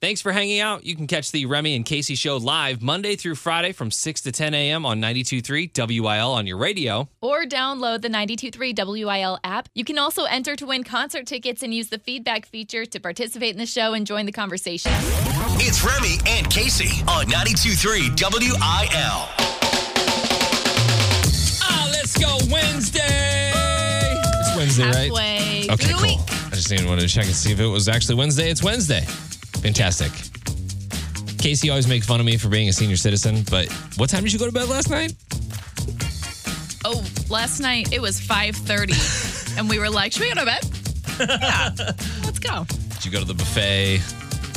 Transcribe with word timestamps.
Thanks 0.00 0.20
for 0.22 0.30
hanging 0.30 0.60
out. 0.60 0.84
You 0.84 0.94
can 0.94 1.08
catch 1.08 1.32
the 1.32 1.46
Remy 1.46 1.74
and 1.74 1.84
Casey 1.84 2.14
show 2.14 2.36
live 2.36 2.80
Monday 2.82 3.16
through 3.16 3.34
Friday 3.34 3.72
from 3.72 3.90
6 3.90 4.20
to 4.22 4.30
10 4.30 4.54
a.m. 4.54 4.86
on 4.86 5.00
92.3 5.00 6.00
WIL 6.00 6.30
on 6.30 6.46
your 6.46 6.56
radio. 6.56 7.08
Or 7.20 7.44
download 7.44 8.02
the 8.02 8.08
923 8.08 8.74
WIL 8.76 9.40
app. 9.42 9.68
You 9.74 9.84
can 9.84 9.98
also 9.98 10.22
enter 10.24 10.54
to 10.54 10.66
win 10.66 10.84
concert 10.84 11.26
tickets 11.26 11.64
and 11.64 11.74
use 11.74 11.88
the 11.88 11.98
feedback 11.98 12.46
feature 12.46 12.86
to 12.86 13.00
participate 13.00 13.50
in 13.50 13.58
the 13.58 13.66
show 13.66 13.94
and 13.94 14.06
join 14.06 14.24
the 14.24 14.30
conversation. 14.30 14.92
It's 15.60 15.84
Remy 15.84 16.18
and 16.28 16.48
Casey 16.48 17.02
on 17.08 17.26
92.3 17.26 18.14
WIL. 18.22 19.28
Ah, 21.60 21.90
let's 21.90 22.16
go 22.16 22.38
Wednesday. 22.52 23.02
It's 23.02 24.56
Wednesday, 24.56 25.10
right? 25.10 25.70
Okay, 25.72 25.92
cool. 25.92 26.02
week. 26.02 26.20
I 26.30 26.50
just 26.54 26.68
didn't 26.68 26.86
to 26.86 27.08
check 27.08 27.24
and 27.24 27.34
see 27.34 27.50
if 27.50 27.58
it 27.58 27.66
was 27.66 27.88
actually 27.88 28.14
Wednesday. 28.14 28.48
It's 28.48 28.62
Wednesday. 28.62 29.04
Fantastic. 29.62 30.12
Casey 31.38 31.70
always 31.70 31.86
makes 31.86 32.06
fun 32.06 32.20
of 32.20 32.26
me 32.26 32.36
for 32.36 32.48
being 32.48 32.68
a 32.68 32.72
senior 32.72 32.96
citizen, 32.96 33.44
but 33.50 33.70
what 33.96 34.10
time 34.10 34.24
did 34.24 34.32
you 34.32 34.38
go 34.38 34.46
to 34.46 34.52
bed 34.52 34.68
last 34.68 34.90
night? 34.90 35.14
Oh, 36.84 37.04
last 37.28 37.60
night 37.60 37.92
it 37.92 38.00
was 38.00 38.20
5.30 38.20 39.56
and 39.58 39.68
we 39.68 39.78
were 39.78 39.90
like, 39.90 40.12
should 40.12 40.22
we 40.22 40.28
go 40.28 40.40
to 40.40 40.46
bed? 40.46 40.64
Yeah, 41.20 41.70
let's 42.24 42.38
go. 42.38 42.64
Did 42.94 43.04
you 43.04 43.10
go 43.10 43.18
to 43.20 43.24
the 43.24 43.34
buffet? 43.34 44.00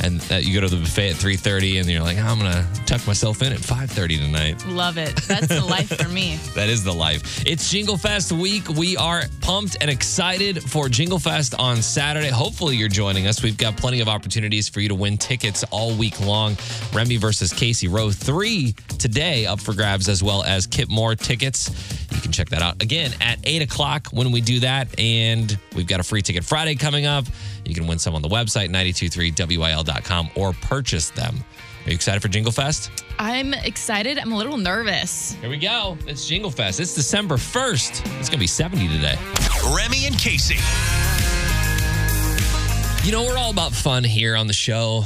And 0.02 0.20
uh, 0.30 0.36
you 0.36 0.54
go 0.54 0.66
to 0.66 0.74
the 0.74 0.80
buffet 0.80 1.10
at 1.10 1.16
3.30 1.16 1.80
and 1.80 1.88
you're 1.88 2.02
like, 2.02 2.18
I'm 2.18 2.38
going 2.38 2.52
to 2.52 2.66
tuck 2.86 3.06
myself 3.06 3.42
in 3.42 3.52
at 3.52 3.58
5.30 3.58 4.18
tonight. 4.18 4.66
Love 4.66 4.98
it. 4.98 5.14
That's 5.28 5.48
the 5.48 5.64
life 5.64 5.88
for 5.88 6.08
me. 6.08 6.38
That 6.54 6.68
is 6.68 6.84
the 6.84 6.92
life. 6.92 7.44
It's 7.46 7.70
Jingle 7.70 7.96
Fest 7.96 8.30
week. 8.30 8.68
We 8.68 8.96
are 8.96 9.22
pumped 9.40 9.76
and 9.80 9.88
excited 9.90 10.62
for 10.62 10.88
Jingle 10.88 11.18
Fest 11.18 11.54
on 11.58 11.76
Saturday. 11.78 12.28
Hopefully, 12.28 12.76
you're 12.76 12.88
joining 12.88 13.26
us. 13.26 13.42
We've 13.42 13.56
got 13.56 13.76
plenty 13.76 14.00
of 14.00 14.08
opportunities 14.08 14.68
for 14.68 14.80
you 14.80 14.88
to 14.88 14.94
win 14.94 15.16
tickets 15.16 15.64
all 15.70 15.94
week 15.96 16.20
long. 16.20 16.56
Remy 16.92 17.16
versus 17.16 17.52
Casey, 17.52 17.88
row 17.88 18.10
three 18.10 18.74
today 18.98 19.46
up 19.46 19.60
for 19.60 19.72
grabs, 19.72 20.08
as 20.08 20.22
well 20.22 20.42
as 20.44 20.66
Kip 20.66 20.88
Moore 20.90 21.14
tickets. 21.14 21.70
You 22.12 22.20
can 22.20 22.32
check 22.32 22.50
that 22.50 22.62
out 22.62 22.82
again 22.82 23.12
at 23.20 23.38
8 23.44 23.62
o'clock 23.62 24.08
when 24.08 24.30
we 24.30 24.40
do 24.40 24.60
that. 24.60 24.98
And 24.98 25.58
we've 25.74 25.86
got 25.86 26.00
a 26.00 26.02
free 26.02 26.22
ticket 26.22 26.44
Friday 26.44 26.74
coming 26.74 27.06
up. 27.06 27.24
You 27.64 27.74
can 27.74 27.86
win 27.86 27.98
some 27.98 28.14
on 28.14 28.22
the 28.22 28.28
website, 28.28 28.70
923wil.com, 29.84 30.30
or 30.34 30.52
purchase 30.52 31.10
them. 31.10 31.36
Are 31.84 31.90
you 31.90 31.94
excited 31.94 32.22
for 32.22 32.28
Jingle 32.28 32.52
Fest? 32.52 32.90
I'm 33.18 33.54
excited. 33.54 34.18
I'm 34.18 34.32
a 34.32 34.36
little 34.36 34.56
nervous. 34.56 35.32
Here 35.40 35.50
we 35.50 35.56
go. 35.58 35.98
It's 36.06 36.26
Jingle 36.26 36.50
Fest. 36.50 36.78
It's 36.80 36.94
December 36.94 37.36
1st. 37.36 38.20
It's 38.20 38.28
going 38.28 38.38
to 38.38 38.38
be 38.38 38.46
70 38.46 38.88
today. 38.88 39.16
Remy 39.74 40.06
and 40.06 40.16
Casey. 40.18 40.56
You 43.04 43.10
know, 43.12 43.24
we're 43.24 43.36
all 43.36 43.50
about 43.50 43.72
fun 43.72 44.04
here 44.04 44.36
on 44.36 44.46
the 44.46 44.52
show. 44.52 45.04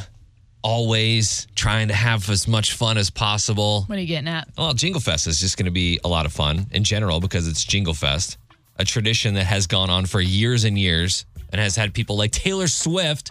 Always 0.62 1.46
trying 1.54 1.88
to 1.88 1.94
have 1.94 2.28
as 2.28 2.46
much 2.46 2.74
fun 2.74 2.98
as 2.98 3.08
possible. 3.08 3.84
What 3.86 3.96
are 3.96 4.00
you 4.00 4.06
getting 4.06 4.28
at? 4.28 4.48
Well, 4.58 4.74
Jingle 4.74 5.00
Fest 5.00 5.26
is 5.26 5.40
just 5.40 5.56
going 5.56 5.66
to 5.66 5.70
be 5.70 5.98
a 6.04 6.08
lot 6.08 6.26
of 6.26 6.32
fun 6.32 6.66
in 6.72 6.84
general 6.84 7.20
because 7.20 7.48
it's 7.48 7.64
Jingle 7.64 7.94
Fest, 7.94 8.36
a 8.78 8.84
tradition 8.84 9.34
that 9.34 9.44
has 9.46 9.66
gone 9.66 9.88
on 9.88 10.04
for 10.04 10.20
years 10.20 10.64
and 10.64 10.78
years 10.78 11.24
and 11.52 11.60
has 11.60 11.76
had 11.76 11.94
people 11.94 12.18
like 12.18 12.32
Taylor 12.32 12.66
Swift 12.66 13.30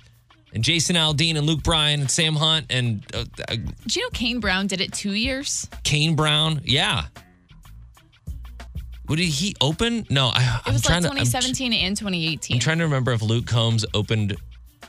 and 0.56 0.64
Jason 0.64 0.96
Aldean 0.96 1.36
and 1.38 1.46
Luke 1.46 1.62
Bryan 1.62 2.00
and 2.00 2.10
Sam 2.10 2.36
Hunt 2.36 2.66
and 2.70 3.06
uh, 3.14 3.26
uh, 3.48 3.56
Did 3.84 3.96
you 3.96 4.04
know 4.04 4.10
Kane 4.14 4.40
Brown 4.40 4.68
did 4.68 4.82
it 4.82 4.94
two 4.94 5.12
years? 5.12 5.68
Kane 5.84 6.16
Brown. 6.16 6.62
Yeah. 6.64 7.06
What 9.06 9.18
did 9.18 9.26
he 9.28 9.54
open? 9.62 10.08
No, 10.10 10.32
I, 10.34 10.62
It 10.66 10.72
was 10.74 10.78
I'm 10.78 11.02
trying 11.02 11.04
like 11.04 11.12
to. 11.12 11.20
I'm 11.20 11.26
2017 11.26 11.74
and 11.74 11.96
2018. 11.96 12.56
I'm 12.56 12.60
trying 12.60 12.80
to 12.80 12.86
remember 12.86 13.12
if 13.12 13.22
Luke 13.22 13.46
Combs 13.46 13.86
opened 13.94 14.38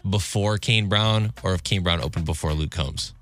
before 0.08 0.56
Kane 0.56 0.88
Brown 0.88 1.34
or 1.42 1.52
if 1.52 1.62
Kane 1.64 1.82
Brown 1.82 2.00
opened 2.00 2.24
before 2.24 2.54
Luke 2.54 2.70
Combs. 2.70 3.12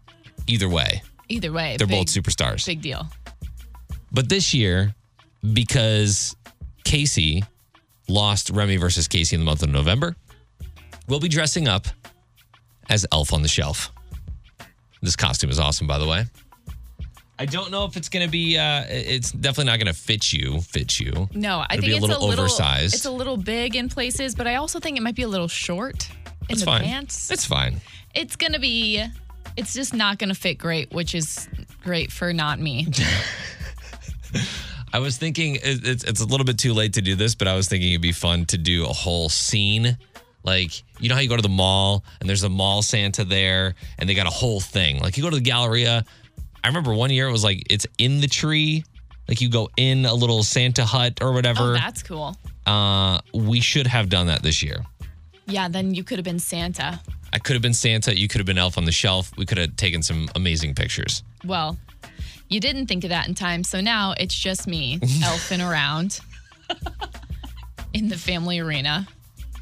Either 0.46 0.68
way, 0.68 1.02
Either 1.30 1.50
way, 1.50 1.76
they're 1.78 1.86
big, 1.86 2.06
both 2.06 2.08
superstars. 2.08 2.66
Big 2.66 2.82
deal. 2.82 3.08
But 4.12 4.28
this 4.28 4.52
year, 4.52 4.94
because 5.54 6.36
Casey 6.84 7.42
lost 8.06 8.50
Remy 8.50 8.76
versus 8.76 9.08
Casey 9.08 9.34
in 9.34 9.40
the 9.40 9.46
month 9.46 9.62
of 9.62 9.70
November, 9.70 10.14
we'll 11.08 11.20
be 11.20 11.28
dressing 11.28 11.66
up 11.66 11.86
as 12.90 13.06
Elf 13.12 13.32
on 13.32 13.42
the 13.42 13.48
Shelf. 13.48 13.90
This 15.02 15.16
costume 15.16 15.50
is 15.50 15.58
awesome, 15.58 15.86
by 15.86 15.98
the 15.98 16.06
way. 16.06 16.24
I 17.38 17.46
don't 17.46 17.72
know 17.72 17.84
if 17.84 17.96
it's 17.96 18.08
going 18.08 18.24
to 18.24 18.30
be. 18.30 18.56
Uh, 18.56 18.84
it's 18.88 19.32
definitely 19.32 19.64
not 19.64 19.78
going 19.78 19.92
to 19.92 19.98
fit 19.98 20.32
you. 20.32 20.60
Fit 20.60 21.00
you. 21.00 21.28
No, 21.34 21.58
I 21.58 21.64
It'll 21.64 21.68
think 21.80 21.84
be 21.84 21.92
a 21.92 21.96
it's 21.96 22.02
little 22.02 22.24
a 22.24 22.28
little 22.28 22.44
oversized. 22.44 22.94
It's 22.94 23.04
a 23.06 23.10
little 23.10 23.36
big 23.36 23.74
in 23.74 23.88
places, 23.88 24.36
but 24.36 24.46
I 24.46 24.54
also 24.54 24.78
think 24.78 24.96
it 24.96 25.02
might 25.02 25.16
be 25.16 25.24
a 25.24 25.28
little 25.28 25.48
short 25.48 26.08
in 26.10 26.16
That's 26.48 26.60
the 26.60 26.66
fine. 26.66 26.82
pants. 26.84 27.30
It's 27.32 27.44
fine. 27.44 27.80
It's 28.14 28.36
gonna 28.36 28.60
be. 28.60 29.04
It's 29.56 29.74
just 29.74 29.94
not 29.94 30.18
gonna 30.18 30.34
fit 30.34 30.58
great, 30.58 30.92
which 30.92 31.14
is 31.14 31.48
great 31.82 32.12
for 32.12 32.32
not 32.32 32.60
me. 32.60 32.86
I 34.92 35.00
was 35.00 35.16
thinking 35.18 35.58
it's 35.60 36.04
it's 36.04 36.20
a 36.20 36.24
little 36.26 36.46
bit 36.46 36.58
too 36.58 36.72
late 36.72 36.92
to 36.94 37.02
do 37.02 37.16
this, 37.16 37.34
but 37.34 37.48
I 37.48 37.56
was 37.56 37.68
thinking 37.68 37.90
it'd 37.90 38.00
be 38.02 38.12
fun 38.12 38.44
to 38.46 38.58
do 38.58 38.84
a 38.84 38.92
whole 38.92 39.28
scene. 39.28 39.98
Like, 40.44 40.82
you 41.00 41.08
know 41.08 41.14
how 41.14 41.20
you 41.22 41.28
go 41.28 41.36
to 41.36 41.42
the 41.42 41.48
mall 41.48 42.04
and 42.20 42.28
there's 42.28 42.42
a 42.42 42.48
mall 42.48 42.82
Santa 42.82 43.24
there 43.24 43.74
and 43.98 44.08
they 44.08 44.14
got 44.14 44.26
a 44.26 44.30
whole 44.30 44.60
thing. 44.60 45.00
Like 45.00 45.16
you 45.16 45.22
go 45.22 45.30
to 45.30 45.36
the 45.36 45.42
Galleria. 45.42 46.04
I 46.62 46.66
remember 46.68 46.92
one 46.94 47.10
year 47.10 47.28
it 47.28 47.32
was 47.32 47.42
like 47.44 47.62
it's 47.70 47.86
in 47.98 48.20
the 48.20 48.28
tree. 48.28 48.84
Like 49.26 49.40
you 49.40 49.48
go 49.48 49.70
in 49.76 50.04
a 50.04 50.12
little 50.14 50.42
Santa 50.42 50.84
hut 50.84 51.18
or 51.22 51.32
whatever. 51.32 51.70
oh, 51.70 51.72
that's 51.72 52.02
cool. 52.02 52.36
uh 52.66 53.20
we 53.32 53.60
should 53.60 53.86
have 53.86 54.08
done 54.10 54.26
that 54.26 54.42
this 54.42 54.62
year. 54.62 54.84
Yeah, 55.46 55.68
then 55.68 55.94
you 55.94 56.04
could 56.04 56.18
have 56.18 56.24
been 56.24 56.38
Santa. 56.38 57.00
I 57.32 57.38
could 57.38 57.54
have 57.54 57.62
been 57.62 57.74
Santa, 57.74 58.16
you 58.16 58.28
could 58.28 58.38
have 58.38 58.46
been 58.46 58.58
Elf 58.58 58.78
on 58.78 58.84
the 58.84 58.92
Shelf. 58.92 59.32
We 59.36 59.44
could 59.46 59.58
have 59.58 59.76
taken 59.76 60.02
some 60.02 60.28
amazing 60.36 60.74
pictures. 60.74 61.22
Well, 61.44 61.76
you 62.48 62.60
didn't 62.60 62.86
think 62.86 63.02
of 63.04 63.10
that 63.10 63.26
in 63.28 63.34
time, 63.34 63.64
so 63.64 63.80
now 63.80 64.14
it's 64.16 64.34
just 64.34 64.66
me 64.66 64.98
elfing 65.00 65.66
around 65.68 66.20
in 67.92 68.08
the 68.08 68.16
family 68.16 68.58
arena. 68.60 69.06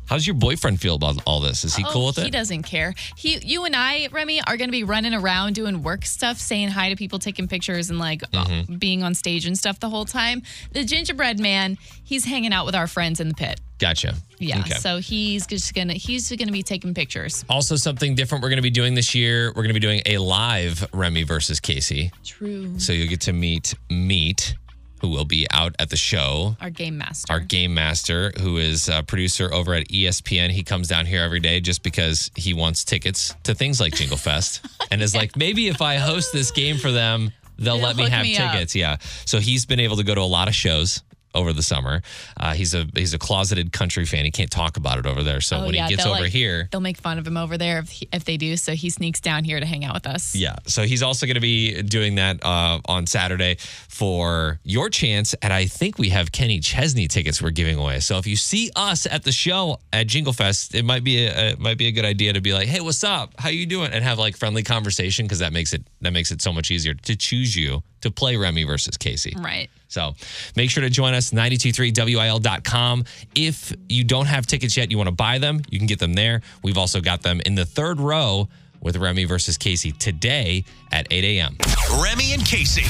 How's 0.07 0.27
your 0.27 0.35
boyfriend 0.35 0.81
feel 0.81 0.97
about 0.97 1.23
all 1.27 1.41
this? 1.41 1.65
Is 1.65 1.75
he 1.75 1.85
cool 1.85 2.07
with 2.07 2.19
Oh, 2.19 2.23
he 2.23 2.29
it? 2.29 2.33
doesn't 2.33 2.65
care. 2.65 2.93
He, 3.17 3.39
you 3.43 3.65
and 3.65 3.75
I, 3.75 4.09
Remy, 4.13 4.43
are 4.47 4.57
going 4.59 4.69
to 4.69 4.73
be 4.73 4.85
running 4.85 5.15
around 5.15 5.55
doing 5.55 5.83
work 5.83 6.05
stuff, 6.05 6.39
saying 6.39 6.69
hi 6.69 6.91
to 6.91 6.97
people, 6.97 7.19
taking 7.19 7.49
pictures, 7.49 7.89
and 7.89 7.99
like 7.99 8.23
uh, 8.35 8.45
Mm-hmm. 8.45 8.77
being 8.77 9.03
on 9.03 9.15
stage 9.15 9.47
and 9.47 9.57
stuff 9.57 9.81
the 9.81 9.89
whole 9.89 10.05
time. 10.05 10.43
The 10.73 10.85
gingerbread 10.85 11.39
man, 11.41 11.79
he's 12.05 12.25
hanging 12.27 12.53
out 12.53 12.67
with 12.67 12.75
our 12.75 12.87
friends 12.87 13.21
in 13.21 13.29
the 13.29 13.35
pit. 13.35 13.61
Gotcha. 13.79 14.15
Yeah, 14.39 14.61
Okay. 14.61 14.75
so 14.75 14.99
he's 14.99 15.47
just 15.47 15.73
gonna 15.75 15.95
he's 15.95 16.31
gonna 16.37 16.53
be 16.53 16.63
taking 16.63 16.95
pictures. 16.95 17.45
Also, 17.49 17.75
something 17.77 18.15
different 18.15 18.43
we're 18.43 18.51
going 18.51 18.59
to 18.59 18.63
be 18.63 18.71
doing 18.71 18.95
this 18.95 19.15
year. 19.15 19.49
We're 19.49 19.63
going 19.63 19.69
to 19.69 19.75
be 19.75 19.81
doing 19.81 20.03
a 20.07 20.19
live 20.19 20.87
Remy 20.93 21.23
versus 21.25 21.59
Casey. 21.59 22.13
True. 22.25 22.79
So 22.79 22.93
you'll 22.93 23.09
get 23.09 23.23
to 23.23 23.33
meet 23.33 23.75
Meat, 23.91 24.55
who 25.03 25.09
will 25.09 25.25
be 25.25 25.47
out 25.51 25.75
at 25.81 25.91
the 25.91 25.97
show. 25.97 26.57
Our 26.61 26.71
game 26.71 26.97
master. 26.97 27.33
Our 27.33 27.41
game 27.41 27.75
master, 27.75 28.33
who 28.41 28.57
is 28.57 28.89
a 28.89 29.03
producer 29.03 29.53
over 29.53 29.75
at 29.75 29.89
ESPN. 29.89 30.51
He 30.51 30.63
comes 30.63 30.87
down 30.89 31.07
here 31.07 31.23
every 31.23 31.41
day 31.41 31.61
just 31.61 31.83
because 31.83 32.31
he 32.37 32.55
wants 32.55 32.85
tickets 32.85 33.35
to 33.43 33.55
things 33.55 33.81
like 33.81 33.95
Jingle 33.95 34.17
Fest 34.17 34.65
and 34.93 35.03
is 35.03 35.15
like, 35.15 35.37
maybe 35.37 35.67
if 35.67 35.83
I 35.83 35.97
host 35.97 36.33
this 36.33 36.53
game 36.53 36.79
for 36.79 36.93
them, 36.93 37.33
they'll 37.59 37.75
They'll 37.79 37.85
let 37.85 37.97
me 37.97 38.09
have 38.09 38.23
me 38.23 38.37
up. 38.37 38.53
tickets. 38.53 38.77
Yeah. 38.77 38.97
So 39.27 39.41
he's 39.41 39.67
been 39.67 39.81
able 39.81 39.97
to 39.97 40.05
go 40.05 40.15
to 40.15 40.21
a 40.21 40.23
lot 40.23 40.47
of 40.47 40.55
shows 40.55 41.03
over 41.35 41.53
the 41.53 41.63
summer. 41.63 42.03
Uh, 42.37 42.55
he's 42.55 42.75
a 42.75 42.87
he's 42.95 43.15
a 43.15 43.19
closeted 43.19 43.73
country 43.73 44.05
fan. 44.05 44.25
He 44.25 44.31
can't 44.31 44.51
talk 44.51 44.77
about 44.77 44.99
it 44.99 45.07
over 45.07 45.23
there. 45.23 45.41
So 45.41 45.59
Oh, 45.59 45.67
when 45.67 45.75
yeah, 45.75 45.89
he 45.89 45.97
gets 45.97 46.07
over 46.07 46.23
like- 46.23 46.33
here, 46.33 46.69
They'll 46.71 46.81
make 46.81 46.99
fun 46.99 47.19
of 47.19 47.27
him 47.27 47.37
over 47.37 47.57
there 47.59 47.79
if, 47.81 47.89
he, 47.91 48.09
if 48.13 48.25
they 48.25 48.37
do. 48.37 48.57
So 48.57 48.73
he 48.75 48.91
sneaks 48.91 49.21
down 49.21 49.45
here 49.45 49.61
to 49.61 49.67
hang 49.67 49.85
out 49.85 49.95
with 49.95 50.07
us. 50.07 50.35
Yeah. 50.35 50.57
So 50.67 50.83
he's 50.83 51.03
also 51.03 51.27
going 51.27 51.35
to 51.35 51.41
be 51.41 51.83
doing 51.83 52.17
that 52.17 52.45
uh, 52.45 52.81
on 52.87 53.07
Saturday 53.07 53.57
for 53.89 54.59
your 54.65 54.89
chance. 54.89 55.35
And 55.43 55.53
I 55.53 55.67
think 55.67 55.99
we 55.99 56.09
have 56.11 56.33
Kenny 56.33 56.59
Chesney 56.61 57.09
tickets 57.09 57.41
we're 57.43 57.51
giving 57.51 57.79
away. 57.79 58.01
So 58.01 58.19
if 58.19 58.27
you 58.27 58.37
see 58.37 58.71
us 58.75 59.07
at 59.07 59.23
the 59.25 59.33
show 59.33 59.79
at 59.93 60.07
Jingle 60.07 60.33
Fest, 60.33 60.75
it 60.75 60.85
might 60.85 61.05
be 61.05 61.25
a, 61.27 61.51
it 61.51 61.59
might 61.61 61.79
be 61.79 61.87
a 61.87 61.93
good 61.93 62.05
idea 62.05 62.33
to 62.33 62.41
be 62.41 62.53
like, 62.53 62.69
"Hey, 62.69 62.81
what's 62.81 63.05
up? 63.05 63.35
How 63.39 63.49
you 63.51 63.67
doing?" 63.67 63.93
and 63.93 64.03
have 64.03 64.19
like 64.19 64.37
friendly 64.37 64.63
conversation 64.63 65.25
because 65.27 65.39
that 65.41 65.53
makes 65.53 65.73
it 65.73 65.83
that 66.01 66.13
makes 66.13 66.31
it 66.31 66.41
so 66.43 66.53
much 66.53 66.71
easier 66.71 66.95
to 66.95 67.17
choose 67.17 67.55
you 67.57 67.83
to 68.03 68.11
play 68.11 68.37
Remy 68.37 68.65
versus 68.65 68.97
Casey. 68.97 69.35
Right. 69.37 69.69
So 69.89 70.15
make 70.57 70.71
sure 70.71 70.83
to 70.83 70.91
join 70.91 71.15
us, 71.15 71.33
923wil.com. 71.33 73.05
If 73.35 73.75
you 73.89 74.05
don't 74.05 74.27
have 74.27 74.47
tickets 74.47 74.77
yet, 74.77 74.91
you 74.91 74.97
want 74.97 75.09
to 75.09 75.15
buy 75.15 75.39
them, 75.39 75.61
you 75.71 75.79
can 75.79 75.87
get 75.87 75.99
them 75.99 76.15
there. 76.15 76.43
We've 76.63 76.79
also 76.79 77.01
got 77.01 77.23
them 77.23 77.41
in 77.45 77.55
the 77.55 77.67
third 77.67 78.01
row 78.01 78.49
with 78.81 78.97
Remy 78.97 79.25
versus 79.25 79.57
Casey 79.57 79.93
today 79.93 80.65
at 80.91 81.07
8 81.11 81.25
a.m. 81.25 81.57
Remy 82.03 82.33
and 82.33 82.45
Casey. 82.45 82.85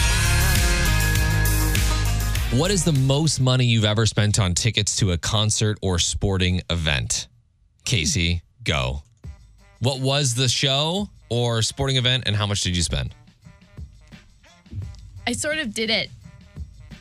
What 2.56 2.70
is 2.70 2.84
the 2.84 2.92
most 2.92 3.40
money 3.40 3.64
you've 3.64 3.84
ever 3.84 4.04
spent 4.06 4.38
on 4.38 4.54
tickets 4.54 4.96
to 4.96 5.12
a 5.12 5.18
concert 5.18 5.78
or 5.80 5.98
sporting 5.98 6.60
event? 6.68 7.28
Casey, 7.84 8.42
go. 8.62 9.02
What 9.80 10.00
was 10.00 10.34
the 10.34 10.48
show 10.48 11.08
or 11.30 11.62
sporting 11.62 11.96
event 11.96 12.24
and 12.26 12.36
how 12.36 12.46
much 12.46 12.60
did 12.60 12.76
you 12.76 12.82
spend? 12.82 13.14
I 15.26 15.32
sort 15.32 15.58
of 15.58 15.72
did 15.72 15.90
it 15.90 16.10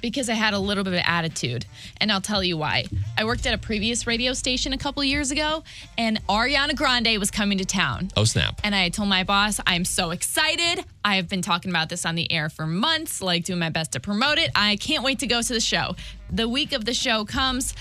because 0.01 0.29
I 0.29 0.33
had 0.33 0.53
a 0.53 0.59
little 0.59 0.83
bit 0.83 0.93
of 0.93 1.03
attitude. 1.05 1.65
And 1.97 2.11
I'll 2.11 2.21
tell 2.21 2.43
you 2.43 2.57
why. 2.57 2.85
I 3.17 3.23
worked 3.23 3.45
at 3.45 3.53
a 3.53 3.57
previous 3.57 4.07
radio 4.07 4.33
station 4.33 4.73
a 4.73 4.77
couple 4.77 5.03
years 5.03 5.31
ago, 5.31 5.63
and 5.97 6.25
Ariana 6.27 6.75
Grande 6.75 7.17
was 7.19 7.31
coming 7.31 7.59
to 7.59 7.65
town. 7.65 8.09
Oh, 8.17 8.23
snap. 8.23 8.59
And 8.63 8.73
I 8.75 8.89
told 8.89 9.09
my 9.09 9.23
boss, 9.23 9.59
I'm 9.65 9.85
so 9.85 10.11
excited. 10.11 10.83
I 11.05 11.15
have 11.15 11.29
been 11.29 11.41
talking 11.41 11.71
about 11.71 11.89
this 11.89 12.05
on 12.05 12.15
the 12.15 12.31
air 12.31 12.49
for 12.49 12.65
months, 12.65 13.21
like 13.21 13.43
doing 13.43 13.59
my 13.59 13.69
best 13.69 13.93
to 13.93 13.99
promote 13.99 14.37
it. 14.37 14.51
I 14.55 14.75
can't 14.77 15.03
wait 15.03 15.19
to 15.19 15.27
go 15.27 15.41
to 15.41 15.53
the 15.53 15.59
show. 15.59 15.95
The 16.31 16.49
week 16.49 16.73
of 16.73 16.85
the 16.85 16.93
show 16.93 17.25
comes. 17.25 17.73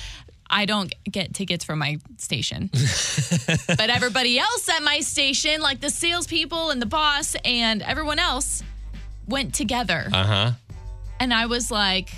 I 0.53 0.65
don't 0.65 0.93
get 1.05 1.33
tickets 1.33 1.65
from 1.65 1.79
my 1.79 1.99
station. 2.19 2.71
but 3.69 3.89
everybody 3.89 4.39
else 4.39 4.69
at 4.69 4.83
my 4.83 4.99
station, 4.99 5.61
like 5.61 5.81
the 5.81 5.91
salespeople 5.91 6.71
and 6.71 6.83
the 6.83 6.87
boss 6.87 7.37
and 7.45 7.83
everyone 7.83 8.19
else, 8.19 8.65
went 9.31 9.55
together. 9.55 10.09
Uh 10.13 10.25
huh. 10.25 10.51
And 11.19 11.33
I 11.35 11.47
was 11.47 11.71
like, 11.71 12.11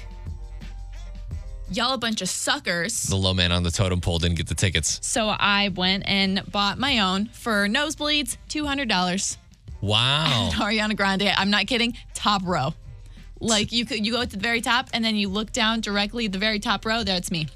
y'all 1.71 1.95
a 1.95 1.99
bunch 1.99 2.23
of 2.23 2.29
suckers. 2.29 3.03
The 3.05 3.17
low 3.17 3.35
man 3.35 3.53
on 3.53 3.63
the 3.63 3.71
totem 3.71 4.01
pole 4.01 4.19
didn't 4.19 4.37
get 4.37 4.49
the 4.49 4.55
tickets. 4.55 4.99
So 5.03 5.29
I 5.29 5.69
went 5.69 6.05
and 6.07 6.43
bought 6.51 6.79
my 6.79 7.01
own 7.01 7.27
for 7.27 7.67
nosebleeds, 7.69 8.37
$200. 8.49 9.37
Wow. 9.81 10.51
Ariana 10.55 10.97
Grande, 10.97 11.33
I'm 11.37 11.51
not 11.51 11.67
kidding, 11.67 11.97
top 12.15 12.43
row. 12.45 12.75
Like 13.41 13.73
you 13.73 13.85
could 13.85 14.07
you 14.07 14.13
go 14.13 14.23
to 14.25 14.29
the 14.29 14.39
very 14.39 14.61
top 14.61 14.89
and 14.93 15.05
then 15.05 15.17
you 15.17 15.29
look 15.29 15.51
down 15.51 15.81
directly 15.81 16.27
at 16.27 16.33
the 16.33 16.39
very 16.39 16.61
top 16.61 16.87
row, 16.87 17.03
there 17.03 17.17
it's 17.17 17.31
me. 17.33 17.49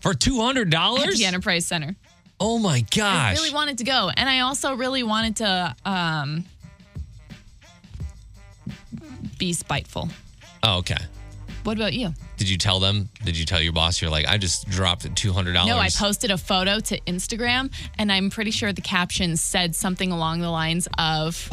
For 0.00 0.14
two 0.14 0.40
hundred 0.40 0.68
At 0.68 0.78
dollars? 0.78 1.18
the 1.18 1.24
Enterprise 1.24 1.66
Center. 1.66 1.96
Oh 2.38 2.58
my 2.60 2.82
gosh. 2.82 3.02
I 3.02 3.32
really 3.32 3.52
wanted 3.52 3.78
to 3.78 3.84
go. 3.84 4.10
And 4.16 4.28
I 4.28 4.40
also 4.40 4.74
really 4.74 5.02
wanted 5.02 5.36
to 5.36 5.74
um 5.84 6.44
be 9.42 9.52
spiteful. 9.52 10.08
oh, 10.62 10.78
okay. 10.78 10.94
What 11.64 11.76
about 11.76 11.94
you? 11.94 12.14
Did 12.36 12.48
you 12.48 12.56
tell 12.56 12.78
them? 12.78 13.08
Did 13.24 13.36
you 13.36 13.44
tell 13.44 13.60
your 13.60 13.72
boss 13.72 14.00
you're 14.00 14.08
like, 14.10 14.28
I 14.28 14.38
just 14.38 14.68
dropped 14.68 15.02
two 15.16 15.32
hundred 15.32 15.54
dollars? 15.54 15.68
No, 15.68 15.78
I 15.78 15.88
posted 15.90 16.30
a 16.30 16.38
photo 16.38 16.78
to 16.78 17.00
Instagram 17.08 17.72
and 17.98 18.12
I'm 18.12 18.30
pretty 18.30 18.52
sure 18.52 18.72
the 18.72 18.80
caption 18.82 19.36
said 19.36 19.74
something 19.74 20.12
along 20.12 20.42
the 20.42 20.50
lines 20.50 20.86
of 20.96 21.50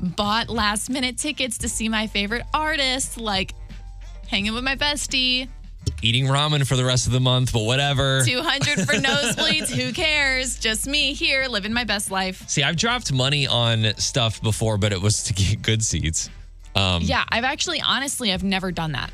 bought 0.00 0.50
last 0.50 0.90
minute 0.90 1.16
tickets 1.16 1.56
to 1.58 1.68
see 1.68 1.88
my 1.88 2.06
favorite 2.06 2.44
artist, 2.52 3.18
like 3.18 3.54
hanging 4.26 4.52
with 4.52 4.64
my 4.64 4.76
bestie. 4.76 5.48
Eating 6.02 6.26
ramen 6.26 6.66
for 6.66 6.76
the 6.76 6.84
rest 6.84 7.06
of 7.06 7.12
the 7.12 7.20
month, 7.20 7.52
but 7.52 7.62
whatever. 7.64 8.22
200 8.24 8.86
for 8.86 8.94
nosebleeds. 8.94 9.70
Who 9.70 9.92
cares? 9.92 10.58
Just 10.58 10.86
me 10.86 11.12
here 11.12 11.46
living 11.48 11.72
my 11.72 11.84
best 11.84 12.10
life. 12.10 12.48
See, 12.48 12.62
I've 12.62 12.76
dropped 12.76 13.12
money 13.12 13.46
on 13.46 13.94
stuff 13.98 14.42
before, 14.42 14.78
but 14.78 14.92
it 14.92 15.00
was 15.00 15.22
to 15.24 15.32
get 15.34 15.62
good 15.62 15.84
seats. 15.84 16.30
Um, 16.74 17.02
Yeah, 17.02 17.24
I've 17.28 17.44
actually, 17.44 17.80
honestly, 17.80 18.32
I've 18.32 18.44
never 18.44 18.70
done 18.72 18.92
that. 18.92 19.10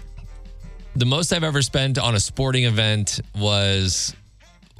The 0.96 1.06
most 1.06 1.32
I've 1.32 1.44
ever 1.44 1.62
spent 1.62 1.98
on 1.98 2.14
a 2.14 2.20
sporting 2.20 2.64
event 2.64 3.20
was 3.36 4.14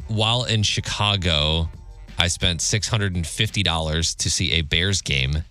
while 0.06 0.44
in 0.44 0.62
Chicago. 0.62 1.68
I 2.18 2.28
spent 2.28 2.60
six 2.60 2.86
hundred 2.86 3.16
and 3.16 3.26
fifty 3.26 3.64
dollars 3.64 4.14
to 4.16 4.30
see 4.30 4.52
a 4.52 4.60
Bears 4.62 5.02
game 5.02 5.42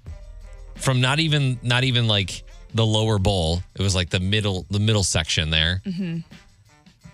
from 0.76 1.02
not 1.02 1.20
even 1.20 1.60
not 1.64 1.84
even 1.84 2.08
like 2.08 2.43
the 2.74 2.86
lower 2.86 3.20
bowl. 3.20 3.62
It 3.76 3.82
was 3.82 3.96
like 3.96 4.10
the 4.10 4.20
middle 4.20 4.66
the 4.70 4.80
middle 4.80 5.04
section 5.04 5.50
there 5.50 5.82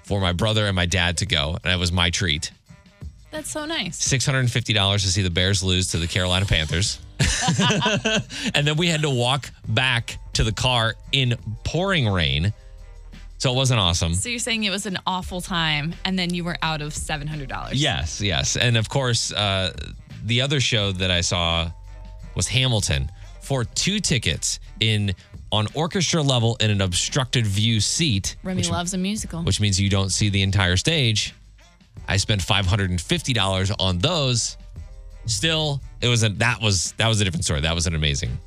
for 0.03 0.19
my 0.19 0.33
brother 0.33 0.65
and 0.65 0.75
my 0.75 0.85
dad 0.85 1.17
to 1.17 1.25
go, 1.25 1.57
and 1.63 1.73
it 1.73 1.77
was 1.77 1.91
my 1.91 2.09
treat. 2.09 2.51
That's 3.31 3.51
so 3.51 3.65
nice. 3.65 3.97
Six 4.03 4.25
hundred 4.25 4.39
and 4.39 4.51
fifty 4.51 4.73
dollars 4.73 5.03
to 5.03 5.09
see 5.09 5.21
the 5.21 5.29
Bears 5.29 5.63
lose 5.63 5.89
to 5.91 5.97
the 5.97 6.07
Carolina 6.07 6.45
Panthers, 6.45 6.99
and 8.55 8.65
then 8.65 8.77
we 8.77 8.87
had 8.87 9.01
to 9.03 9.09
walk 9.09 9.51
back 9.67 10.17
to 10.33 10.43
the 10.43 10.51
car 10.51 10.95
in 11.11 11.35
pouring 11.63 12.07
rain. 12.07 12.53
So 13.37 13.53
it 13.53 13.55
wasn't 13.55 13.79
awesome. 13.79 14.15
So 14.15 14.27
you're 14.27 14.39
saying 14.39 14.65
it 14.65 14.69
was 14.69 14.85
an 14.85 14.97
awful 15.07 15.39
time 15.39 15.95
and 16.03 16.19
then 16.19 16.33
you 16.33 16.43
were 16.43 16.57
out 16.61 16.81
of 16.81 16.91
$700. 16.91 17.69
Yes, 17.71 18.19
yes. 18.19 18.57
And 18.57 18.75
of 18.75 18.89
course, 18.89 19.31
uh, 19.31 19.73
the 20.25 20.41
other 20.41 20.59
show 20.59 20.91
that 20.91 21.09
I 21.09 21.21
saw 21.21 21.71
was 22.35 22.49
Hamilton 22.49 23.09
for 23.41 23.63
two 23.63 23.99
tickets 23.99 24.59
in 24.79 25.13
on 25.51 25.67
orchestra 25.73 26.21
level 26.21 26.55
in 26.59 26.69
an 26.69 26.81
obstructed 26.81 27.45
view 27.45 27.79
seat, 27.79 28.35
Remy 28.43 28.57
which, 28.57 28.69
loves 28.69 28.93
a 28.93 28.97
musical. 28.97 29.43
which 29.43 29.59
means 29.59 29.79
you 29.79 29.89
don't 29.89 30.09
see 30.09 30.29
the 30.29 30.41
entire 30.41 30.77
stage. 30.77 31.33
I 32.07 32.17
spent 32.17 32.41
five 32.41 32.65
hundred 32.65 32.89
and 32.89 33.01
fifty 33.01 33.33
dollars 33.33 33.71
on 33.71 33.99
those. 33.99 34.57
Still, 35.25 35.81
it 36.01 36.07
was 36.07 36.23
a 36.23 36.29
that 36.29 36.61
was 36.61 36.93
that 36.93 37.07
was 37.07 37.21
a 37.21 37.23
different 37.23 37.45
story. 37.45 37.61
That 37.61 37.75
was 37.75 37.87
an 37.87 37.95
amazing, 37.95 38.37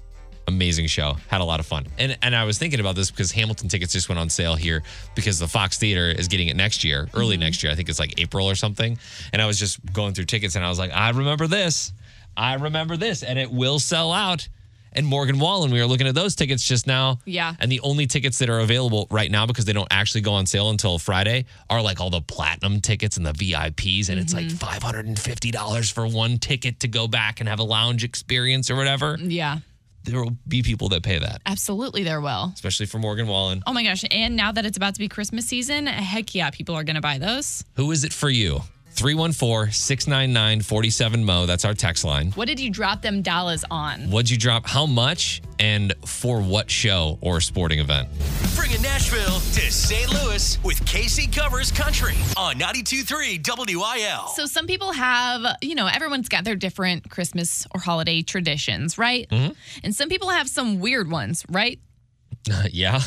amazing 0.48 0.86
show. 0.86 1.16
Had 1.28 1.40
a 1.40 1.44
lot 1.44 1.60
of 1.60 1.66
fun. 1.66 1.86
And 1.98 2.16
and 2.22 2.34
I 2.34 2.44
was 2.44 2.58
thinking 2.58 2.80
about 2.80 2.96
this 2.96 3.10
because 3.10 3.30
Hamilton 3.30 3.68
tickets 3.68 3.92
just 3.92 4.08
went 4.08 4.18
on 4.18 4.28
sale 4.30 4.54
here 4.54 4.82
because 5.14 5.38
the 5.38 5.48
Fox 5.48 5.78
Theater 5.78 6.08
is 6.08 6.28
getting 6.28 6.48
it 6.48 6.56
next 6.56 6.82
year, 6.82 7.08
early 7.14 7.34
mm-hmm. 7.34 7.42
next 7.44 7.62
year. 7.62 7.70
I 7.70 7.74
think 7.76 7.88
it's 7.88 8.00
like 8.00 8.20
April 8.20 8.48
or 8.48 8.54
something. 8.54 8.98
And 9.32 9.40
I 9.42 9.46
was 9.46 9.58
just 9.58 9.80
going 9.92 10.14
through 10.14 10.24
tickets 10.24 10.56
and 10.56 10.64
I 10.64 10.68
was 10.68 10.78
like, 10.78 10.92
I 10.92 11.10
remember 11.10 11.46
this. 11.46 11.92
I 12.36 12.54
remember 12.54 12.96
this, 12.96 13.22
and 13.22 13.38
it 13.38 13.50
will 13.50 13.78
sell 13.78 14.10
out. 14.10 14.48
And 14.94 15.06
Morgan 15.06 15.38
Wallen, 15.38 15.70
we 15.70 15.80
were 15.80 15.86
looking 15.86 16.06
at 16.06 16.14
those 16.14 16.34
tickets 16.34 16.66
just 16.66 16.86
now. 16.86 17.18
Yeah. 17.24 17.54
And 17.58 17.70
the 17.72 17.80
only 17.80 18.06
tickets 18.06 18.38
that 18.38 18.50
are 18.50 18.60
available 18.60 19.06
right 19.10 19.30
now 19.30 19.46
because 19.46 19.64
they 19.64 19.72
don't 19.72 19.88
actually 19.90 20.20
go 20.20 20.32
on 20.34 20.46
sale 20.46 20.70
until 20.70 20.98
Friday 20.98 21.46
are 21.70 21.80
like 21.80 22.00
all 22.00 22.10
the 22.10 22.20
platinum 22.20 22.80
tickets 22.80 23.16
and 23.16 23.24
the 23.24 23.32
VIPs. 23.32 24.08
And 24.08 24.18
it's 24.20 24.34
like 24.34 24.46
mm-hmm. 24.46 24.86
$550 24.86 25.92
for 25.92 26.06
one 26.06 26.38
ticket 26.38 26.80
to 26.80 26.88
go 26.88 27.08
back 27.08 27.40
and 27.40 27.48
have 27.48 27.58
a 27.58 27.64
lounge 27.64 28.04
experience 28.04 28.70
or 28.70 28.76
whatever. 28.76 29.16
yeah, 29.20 29.58
There 30.04 30.22
will 30.22 30.36
be 30.46 30.62
people 30.62 30.88
that 30.90 31.02
pay 31.02 31.18
that, 31.18 31.40
absolutely 31.46 32.02
there 32.02 32.20
will. 32.20 32.50
especially 32.54 32.86
for 32.86 32.98
Morgan 32.98 33.26
Wallen. 33.26 33.62
Oh 33.66 33.72
my 33.72 33.82
gosh. 33.82 34.04
And 34.10 34.36
now 34.36 34.52
that 34.52 34.66
it's 34.66 34.76
about 34.76 34.94
to 34.94 34.98
be 34.98 35.08
Christmas 35.08 35.46
season, 35.46 35.86
heck 35.86 36.34
yeah, 36.34 36.50
people 36.50 36.74
are 36.74 36.84
going 36.84 36.96
to 36.96 37.00
buy 37.02 37.18
those. 37.18 37.64
Who 37.76 37.90
is 37.92 38.04
it 38.04 38.12
for 38.12 38.28
you? 38.28 38.60
314 38.94 39.72
699 39.72 40.62
47 40.62 41.24
Mo. 41.24 41.46
That's 41.46 41.64
our 41.64 41.74
text 41.74 42.04
line. 42.04 42.30
What 42.32 42.46
did 42.46 42.60
you 42.60 42.70
drop 42.70 43.02
them 43.02 43.22
dollars 43.22 43.64
on? 43.70 44.10
What'd 44.10 44.30
you 44.30 44.36
drop? 44.36 44.66
How 44.66 44.86
much? 44.86 45.42
And 45.58 45.94
for 46.04 46.40
what 46.40 46.70
show 46.70 47.18
or 47.20 47.40
sporting 47.40 47.78
event? 47.78 48.08
Bringing 48.54 48.82
Nashville 48.82 49.40
to 49.40 49.70
St. 49.72 50.12
Louis 50.12 50.58
with 50.64 50.84
Casey 50.86 51.26
Covers 51.26 51.70
Country 51.70 52.16
on 52.36 52.56
92.3 52.56 53.76
WIL. 53.76 54.28
So 54.34 54.46
some 54.46 54.66
people 54.66 54.92
have, 54.92 55.56
you 55.62 55.74
know, 55.74 55.86
everyone's 55.86 56.28
got 56.28 56.44
their 56.44 56.56
different 56.56 57.08
Christmas 57.10 57.66
or 57.72 57.80
holiday 57.80 58.22
traditions, 58.22 58.98
right? 58.98 59.28
Mm-hmm. 59.30 59.52
And 59.84 59.94
some 59.94 60.08
people 60.08 60.30
have 60.30 60.48
some 60.48 60.80
weird 60.80 61.10
ones, 61.10 61.44
right? 61.48 61.78
yeah, 62.70 63.00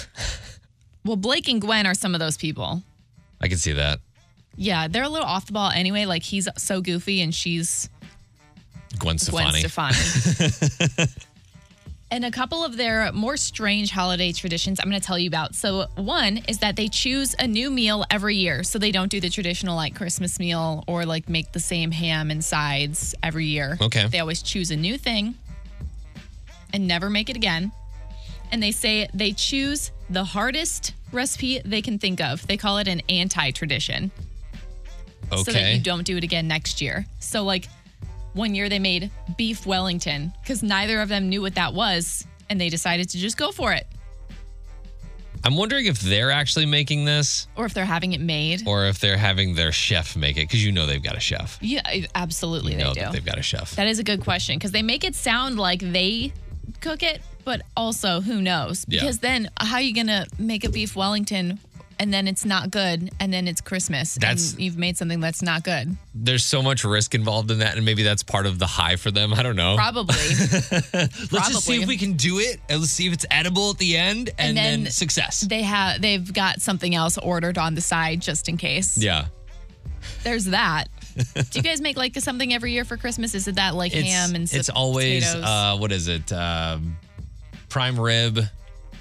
Well, 1.06 1.18
Blake 1.18 1.48
and 1.48 1.62
Gwen 1.62 1.86
are 1.86 1.94
some 1.94 2.16
of 2.16 2.20
those 2.20 2.36
people. 2.38 2.82
I 3.40 3.48
can 3.48 3.58
see 3.58 3.74
that. 3.74 4.00
Yeah, 4.58 4.88
they're 4.88 5.04
a 5.04 5.10
little 5.10 5.28
off 5.28 5.46
the 5.46 5.54
ball 5.54 5.72
anyway. 5.72 6.06
Like 6.06 6.24
he's 6.24 6.48
so 6.58 6.82
goofy 6.82 7.22
and 7.22 7.34
she's 7.34 7.90
Gwen 9.00 9.18
Stefani. 9.18 9.62
Gwen 9.62 9.92
Stefani. 9.92 11.10
and 12.12 12.24
a 12.24 12.32
couple 12.32 12.64
of 12.64 12.78
their 12.78 13.12
more 13.12 13.38
strange 13.38 13.92
holiday 13.92 14.32
traditions 14.32 14.80
I'm 14.80 14.90
going 14.90 15.00
to 15.00 15.06
tell 15.06 15.20
you 15.20 15.28
about. 15.28 15.56
So, 15.56 15.88
one 15.96 16.38
is 16.48 16.60
that 16.60 16.76
they 16.76 16.88
choose 16.88 17.36
a 17.38 17.48
new 17.48 17.70
meal 17.70 18.06
every 18.10 18.36
year. 18.36 18.64
So, 18.64 18.80
they 18.80 18.92
don't 18.92 19.10
do 19.10 19.20
the 19.20 19.30
traditional 19.30 19.76
like 19.76 19.96
Christmas 19.96 20.40
meal 20.40 20.84
or 20.88 21.06
like 21.06 21.30
make 21.30 21.52
the 21.52 21.60
same 21.60 21.92
ham 21.92 22.32
and 22.32 22.44
sides 22.44 23.16
every 23.22 23.46
year. 23.46 23.78
Okay. 23.82 24.08
They 24.08 24.20
always 24.20 24.42
choose 24.42 24.72
a 24.72 24.78
new 24.78 24.98
thing 24.98 25.36
and 26.74 26.88
never 26.88 27.10
make 27.10 27.30
it 27.30 27.36
again. 27.36 27.72
And 28.52 28.62
they 28.62 28.72
say 28.72 29.10
they 29.14 29.34
choose 29.34 29.92
the 30.10 30.24
hardest 30.24 30.94
recipe 31.12 31.60
they 31.66 31.82
can 31.82 31.98
think 31.98 32.22
of. 32.22 32.46
They 32.48 32.58
call 32.58 32.78
it 32.78 32.88
an 32.88 33.02
anti 33.10 33.52
tradition 33.52 34.12
Okay. 35.32 35.44
so 35.44 35.52
that 35.52 35.74
you 35.74 35.80
don't 35.82 36.04
do 36.06 36.18
it 36.18 36.24
again 36.24 36.48
next 36.48 36.82
year. 36.82 37.06
So 37.20 37.44
like 37.44 37.68
one 38.34 38.54
year 38.56 38.70
they 38.70 38.80
made 38.80 39.12
beef 39.38 39.66
Wellington 39.66 40.34
because 40.42 40.62
neither 40.64 41.02
of 41.02 41.10
them 41.10 41.30
knew 41.30 41.42
what 41.42 41.56
that 41.56 41.74
was 41.74 42.26
and 42.50 42.60
they 42.60 42.70
decided 42.70 43.10
to 43.10 43.18
just 43.18 43.38
go 43.38 43.52
for 43.52 43.72
it. 43.74 43.88
I'm 45.44 45.56
wondering 45.58 45.86
if 45.86 46.00
they're 46.00 46.32
actually 46.32 46.66
making 46.66 47.06
this 47.06 47.48
Or 47.56 47.66
if 47.66 47.74
they're 47.76 47.86
having 47.86 48.14
it 48.14 48.22
made. 48.22 48.68
or 48.68 48.86
if 48.88 49.00
they're 49.00 49.18
having 49.18 49.54
their 49.54 49.72
chef 49.72 50.16
make 50.16 50.38
it 50.38 50.42
because 50.48 50.66
you 50.66 50.72
know 50.72 50.86
they've 50.88 51.04
got 51.04 51.16
a 51.16 51.20
chef. 51.20 51.60
Yeah, 51.62 51.82
absolutely 52.16 52.72
You 52.74 52.80
know 52.80 52.94
they 52.94 53.02
that 53.02 53.08
do. 53.08 53.14
they've 53.14 53.26
got 53.26 53.38
a 53.38 53.44
chef. 53.44 53.76
That 53.76 53.88
is 53.88 54.00
a 54.00 54.04
good 54.04 54.22
question 54.22 54.56
because 54.58 54.72
they 54.72 54.82
make 54.82 55.04
it 55.04 55.14
sound 55.16 55.60
like 55.60 55.80
they 55.82 56.34
cook 56.82 57.04
it, 57.04 57.22
but 57.44 57.62
also 57.78 58.22
who 58.22 58.42
knows? 58.42 58.86
Yeah. 58.88 59.02
Because 59.02 59.20
then 59.20 59.50
how 59.60 59.76
are 59.76 59.82
you 59.82 59.94
going 59.94 60.08
to 60.08 60.26
make 60.40 60.64
a 60.64 60.70
beef 60.70 60.96
Wellington 60.96 61.60
and 62.00 62.14
then 62.14 62.28
it's 62.28 62.46
not 62.46 62.72
good 62.72 63.10
and 63.20 63.34
then 63.34 63.48
it's 63.48 63.62
Christmas 63.62 64.16
That's- 64.16 64.52
and 64.54 64.62
you've 64.62 64.78
made 64.78 64.98
something 64.98 65.20
that's 65.20 65.42
not 65.42 65.64
good? 65.64 65.96
There's 66.14 66.44
so 66.44 66.62
much 66.62 66.84
risk 66.84 67.16
involved 67.16 67.52
in 67.52 67.60
that, 67.60 67.76
and 67.76 67.86
maybe 67.86 68.04
that's 68.04 68.24
part 68.24 68.46
of 68.46 68.60
the 68.60 68.66
high 68.68 68.96
for 68.96 69.12
them. 69.12 69.34
I 69.34 69.44
don't 69.44 69.56
know. 69.56 69.76
Probably. 69.76 70.16
Let's 70.94 71.50
just 71.50 71.66
see 71.66 71.82
if 71.82 71.88
we 71.88 71.98
can 71.98 72.14
do 72.14 72.40
it, 72.40 72.60
and 72.70 72.80
let's 72.80 72.92
see 72.92 73.08
if 73.08 73.14
it's 73.14 73.26
edible 73.30 73.72
at 73.72 73.78
the 73.78 73.98
end, 73.98 74.30
and, 74.38 74.56
then, 74.56 74.84
then 74.84 74.92
success. 74.92 75.42
they 75.42 75.62
have 75.64 76.02
they've 76.02 76.34
got 76.34 76.62
something 76.62 76.96
else 76.96 77.18
ordered 77.18 77.58
on 77.58 77.76
the 77.76 77.82
side 77.82 78.22
just 78.22 78.48
in 78.50 78.58
case. 78.58 78.98
yeah, 78.98 79.26
There's 80.24 80.46
that. 80.46 80.86
Do 81.34 81.44
you 81.54 81.62
guys 81.62 81.80
make 81.82 81.98
like 81.98 82.16
something 82.18 82.54
every 82.54 82.72
year 82.74 82.84
for 82.86 82.98
Christmas? 82.98 83.34
Is 83.36 83.48
it 83.48 83.56
that 83.56 83.76
like 83.76 83.96
it's 83.96 84.08
ham 84.08 84.36
and 84.36 84.48
stuff? 84.50 84.60
it's 84.60 84.70
always 84.70 85.26
uh, 85.34 85.78
what 85.78 85.92
is 85.92 86.08
it? 86.08 86.32
Um 86.32 86.98
prime 87.70 88.00
rib 88.00 88.40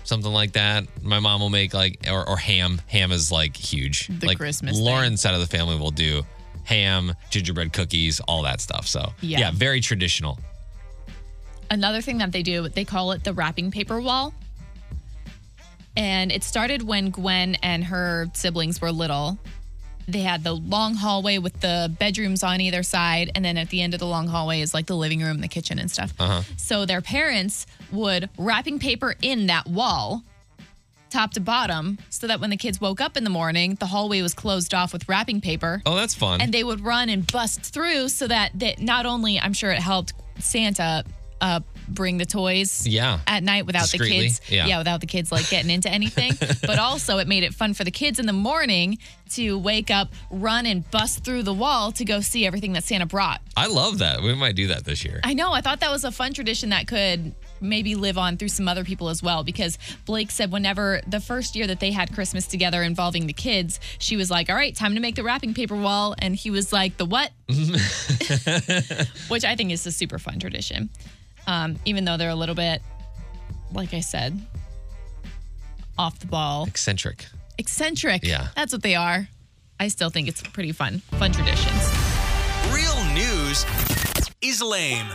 something 0.04 0.32
like 0.32 0.52
that. 0.52 0.84
My 1.02 1.18
mom 1.18 1.40
will 1.40 1.50
make 1.50 1.74
like 1.74 2.06
or, 2.10 2.28
or 2.28 2.36
ham. 2.36 2.80
Ham 2.88 3.10
is 3.12 3.32
like 3.32 3.56
huge. 3.56 4.06
The 4.08 4.28
like 4.28 4.38
Christmas 4.38 4.78
Lauren's 4.78 5.20
side 5.20 5.34
of 5.34 5.40
the 5.40 5.46
family 5.46 5.76
will 5.78 5.90
do 5.90 6.22
ham, 6.64 7.12
gingerbread 7.30 7.72
cookies, 7.72 8.20
all 8.20 8.42
that 8.42 8.60
stuff. 8.60 8.86
So 8.86 9.12
Yeah. 9.20 9.40
yeah 9.40 9.50
very 9.50 9.80
traditional. 9.80 10.38
Another 11.70 12.00
thing 12.00 12.18
that 12.18 12.30
they 12.32 12.42
do, 12.42 12.68
they 12.68 12.84
call 12.84 13.12
it 13.12 13.24
the 13.24 13.32
wrapping 13.32 13.70
paper 13.70 14.00
wall. 14.00 14.32
And 15.96 16.32
it 16.32 16.42
started 16.42 16.82
when 16.82 17.10
Gwen 17.10 17.54
and 17.56 17.84
her 17.84 18.28
siblings 18.34 18.80
were 18.80 18.90
little. 18.92 19.38
They 20.06 20.20
had 20.20 20.44
the 20.44 20.52
long 20.54 20.94
hallway 20.94 21.38
with 21.38 21.60
the 21.60 21.94
bedrooms 21.98 22.42
on 22.42 22.60
either 22.60 22.82
side. 22.82 23.30
And 23.34 23.44
then 23.44 23.56
at 23.56 23.70
the 23.70 23.80
end 23.82 23.94
of 23.94 24.00
the 24.00 24.06
long 24.06 24.28
hallway 24.28 24.60
is 24.60 24.74
like 24.74 24.86
the 24.86 24.96
living 24.96 25.20
room, 25.22 25.40
the 25.40 25.48
kitchen, 25.48 25.78
and 25.78 25.90
stuff. 25.90 26.12
So 26.56 26.84
their 26.86 27.00
parents 27.00 27.66
would 27.92 28.28
wrapping 28.38 28.78
paper 28.78 29.14
in 29.22 29.46
that 29.46 29.66
wall, 29.66 30.22
top 31.10 31.32
to 31.32 31.40
bottom, 31.40 31.98
so 32.10 32.26
that 32.26 32.40
when 32.40 32.50
the 32.50 32.56
kids 32.56 32.80
woke 32.80 33.00
up 33.00 33.16
in 33.16 33.24
the 33.24 33.30
morning, 33.30 33.76
the 33.76 33.86
hallway 33.86 34.20
was 34.20 34.34
closed 34.34 34.74
off 34.74 34.92
with 34.92 35.08
wrapping 35.08 35.40
paper 35.40 35.80
Oh, 35.86 35.94
that's 35.94 36.14
fun. 36.14 36.40
and 36.40 36.52
they 36.52 36.64
would 36.64 36.80
run 36.80 37.08
and 37.08 37.26
bust 37.30 37.60
through 37.62 38.08
so 38.08 38.26
that 38.26 38.50
that 38.58 38.80
not 38.80 39.06
only 39.06 39.38
I'm 39.38 39.52
sure 39.52 39.70
it 39.70 39.78
helped 39.80 40.12
Santa 40.40 41.04
uh, 41.40 41.60
bring 41.88 42.18
the 42.18 42.26
toys 42.26 42.86
Yeah. 42.86 43.20
at 43.26 43.42
night 43.42 43.66
without 43.66 43.86
the 43.90 43.98
Discreetly, 43.98 44.26
kids 44.28 44.40
yeah. 44.48 44.78
without 44.78 45.00
the 45.00 45.06
kids 45.06 45.30
like 45.32 45.48
getting 45.50 45.70
into 45.70 45.90
anything 45.90 46.32
but 46.66 46.78
also 46.78 47.18
it 47.18 47.28
made 47.28 47.42
it 47.42 47.54
fun 47.54 47.74
for 47.74 47.84
the 47.84 47.90
kids 47.90 48.18
in 48.18 48.26
the 48.26 48.32
morning 48.32 48.98
to 49.30 49.58
wake 49.58 49.90
up 49.90 50.08
run 50.30 50.66
and 50.66 50.88
bust 50.90 51.24
through 51.24 51.42
the 51.42 51.54
wall 51.54 51.90
to 51.92 52.04
go 52.04 52.20
see 52.20 52.46
everything 52.46 52.72
that 52.74 52.84
Santa 52.84 53.06
brought 53.06 53.40
I 53.56 53.68
love 53.68 53.98
that. 53.98 54.20
We 54.22 54.34
might 54.34 54.56
do 54.56 54.66
that 54.68 54.84
this 54.84 55.04
year. 55.04 55.20
I 55.22 55.32
know 55.32 55.52
I 55.52 55.60
thought 55.60 55.78
that 55.80 55.90
was 55.92 56.02
a 56.04 56.10
fun 56.10 56.32
tradition 56.32 56.70
that 56.70 56.88
could 56.88 57.34
maybe 57.60 57.94
live 57.94 58.18
on 58.18 58.36
through 58.36 58.48
some 58.48 58.66
other 58.68 58.82
people 58.84 59.08
as 59.08 59.22
well 59.22 59.44
because 59.44 59.78
Blake 60.06 60.30
said 60.32 60.50
whenever 60.50 61.00
the 61.06 61.20
first 61.20 61.54
year 61.54 61.66
that 61.68 61.78
they 61.78 61.92
had 61.92 62.12
Christmas 62.12 62.46
together 62.48 62.82
involving 62.82 63.26
the 63.28 63.32
kids, 63.32 63.78
she 63.98 64.16
was 64.16 64.28
like, 64.30 64.50
"All 64.50 64.56
right, 64.56 64.74
time 64.74 64.94
to 64.96 65.00
make 65.00 65.14
the 65.14 65.22
wrapping 65.22 65.54
paper 65.54 65.76
wall," 65.76 66.16
and 66.18 66.34
he 66.34 66.50
was 66.50 66.72
like, 66.72 66.96
"The 66.96 67.04
what?" 67.06 67.30
Which 69.28 69.44
I 69.44 69.54
think 69.56 69.70
is 69.70 69.86
a 69.86 69.92
super 69.92 70.18
fun 70.18 70.38
tradition, 70.40 70.90
um, 71.46 71.76
even 71.84 72.04
though 72.04 72.16
they're 72.16 72.30
a 72.30 72.34
little 72.34 72.54
bit, 72.54 72.82
like 73.72 73.94
I 73.94 74.00
said, 74.00 74.38
off 75.98 76.18
the 76.18 76.26
ball, 76.26 76.66
Eccentric. 76.66 77.26
eccentric. 77.58 78.24
Yeah. 78.24 78.48
that's 78.56 78.72
what 78.72 78.82
they 78.82 78.94
are. 78.94 79.28
I 79.78 79.88
still 79.88 80.10
think 80.10 80.28
it's 80.28 80.42
pretty 80.42 80.72
fun, 80.72 81.00
fun 81.18 81.32
traditions. 81.32 81.92
Real 82.72 83.04
news 83.14 83.64
is 84.40 84.62
lame. 84.62 85.06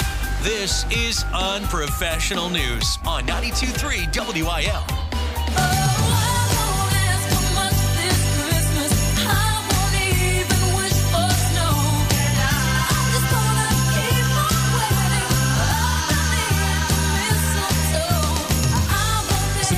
This 0.41 0.85
is 0.91 1.23
unprofessional 1.33 2.49
news 2.49 2.97
on 3.05 3.23
92.3 3.27 4.43
WIL. 4.43 5.18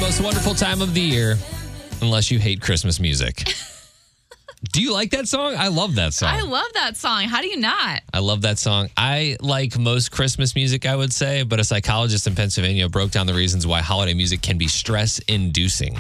Most 0.01 0.20
wonderful 0.20 0.55
time 0.55 0.81
of 0.81 0.96
the 0.96 1.00
year, 1.00 1.38
unless 2.01 2.31
you 2.31 2.39
hate 2.39 2.60
Christmas 2.60 3.00
music. 3.00 3.43
do 4.72 4.81
you 4.81 4.91
like 4.91 5.12
that 5.12 5.27
song? 5.27 5.53
I 5.55 5.67
love 5.67 5.93
that 5.93 6.12
song. 6.15 6.29
I 6.29 6.41
love 6.41 6.65
that 6.74 6.98
song. 6.98 7.25
How 7.25 7.39
do 7.39 7.48
you 7.48 7.58
not? 7.58 8.01
I 8.12 8.17
love 8.17 8.41
that 8.41 8.58
song. 8.58 8.89
I 8.98 9.38
like 9.41 9.77
most 9.77 10.12
Christmas 10.12 10.55
music, 10.55 10.88
I 10.88 10.96
would 10.96 11.13
say, 11.13 11.43
but 11.43 11.60
a 11.60 11.63
psychologist 11.63 12.25
in 12.25 12.34
Pennsylvania 12.34 12.89
broke 12.89 13.12
down 13.12 13.27
the 13.27 13.36
reasons 13.36 13.67
why 13.67 13.81
holiday 13.81 14.15
music 14.15 14.41
can 14.41 14.58
be 14.58 14.67
stress 14.67 15.20
inducing. 15.27 15.96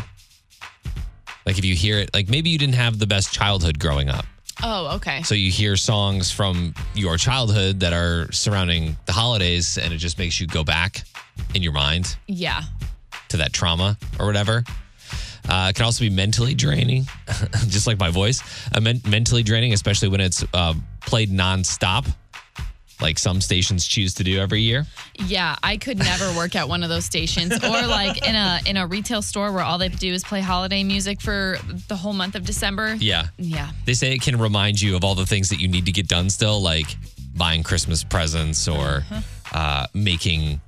Like 1.45 1.59
if 1.59 1.63
you 1.63 1.75
hear 1.75 1.99
it, 1.99 2.09
like 2.11 2.27
maybe 2.27 2.49
you 2.49 2.57
didn't 2.57 2.75
have 2.75 2.97
the 2.97 3.07
best 3.07 3.31
childhood 3.31 3.77
growing 3.77 4.09
up. 4.09 4.25
Oh, 4.63 4.95
okay. 4.95 5.21
So 5.21 5.35
you 5.35 5.51
hear 5.51 5.75
songs 5.75 6.31
from 6.31 6.73
your 6.95 7.17
childhood 7.17 7.79
that 7.81 7.93
are 7.93 8.31
surrounding 8.31 8.97
the 9.05 9.13
holidays 9.13 9.77
and 9.77 9.93
it 9.93 9.97
just 9.97 10.17
makes 10.17 10.41
you 10.41 10.47
go 10.47 10.63
back 10.63 11.03
in 11.53 11.61
your 11.61 11.73
mind 11.73 12.17
Yeah. 12.25 12.63
To 13.31 13.37
that 13.37 13.53
trauma 13.53 13.97
or 14.19 14.25
whatever. 14.25 14.63
Uh, 15.49 15.67
it 15.69 15.75
can 15.75 15.85
also 15.85 16.03
be 16.03 16.09
mentally 16.09 16.53
draining, 16.53 17.05
just 17.67 17.87
like 17.87 17.97
my 17.99 18.11
voice. 18.11 18.41
Uh, 18.73 18.79
men- 18.79 19.01
mentally 19.07 19.43
draining, 19.43 19.73
especially 19.73 20.07
when 20.07 20.21
it's 20.21 20.45
uh, 20.53 20.73
played 21.01 21.31
nonstop, 21.31 22.05
like 23.01 23.17
some 23.17 23.41
stations 23.41 23.87
choose 23.87 24.13
to 24.13 24.23
do 24.23 24.39
every 24.39 24.61
year. 24.61 24.85
Yeah, 25.15 25.55
I 25.63 25.77
could 25.77 25.97
never 25.97 26.31
work 26.37 26.55
at 26.55 26.69
one 26.69 26.83
of 26.83 26.89
those 26.89 27.05
stations 27.05 27.51
or 27.63 27.87
like 27.87 28.25
in 28.25 28.35
a 28.35 28.59
in 28.67 28.77
a 28.77 28.85
retail 28.85 29.23
store 29.23 29.51
where 29.51 29.63
all 29.63 29.79
they 29.79 29.89
do 29.89 30.13
is 30.13 30.23
play 30.23 30.41
holiday 30.41 30.83
music 30.83 31.19
for 31.19 31.57
the 31.87 31.95
whole 31.95 32.13
month 32.13 32.35
of 32.35 32.45
December. 32.45 32.93
Yeah. 32.99 33.27
Yeah. 33.37 33.71
They 33.85 33.95
say 33.95 34.13
it 34.13 34.21
can 34.21 34.37
remind 34.37 34.79
you 34.79 34.95
of 34.95 35.03
all 35.03 35.15
the 35.15 35.25
things 35.25 35.49
that 35.49 35.59
you 35.59 35.67
need 35.67 35.87
to 35.87 35.91
get 35.91 36.07
done 36.07 36.29
still, 36.29 36.61
like 36.61 36.95
buying 37.35 37.63
Christmas 37.63 38.03
presents 38.03 38.67
or 38.67 39.03
uh, 39.53 39.87
making 39.95 40.61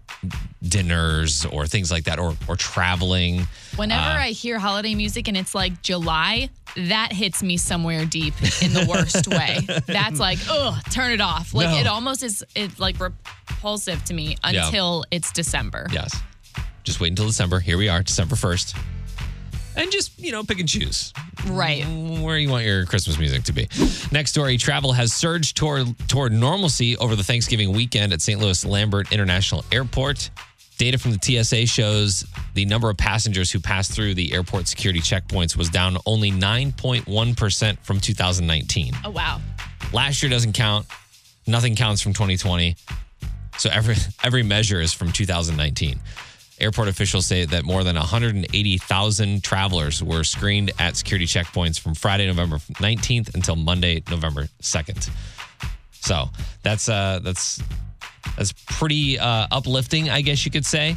dinners 0.61 1.45
or 1.45 1.67
things 1.67 1.91
like 1.91 2.05
that, 2.05 2.19
or 2.19 2.35
or 2.47 2.55
traveling. 2.55 3.47
Whenever 3.75 4.01
Uh, 4.19 4.23
I 4.23 4.29
hear 4.29 4.59
holiday 4.59 4.95
music 4.95 5.27
and 5.27 5.35
it's 5.35 5.53
like 5.55 5.81
July, 5.81 6.49
that 6.75 7.11
hits 7.11 7.41
me 7.43 7.57
somewhere 7.57 8.05
deep 8.05 8.33
in 8.61 8.73
the 8.73 8.85
worst 8.87 9.27
way. 9.27 9.59
That's 9.87 10.19
like, 10.19 10.39
ugh, 10.49 10.81
turn 10.91 11.11
it 11.11 11.21
off. 11.21 11.53
Like 11.53 11.69
No. 11.69 11.77
it 11.77 11.87
almost 11.87 12.23
is 12.23 12.43
it's 12.55 12.79
like 12.79 12.99
repulsive 12.99 14.03
to 14.05 14.13
me 14.13 14.37
Yeah. 14.49 14.65
until 14.67 15.05
it's 15.11 15.31
December. 15.31 15.87
Yes. 15.91 16.15
Just 16.83 16.99
wait 16.99 17.09
until 17.09 17.27
December. 17.27 17.59
Here 17.59 17.77
we 17.77 17.89
are, 17.89 18.03
December 18.03 18.35
1st. 18.35 18.75
And 19.75 19.91
just, 19.91 20.17
you 20.19 20.31
know, 20.31 20.43
pick 20.43 20.59
and 20.59 20.69
choose 20.69 21.13
Right. 21.47 21.83
where 21.85 22.37
you 22.37 22.49
want 22.49 22.63
your 22.65 22.85
Christmas 22.85 23.17
music 23.17 23.43
to 23.43 23.53
be. 23.53 23.67
Next 24.11 24.31
story 24.31 24.57
travel 24.57 24.93
has 24.93 25.13
surged 25.13 25.57
toward, 25.57 25.87
toward 26.07 26.31
normalcy 26.31 26.95
over 26.97 27.15
the 27.15 27.23
Thanksgiving 27.23 27.71
weekend 27.73 28.13
at 28.13 28.21
St. 28.21 28.39
Louis 28.39 28.63
Lambert 28.65 29.11
International 29.11 29.65
Airport. 29.71 30.29
Data 30.77 30.97
from 30.97 31.11
the 31.11 31.19
TSA 31.43 31.65
shows 31.67 32.25
the 32.55 32.65
number 32.65 32.89
of 32.89 32.97
passengers 32.97 33.51
who 33.51 33.59
passed 33.59 33.91
through 33.91 34.15
the 34.15 34.33
airport 34.33 34.67
security 34.67 34.99
checkpoints 35.01 35.55
was 35.55 35.69
down 35.69 35.97
only 36.05 36.31
9.1% 36.31 37.77
from 37.83 37.99
2019. 37.99 38.93
Oh 39.05 39.09
wow. 39.11 39.39
Last 39.91 40.21
year 40.23 40.29
doesn't 40.29 40.53
count. 40.53 40.85
Nothing 41.45 41.75
counts 41.75 42.01
from 42.01 42.13
2020. 42.13 42.75
So 43.57 43.69
every 43.71 43.95
every 44.23 44.41
measure 44.43 44.81
is 44.81 44.93
from 44.93 45.11
2019. 45.11 45.99
Airport 46.59 46.87
officials 46.87 47.25
say 47.25 47.45
that 47.45 47.63
more 47.65 47.83
than 47.83 47.95
180,000 47.95 49.43
travelers 49.43 50.03
were 50.03 50.23
screened 50.23 50.71
at 50.79 50.95
security 50.95 51.25
checkpoints 51.25 51.79
from 51.79 51.93
Friday, 51.95 52.27
November 52.27 52.57
19th 52.57 53.33
until 53.35 53.55
Monday, 53.55 54.03
November 54.09 54.47
2nd. 54.61 55.09
So 55.91 56.29
that's 56.63 56.89
uh 56.89 57.19
that's 57.23 57.61
that's 58.37 58.51
pretty 58.51 59.19
uh, 59.19 59.47
uplifting, 59.51 60.09
I 60.09 60.21
guess 60.21 60.43
you 60.45 60.51
could 60.51 60.65
say, 60.65 60.95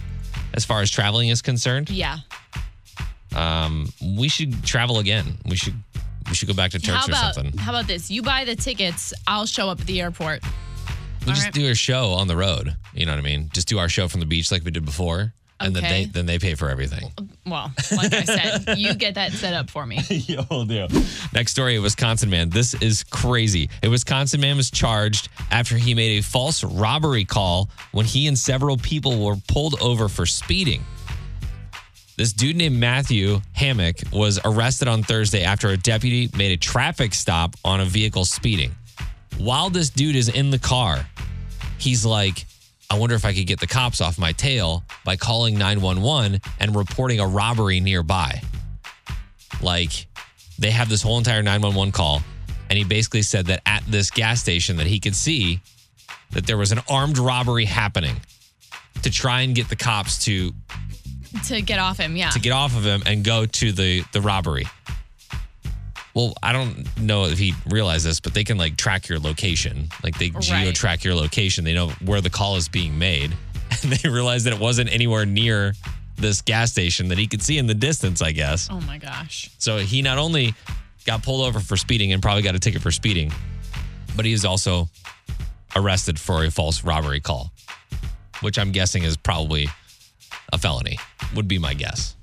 as 0.55 0.65
far 0.65 0.81
as 0.81 0.91
traveling 0.91 1.29
is 1.29 1.43
concerned. 1.43 1.91
Yeah. 1.91 2.19
Um, 3.35 3.89
we 4.17 4.29
should 4.29 4.65
travel 4.65 4.99
again. 4.99 5.37
We 5.47 5.57
should 5.57 5.75
we 6.29 6.35
should 6.35 6.49
go 6.49 6.55
back 6.55 6.71
to 6.73 6.79
How 6.91 7.03
Turks 7.07 7.09
or 7.09 7.33
something. 7.35 7.59
how 7.59 7.71
about 7.73 7.87
this? 7.87 8.11
You 8.11 8.23
buy 8.23 8.45
the 8.45 8.57
tickets, 8.57 9.13
I'll 9.27 9.47
show 9.47 9.69
up 9.69 9.81
at 9.81 9.87
the 9.87 10.01
airport. 10.01 10.43
We 10.43 11.31
All 11.31 11.35
just 11.35 11.45
right. 11.47 11.53
do 11.55 11.69
a 11.71 11.75
show 11.75 12.11
on 12.13 12.29
the 12.29 12.37
road. 12.37 12.75
You 12.95 13.07
know 13.07 13.13
what 13.13 13.19
I 13.19 13.23
mean? 13.23 13.51
Just 13.53 13.69
do 13.69 13.79
our 13.79 13.89
show 13.89 14.09
from 14.09 14.21
the 14.21 14.27
beach 14.27 14.51
like 14.51 14.65
we 14.65 14.71
did 14.71 14.85
before, 14.85 15.33
and 15.61 15.75
then 15.75 15.83
they 15.83 16.05
then 16.05 16.27
they 16.27 16.39
pay 16.39 16.55
for 16.55 16.69
everything. 16.69 17.11
Well, 17.47 17.73
like 17.97 18.13
I 18.13 18.25
said, 18.25 18.79
you 18.79 18.95
get 18.95 19.15
that 19.15 19.33
set 19.33 19.55
up 19.55 19.71
for 19.71 19.87
me. 19.87 20.01
Yo, 20.09 20.43
deal. 20.65 20.89
Next 21.33 21.53
story: 21.53 21.77
a 21.77 21.81
Wisconsin 21.81 22.29
man. 22.31 22.51
This 22.51 22.75
is 22.75 23.05
crazy. 23.05 23.71
A 23.83 23.89
Wisconsin 23.89 24.41
man 24.41 24.57
was 24.57 24.71
charged 24.71 25.29
after 25.51 25.77
he 25.77 25.95
made 25.95 26.19
a 26.19 26.23
false 26.23 26.63
robbery 26.63 27.25
call 27.25 27.71
when 27.93 28.05
he 28.05 28.27
and 28.27 28.39
several 28.39 28.77
people 28.77 29.25
were 29.25 29.37
pulled 29.49 29.81
over 29.81 30.09
for 30.09 30.27
speeding. 30.27 30.85
This 32.17 32.33
dude 32.33 32.57
named 32.57 32.77
Matthew 32.77 33.41
Hammock 33.53 33.97
was 34.11 34.41
arrested 34.45 34.89
on 34.89 35.03
Thursday 35.03 35.43
after 35.43 35.69
a 35.69 35.77
deputy 35.77 36.31
made 36.35 36.53
a 36.53 36.57
traffic 36.57 37.13
stop 37.13 37.57
on 37.63 37.81
a 37.81 37.85
vehicle 37.85 38.25
speeding. 38.25 38.75
While 39.37 39.69
this 39.69 39.91
dude 39.91 40.17
is 40.17 40.31
in 40.31 40.51
the 40.51 40.59
car, 40.59 41.07
he's 41.79 42.07
like, 42.07 42.47
I 42.91 42.99
wonder 42.99 43.15
if 43.15 43.25
I 43.25 43.33
could 43.33 43.47
get 43.47 43.61
the 43.61 43.67
cops 43.67 44.01
off 44.01 44.19
my 44.19 44.33
tail 44.33 44.85
by 45.05 45.17
calling 45.17 45.59
911 45.59 46.41
and 46.61 46.77
reporting 46.77 47.21
a 47.21 47.27
robbery 47.27 47.81
nearby. 47.81 48.41
Like, 49.61 50.07
they 50.59 50.71
have 50.71 50.89
this 50.89 51.03
whole 51.03 51.19
entire 51.19 51.43
911 51.43 51.93
call, 51.93 52.23
and 52.71 52.79
he 52.79 52.85
basically 52.85 53.23
said 53.23 53.47
that 53.47 53.63
at 53.67 53.83
this 53.87 54.11
gas 54.11 54.41
station 54.41 54.77
that 54.77 54.87
he 54.87 55.01
could 55.01 55.17
see 55.17 55.61
that 56.31 56.47
there 56.47 56.57
was 56.57 56.73
an 56.73 56.81
armed 56.89 57.19
robbery 57.19 57.65
happening 57.65 58.17
to 59.03 59.11
try 59.11 59.43
and 59.43 59.55
get 59.55 59.69
the 59.69 59.77
cops 59.77 60.25
to 60.25 60.53
to 61.47 61.61
get 61.61 61.79
off 61.79 61.99
him, 61.99 62.17
yeah. 62.17 62.31
to 62.31 62.39
get 62.39 62.53
off 62.53 62.77
of 62.77 62.85
him 62.85 63.03
and 63.05 63.25
go 63.25 63.47
to 63.47 63.73
the 63.73 64.03
the 64.13 64.21
robbery. 64.21 64.65
Well, 66.17 66.33
I 66.43 66.55
don't 66.55 66.99
know 66.99 67.27
if 67.27 67.39
he 67.39 67.53
realized 67.67 68.07
this, 68.07 68.21
but 68.21 68.33
they 68.33 68.43
can 68.43 68.57
like 68.57 68.79
track 68.79 69.07
your 69.07 69.19
location. 69.19 69.91
Like 70.03 70.19
they 70.19 70.31
geo 70.31 70.73
track 70.73 71.05
your 71.05 71.15
location. 71.15 71.63
They 71.63 71.75
know 71.75 71.91
where 72.07 72.23
the 72.23 72.31
call 72.31 72.57
is 72.57 72.69
being 72.69 72.99
made. 72.99 73.37
And 73.83 73.93
they 73.93 74.09
realized 74.09 74.47
that 74.47 74.55
it 74.55 74.59
wasn't 74.59 74.91
anywhere 74.91 75.27
near 75.27 75.75
this 76.17 76.41
gas 76.41 76.71
station 76.73 77.09
that 77.09 77.19
he 77.19 77.27
could 77.27 77.43
see 77.43 77.59
in 77.59 77.67
the 77.67 77.75
distance, 77.75 78.23
I 78.23 78.33
guess. 78.33 78.69
Oh 78.71 78.81
my 78.81 78.97
gosh. 78.97 79.51
So 79.59 79.77
he 79.79 80.01
not 80.01 80.17
only 80.17 80.55
got 81.05 81.23
pulled 81.23 81.47
over 81.47 81.61
for 81.61 81.77
speeding 81.77 82.13
and 82.13 82.23
probably 82.23 82.41
got 82.43 82.55
a 82.55 82.59
ticket 82.59 82.81
for 82.81 82.91
speeding, 82.91 83.31
but 84.17 84.25
he 84.25 84.33
is 84.33 84.47
also 84.47 84.89
arrested 85.75 86.19
for 86.19 86.45
a 86.45 86.51
false 86.51 86.85
robbery 86.85 87.21
call, 87.21 87.53
which 88.41 88.59
I'm 88.59 88.73
guessing 88.73 89.03
is 89.03 89.19
probably 89.19 89.69
a 90.55 90.57
felony, 90.59 90.99
would 91.35 91.49
be 91.49 91.59
my 91.59 91.75
guess. 91.75 92.16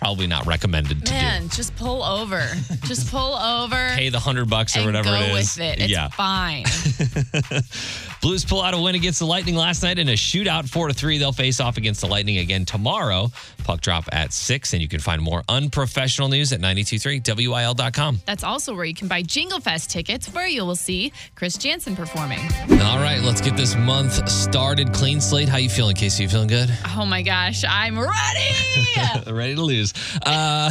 Probably 0.00 0.26
not 0.26 0.46
recommended 0.46 1.04
to 1.04 1.12
Man, 1.12 1.42
do. 1.42 1.48
just 1.48 1.76
pull 1.76 2.02
over. 2.02 2.40
just 2.86 3.10
pull 3.10 3.34
over. 3.34 3.90
Pay 3.94 4.08
the 4.08 4.18
hundred 4.18 4.48
bucks 4.48 4.74
or 4.74 4.86
whatever 4.86 5.10
go 5.10 5.14
it 5.16 5.28
is. 5.28 5.56
with 5.56 5.60
it. 5.60 5.78
It's 5.78 5.90
yeah. 5.90 6.08
fine. 6.08 6.64
Blues 8.22 8.44
pull 8.46 8.62
out 8.62 8.72
a 8.72 8.80
win 8.80 8.94
against 8.94 9.18
the 9.18 9.26
Lightning 9.26 9.54
last 9.56 9.82
night 9.82 9.98
in 9.98 10.08
a 10.08 10.12
shootout, 10.12 10.68
four 10.68 10.88
to 10.88 10.94
three. 10.94 11.18
They'll 11.18 11.32
face 11.32 11.60
off 11.60 11.76
against 11.76 12.00
the 12.00 12.06
Lightning 12.06 12.38
again 12.38 12.64
tomorrow. 12.64 13.30
Puck 13.64 13.82
drop 13.82 14.04
at 14.10 14.32
six, 14.32 14.72
and 14.72 14.80
you 14.80 14.88
can 14.88 15.00
find 15.00 15.20
more 15.20 15.42
unprofessional 15.48 16.28
news 16.28 16.52
at 16.52 16.60
923wil.com. 16.60 18.20
That's 18.26 18.42
also 18.44 18.74
where 18.74 18.86
you 18.86 18.94
can 18.94 19.06
buy 19.08 19.20
Jingle 19.22 19.60
Fest 19.60 19.90
tickets, 19.90 20.32
where 20.32 20.48
you 20.48 20.64
will 20.64 20.76
see 20.76 21.12
Chris 21.34 21.58
Janson 21.58 21.94
performing. 21.94 22.40
All 22.82 22.98
right, 22.98 23.20
let's 23.22 23.40
get 23.42 23.56
this 23.56 23.76
month 23.76 24.26
started. 24.28 24.92
Clean 24.94 25.20
slate. 25.20 25.48
How 25.48 25.58
you 25.58 25.68
feeling, 25.70 25.94
Casey? 25.96 26.22
You 26.22 26.28
feeling 26.30 26.48
good? 26.48 26.70
Oh 26.96 27.04
my 27.04 27.22
gosh, 27.22 27.64
I'm 27.68 27.98
ready. 27.98 28.10
Ready 29.30 29.54
to 29.54 29.62
lose. 29.62 29.89
Uh, 30.24 30.70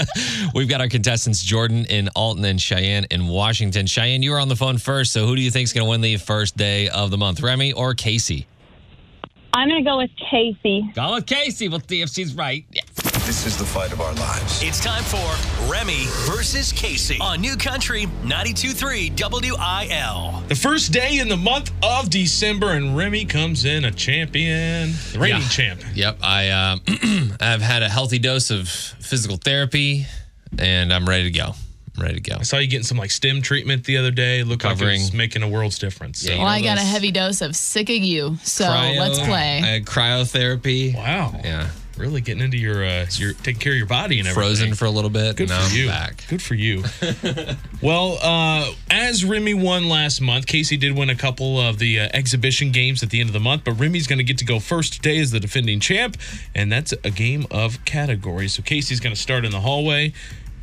we've 0.54 0.68
got 0.68 0.80
our 0.80 0.88
contestants, 0.88 1.42
Jordan 1.42 1.84
in 1.86 2.08
Alton 2.16 2.44
and 2.44 2.60
Cheyenne 2.60 3.06
in 3.10 3.26
Washington. 3.26 3.86
Cheyenne, 3.86 4.22
you 4.22 4.30
were 4.30 4.40
on 4.40 4.48
the 4.48 4.56
phone 4.56 4.78
first, 4.78 5.12
so 5.12 5.26
who 5.26 5.36
do 5.36 5.42
you 5.42 5.50
think 5.50 5.64
is 5.64 5.72
going 5.72 5.84
to 5.84 5.90
win 5.90 6.00
the 6.00 6.16
first 6.16 6.56
day 6.56 6.88
of 6.88 7.10
the 7.10 7.18
month, 7.18 7.40
Remy 7.40 7.72
or 7.72 7.94
Casey? 7.94 8.46
I'm 9.52 9.68
going 9.68 9.84
to 9.84 9.88
go 9.88 9.98
with 9.98 10.10
Casey. 10.30 10.90
Go 10.94 11.14
with 11.14 11.26
Casey. 11.26 11.68
We'll 11.68 11.80
see 11.80 12.02
if 12.02 12.10
she's 12.10 12.34
right. 12.34 12.64
This 13.26 13.46
is 13.46 13.56
the 13.56 13.64
fight 13.64 13.90
of 13.92 14.00
our 14.02 14.12
lives. 14.14 14.62
It's 14.62 14.78
time 14.80 15.02
for 15.02 15.70
Remy 15.70 16.04
versus 16.26 16.72
Casey 16.72 17.16
on 17.20 17.40
New 17.40 17.56
Country 17.56 18.02
92.3 18.22 19.10
WIL. 19.18 20.42
The 20.48 20.54
first 20.54 20.92
day 20.92 21.18
in 21.18 21.28
the 21.28 21.36
month 21.36 21.70
of 21.82 22.10
December, 22.10 22.72
and 22.72 22.94
Remy 22.96 23.24
comes 23.24 23.64
in 23.64 23.86
a 23.86 23.90
champion, 23.90 24.92
the 25.12 25.18
reigning 25.18 25.40
Yeah. 25.40 25.48
champ. 25.48 25.80
Yep, 25.94 26.18
I 26.22 26.50
um, 26.50 26.82
I've 27.40 27.62
had 27.62 27.82
a 27.82 27.88
healthy 27.88 28.18
dose 28.18 28.50
of 28.50 28.68
physical 28.68 29.38
therapy, 29.38 30.04
and 30.58 30.92
I'm 30.92 31.08
ready 31.08 31.24
to 31.24 31.30
go. 31.30 31.54
I'm 31.96 32.02
ready 32.02 32.20
to 32.20 32.30
go. 32.30 32.36
I 32.38 32.42
saw 32.42 32.58
you 32.58 32.66
getting 32.68 32.84
some 32.84 32.98
like 32.98 33.10
stem 33.10 33.40
treatment 33.40 33.84
the 33.84 33.96
other 33.96 34.10
day. 34.10 34.42
Looked 34.44 34.64
like 34.64 34.74
it 34.74 34.78
Covering. 34.80 35.00
was 35.00 35.14
making 35.14 35.42
a 35.42 35.48
world's 35.48 35.78
difference. 35.78 36.20
So. 36.20 36.30
Yeah. 36.30 36.38
well, 36.38 36.48
I 36.48 36.60
got 36.60 36.76
a 36.76 36.82
heavy 36.82 37.10
dose 37.10 37.40
of 37.40 37.56
sick 37.56 37.88
of 37.88 37.96
you, 37.96 38.36
so 38.42 38.66
Cryo- 38.66 38.98
let's 38.98 39.18
play. 39.20 39.60
I 39.62 39.66
had 39.66 39.86
cryotherapy. 39.86 40.94
Wow. 40.94 41.40
Yeah, 41.42 41.70
Really 41.96 42.20
getting 42.20 42.42
into 42.42 42.56
your, 42.56 42.84
uh, 42.84 43.06
your 43.12 43.34
taking 43.34 43.60
care 43.60 43.72
of 43.72 43.78
your 43.78 43.86
body 43.86 44.18
and 44.18 44.26
everything. 44.26 44.50
frozen 44.50 44.74
for 44.74 44.86
a 44.86 44.90
little 44.90 45.10
bit. 45.10 45.36
Good 45.36 45.48
for 45.48 45.54
I'm 45.54 45.76
you. 45.76 45.86
back. 45.86 46.24
Good 46.28 46.42
for 46.42 46.54
you. 46.54 46.82
well, 47.82 48.18
uh, 48.20 48.72
as 48.90 49.24
Remy 49.24 49.54
won 49.54 49.88
last 49.88 50.20
month, 50.20 50.46
Casey 50.46 50.76
did 50.76 50.96
win 50.96 51.08
a 51.08 51.14
couple 51.14 51.60
of 51.60 51.78
the 51.78 52.00
uh, 52.00 52.08
exhibition 52.12 52.72
games 52.72 53.02
at 53.02 53.10
the 53.10 53.20
end 53.20 53.28
of 53.28 53.32
the 53.32 53.40
month, 53.40 53.62
but 53.64 53.72
Remy's 53.72 54.06
going 54.08 54.18
to 54.18 54.24
get 54.24 54.38
to 54.38 54.44
go 54.44 54.58
first 54.58 54.94
today 54.94 55.20
as 55.20 55.30
the 55.30 55.38
defending 55.38 55.78
champ, 55.78 56.16
and 56.54 56.70
that's 56.70 56.92
a 57.04 57.10
game 57.10 57.46
of 57.50 57.84
categories. 57.84 58.54
So 58.54 58.62
Casey's 58.62 59.00
going 59.00 59.14
to 59.14 59.20
start 59.20 59.44
in 59.44 59.52
the 59.52 59.60
hallway. 59.60 60.12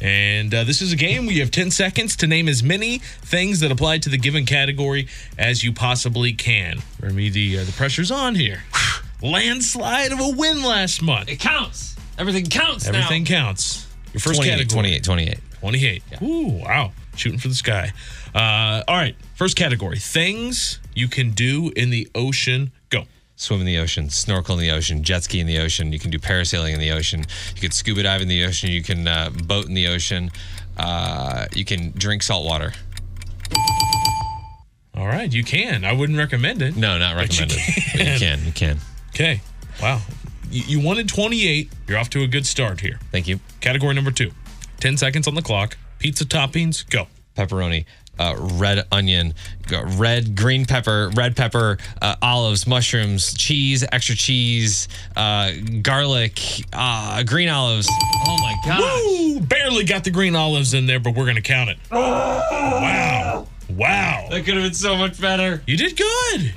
And 0.01 0.51
uh, 0.51 0.63
this 0.63 0.81
is 0.81 0.91
a 0.91 0.95
game 0.95 1.27
where 1.27 1.35
you 1.35 1.41
have 1.41 1.51
10 1.51 1.69
seconds 1.69 2.15
to 2.17 2.27
name 2.27 2.50
as 2.50 2.63
many 2.63 2.97
things 2.97 3.59
that 3.59 3.71
apply 3.71 4.00
to 4.00 4.09
the 4.09 4.17
given 4.17 4.47
category 4.47 5.07
as 5.38 5.63
you 5.63 5.71
possibly 5.71 6.33
can. 6.33 6.81
Remy, 7.00 7.29
the, 7.29 7.59
uh, 7.59 7.63
the 7.63 7.71
pressure's 7.71 8.09
on 8.09 8.33
here. 8.33 8.63
Landslide 9.21 10.11
of 10.11 10.19
a 10.19 10.29
win 10.29 10.63
last 10.63 11.01
month. 11.01 11.29
It 11.29 11.39
counts. 11.39 11.95
Everything 12.17 12.45
counts. 12.45 12.87
Everything 12.87 13.23
now. 13.23 13.29
counts. 13.29 13.87
Your 14.13 14.19
first 14.19 14.37
28, 14.37 14.51
category. 14.51 14.99
28, 14.99 15.03
28. 15.03 15.39
28. 15.59 16.03
Ooh, 16.21 16.47
wow. 16.63 16.91
Shooting 17.15 17.39
for 17.39 17.47
the 17.47 17.55
sky. 17.55 17.91
Uh, 18.33 18.83
all 18.87 18.95
right. 18.95 19.15
First 19.35 19.55
category 19.55 19.99
things 19.99 20.79
you 20.95 21.07
can 21.07 21.31
do 21.31 21.71
in 21.75 21.89
the 21.89 22.09
ocean. 22.15 22.71
Go. 22.89 23.03
Swim 23.35 23.59
in 23.59 23.65
the 23.65 23.77
ocean, 23.79 24.09
snorkel 24.09 24.55
in 24.55 24.61
the 24.61 24.71
ocean, 24.71 25.03
jet 25.03 25.23
ski 25.23 25.39
in 25.39 25.47
the 25.47 25.57
ocean. 25.59 25.91
You 25.91 25.99
can 25.99 26.11
do 26.11 26.19
parasailing 26.19 26.73
in 26.73 26.79
the 26.79 26.91
ocean. 26.91 27.25
You 27.55 27.62
can 27.62 27.71
scuba 27.71 28.03
dive 28.03 28.21
in 28.21 28.27
the 28.27 28.43
ocean. 28.45 28.69
You 28.69 28.84
can 28.84 29.07
uh, 29.07 29.31
boat 29.45 29.65
in 29.67 29.73
the 29.73 29.88
ocean. 29.88 30.31
Uh, 30.77 31.47
you 31.53 31.65
can 31.65 31.91
drink 31.91 32.21
salt 32.23 32.45
water. 32.45 32.73
All 34.95 35.07
right. 35.07 35.31
You 35.31 35.43
can. 35.43 35.84
I 35.84 35.93
wouldn't 35.93 36.19
recommend 36.19 36.62
it. 36.62 36.75
No, 36.75 36.97
not 36.97 37.15
But 37.15 37.39
you 37.39 37.45
recommended. 37.45 37.84
But 37.93 38.01
you 38.01 38.19
can. 38.19 38.45
You 38.45 38.51
can. 38.51 38.77
Okay. 39.13 39.41
Wow. 39.82 40.02
You, 40.50 40.63
you 40.80 40.86
wanted 40.86 41.08
28. 41.08 41.71
You're 41.88 41.97
off 41.97 42.10
to 42.12 42.24
a 42.24 42.28
good 42.28 42.45
start 42.45 42.80
here. 42.82 43.00
Thank 43.12 43.28
you. 43.28 43.39
Category 43.60 43.93
number 43.93 44.12
two 44.12 44.32
10 44.80 44.97
seconds 44.97 45.28
on 45.28 45.36
the 45.36 45.41
clock. 45.41 45.78
Pizza 46.00 46.26
toppings. 46.26 46.89
Go. 46.89 47.08
Pepperoni, 47.38 47.86
uh, 48.19 48.36
red 48.38 48.86
onion, 48.91 49.34
red 49.97 50.36
green 50.36 50.65
pepper, 50.65 51.10
red 51.15 51.34
pepper, 51.36 51.78
uh, 52.02 52.15
olives, 52.21 52.67
mushrooms, 52.67 53.34
cheese, 53.34 53.86
extra 53.89 54.15
cheese, 54.15 54.89
uh, 55.15 55.52
garlic, 55.82 56.39
uh, 56.74 57.24
green 57.24 57.47
olives. 57.47 57.88
Oh 57.89 58.38
my 58.41 58.56
god! 58.65 58.82
Woo! 58.82 59.39
Barely 59.39 59.86
got 59.86 60.04
the 60.04 60.12
green 60.12 60.36
olives 60.36 60.74
in 60.74 60.88
there, 60.88 61.00
but 61.00 61.15
we're 61.15 61.24
going 61.24 61.38
to 61.38 61.41
count 61.41 61.69
it. 61.69 61.78
Wow. 61.89 63.47
Wow. 63.82 64.28
That 64.30 64.46
could 64.46 64.54
have 64.54 64.63
been 64.63 64.74
so 64.76 64.96
much 64.96 65.20
better. 65.20 65.63
You 65.65 65.76
did 65.76 65.98
good. 65.98 66.54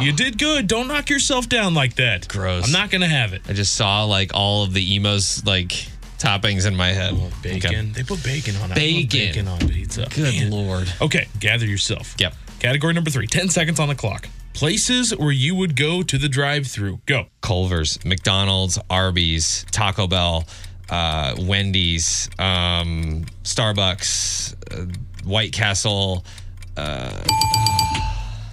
You 0.00 0.12
did 0.12 0.38
good. 0.38 0.68
Don't 0.68 0.86
knock 0.86 1.10
yourself 1.10 1.48
down 1.48 1.74
like 1.74 1.96
that. 1.96 2.28
Gross. 2.28 2.64
I'm 2.66 2.70
not 2.72 2.90
going 2.90 3.00
to 3.00 3.08
have 3.08 3.32
it. 3.32 3.42
I 3.48 3.54
just 3.54 3.74
saw 3.74 4.04
like 4.04 4.30
all 4.34 4.62
of 4.62 4.72
the 4.72 4.94
Imo's 4.94 5.44
like 5.44 5.70
toppings 6.18 6.66
in 6.66 6.76
my 6.76 6.88
head. 6.92 7.14
Bacon. 7.42 7.70
Okay. 7.70 7.82
They 7.92 8.02
put 8.04 8.22
bacon 8.22 8.54
on 8.56 8.70
it. 8.70 8.74
I 8.74 8.76
Bacon. 8.76 9.08
bacon 9.08 9.48
on 9.48 9.58
pizza. 9.68 10.06
Good 10.14 10.34
Man. 10.34 10.50
lord. 10.52 10.92
Okay, 11.00 11.26
gather 11.40 11.66
yourself. 11.66 12.14
Yep. 12.20 12.34
Category 12.60 12.92
number 12.94 13.10
three 13.10 13.26
10 13.26 13.48
seconds 13.48 13.80
on 13.80 13.88
the 13.88 13.96
clock. 13.96 14.28
Places 14.52 15.16
where 15.16 15.32
you 15.32 15.56
would 15.56 15.74
go 15.74 16.02
to 16.04 16.18
the 16.18 16.28
drive 16.28 16.68
through. 16.68 17.00
Go. 17.06 17.26
Culver's, 17.40 17.98
McDonald's, 18.04 18.78
Arby's, 18.88 19.66
Taco 19.72 20.06
Bell, 20.06 20.44
uh, 20.88 21.34
Wendy's, 21.38 22.30
um, 22.38 23.24
Starbucks, 23.42 24.54
uh, 24.72 24.92
White 25.24 25.52
Castle. 25.52 26.24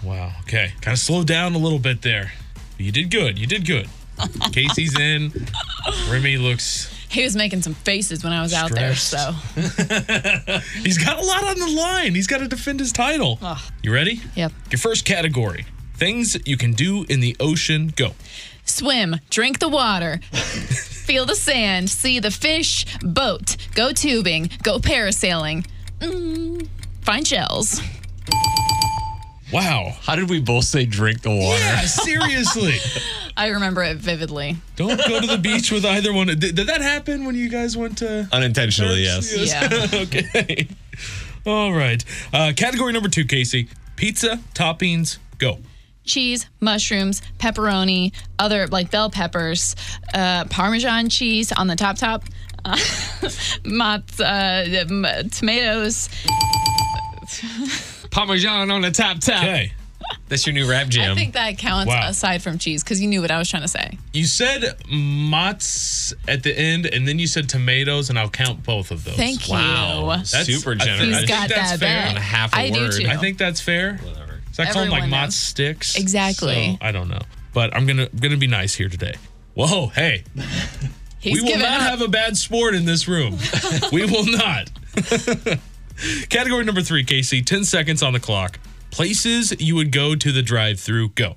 Wow. 0.04 0.32
Okay. 0.42 0.72
Kind 0.82 0.94
of 0.94 1.00
slowed 1.00 1.28
down 1.28 1.56
a 1.56 1.58
little 1.58 1.80
bit 1.80 2.02
there. 2.02 2.32
You 2.78 2.92
did 2.92 3.12
good. 3.12 3.38
You 3.38 3.48
did 3.48 3.66
good. 3.66 3.88
Casey's 4.52 4.98
in. 5.00 5.32
Remy 6.10 6.38
looks. 6.38 6.94
He 7.10 7.24
was 7.24 7.36
making 7.36 7.62
some 7.62 7.74
faces 7.74 8.24
when 8.24 8.34
I 8.34 8.42
was 8.42 8.54
out 8.54 8.72
there, 8.72 8.94
so 8.94 9.18
He's 10.84 10.98
got 10.98 11.18
a 11.18 11.26
lot 11.26 11.44
on 11.44 11.58
the 11.58 11.74
line. 11.76 12.16
He's 12.16 12.28
got 12.28 12.40
to 12.40 12.48
defend 12.48 12.82
his 12.82 12.92
title. 12.92 13.40
You 13.82 13.94
ready? 13.94 14.22
yep. 14.36 14.52
Your 14.70 14.80
first 14.80 15.06
category 15.06 15.66
things 15.98 16.38
you 16.46 16.58
can 16.58 16.74
do 16.74 17.06
in 17.10 17.20
the 17.20 17.36
ocean. 17.40 17.92
Go. 17.96 18.12
Swim, 18.64 19.16
drink 19.30 19.60
the 19.60 19.70
water, 19.70 20.20
feel 20.32 21.26
the 21.26 21.36
sand, 21.36 21.90
see 21.90 22.20
the 22.20 22.32
fish, 22.32 22.86
boat, 23.02 23.56
go 23.74 23.92
tubing, 23.94 24.50
go 24.62 24.78
parasailing, 24.78 25.66
mm, 26.00 26.68
find 27.02 27.26
shells. 27.26 27.82
Wow. 29.52 29.94
How 30.02 30.16
did 30.16 30.30
we 30.30 30.40
both 30.40 30.66
say 30.66 30.86
drink 30.86 31.22
the 31.22 31.30
water? 31.30 31.60
Yeah, 31.60 31.82
seriously. 31.86 32.76
I 33.38 33.48
remember 33.50 33.84
it 33.84 33.98
vividly. 33.98 34.58
Don't 34.76 34.98
go 35.08 35.22
to 35.22 35.28
the 35.28 35.38
beach 35.38 35.72
with 35.72 35.86
either 35.86 36.12
one. 36.12 36.28
Did, 36.28 36.40
did 36.40 36.68
that 36.68 36.82
happen 36.82 37.26
when 37.26 37.36
you 37.36 37.50
guys 37.50 37.78
went 37.78 38.00
to? 38.00 38.28
Unintentionally, 38.32 39.04
yes. 39.04 39.36
Yeah. 39.52 39.88
okay. 40.02 40.68
All 41.46 41.72
right. 41.72 42.04
Uh, 42.34 42.52
category 42.56 42.92
number 42.92 43.10
two, 43.10 43.26
Casey. 43.26 43.70
Pizza 43.96 44.40
toppings. 44.54 45.18
Go. 45.38 45.60
Cheese, 46.04 46.48
mushrooms, 46.62 47.22
pepperoni, 47.38 48.14
other 48.40 48.68
like 48.68 48.92
bell 48.92 49.10
peppers, 49.10 49.76
uh, 50.14 50.46
Parmesan 50.46 51.10
cheese 51.10 51.52
on 51.52 51.68
the 51.68 51.76
top 51.76 51.98
top, 51.98 52.24
uh, 52.66 52.76
mozz- 53.64 54.22
uh, 54.22 55.24
tomatoes. 55.30 56.10
Parmesan 58.18 58.72
on 58.72 58.82
the 58.82 58.92
top 58.92 59.20
top. 59.20 59.44
Okay. 59.44 59.74
That's 60.30 60.46
your 60.48 60.54
new 60.54 60.70
rap 60.70 60.88
jam. 60.88 61.12
I 61.12 61.16
think 61.16 61.34
that 61.34 61.58
counts 61.58 61.88
Wow. 61.90 62.08
aside 62.10 62.42
from 62.42 62.58
cheese 62.58 62.84
because 62.84 63.02
you 63.02 63.08
knew 63.08 63.22
what 63.22 63.30
I 63.32 63.38
was 63.38 63.50
trying 63.50 63.64
to 63.64 63.68
say. 63.68 63.98
You 64.14 64.26
said 64.26 64.64
mozz 64.90 66.14
at 66.28 66.44
the 66.44 66.58
end, 66.58 66.86
and 66.86 67.08
then 67.08 67.20
you 67.20 67.28
said 67.28 67.50
tomatoes, 67.50 68.10
and 68.10 68.18
I'll 68.18 68.30
count 68.30 68.64
both 68.64 68.92
of 68.92 69.04
those. 69.04 69.16
Thank 69.16 69.48
you. 69.48 69.54
wow. 69.54 70.00
you. 70.02 70.08
That's- 70.24 70.46
Super 70.46 70.72
I 70.72 70.78
think- 70.78 70.82
generous. 70.84 71.04
He's 71.08 71.16
I 71.16 71.18
think 71.20 71.30
got 71.30 71.50
that's 71.50 71.72
that 71.72 71.80
fair. 71.80 72.14
bet. 72.14 72.22
Half 72.22 72.54
a 72.54 72.58
I 72.58 72.72
word. 72.72 72.92
do 72.92 73.00
too. 73.04 73.08
I 73.10 73.18
think 73.18 73.38
that's 73.38 73.62
fair. 73.62 73.98
Whatever. 73.98 74.42
Is 74.52 74.58
that 74.58 74.74
called 74.74 74.90
like 74.90 75.04
Everyone 75.04 75.20
mozz 75.20 75.24
knows. 75.26 75.36
sticks? 75.36 75.96
Exactly. 75.96 76.78
So, 76.82 76.86
I 76.86 76.92
don't 76.92 77.10
know, 77.10 77.22
but 77.54 77.76
I'm 77.76 77.86
gonna 77.86 78.08
gonna 78.20 78.38
be 78.38 78.48
nice 78.48 78.74
here 78.76 78.90
today. 78.90 79.14
Whoa, 79.56 79.88
hey, 79.88 80.24
He's 81.20 81.36
we 81.36 81.42
will 81.42 81.48
giving 81.50 81.64
not 81.64 81.82
up. 81.82 81.90
have 81.90 82.02
a 82.02 82.08
bad 82.08 82.38
sport 82.38 82.74
in 82.76 82.86
this 82.86 83.08
room. 83.08 83.38
we 83.92 84.06
will 84.06 84.26
not. 84.26 84.70
Category 86.30 86.64
number 86.64 86.82
three, 86.82 87.04
Casey. 87.04 87.42
Ten 87.42 87.64
seconds 87.64 88.04
on 88.04 88.14
the 88.14 88.20
clock. 88.20 88.60
Places 88.92 89.54
you 89.60 89.76
would 89.76 89.92
go 89.92 90.16
to 90.16 90.32
the 90.32 90.42
drive-through. 90.42 91.10
Go. 91.10 91.36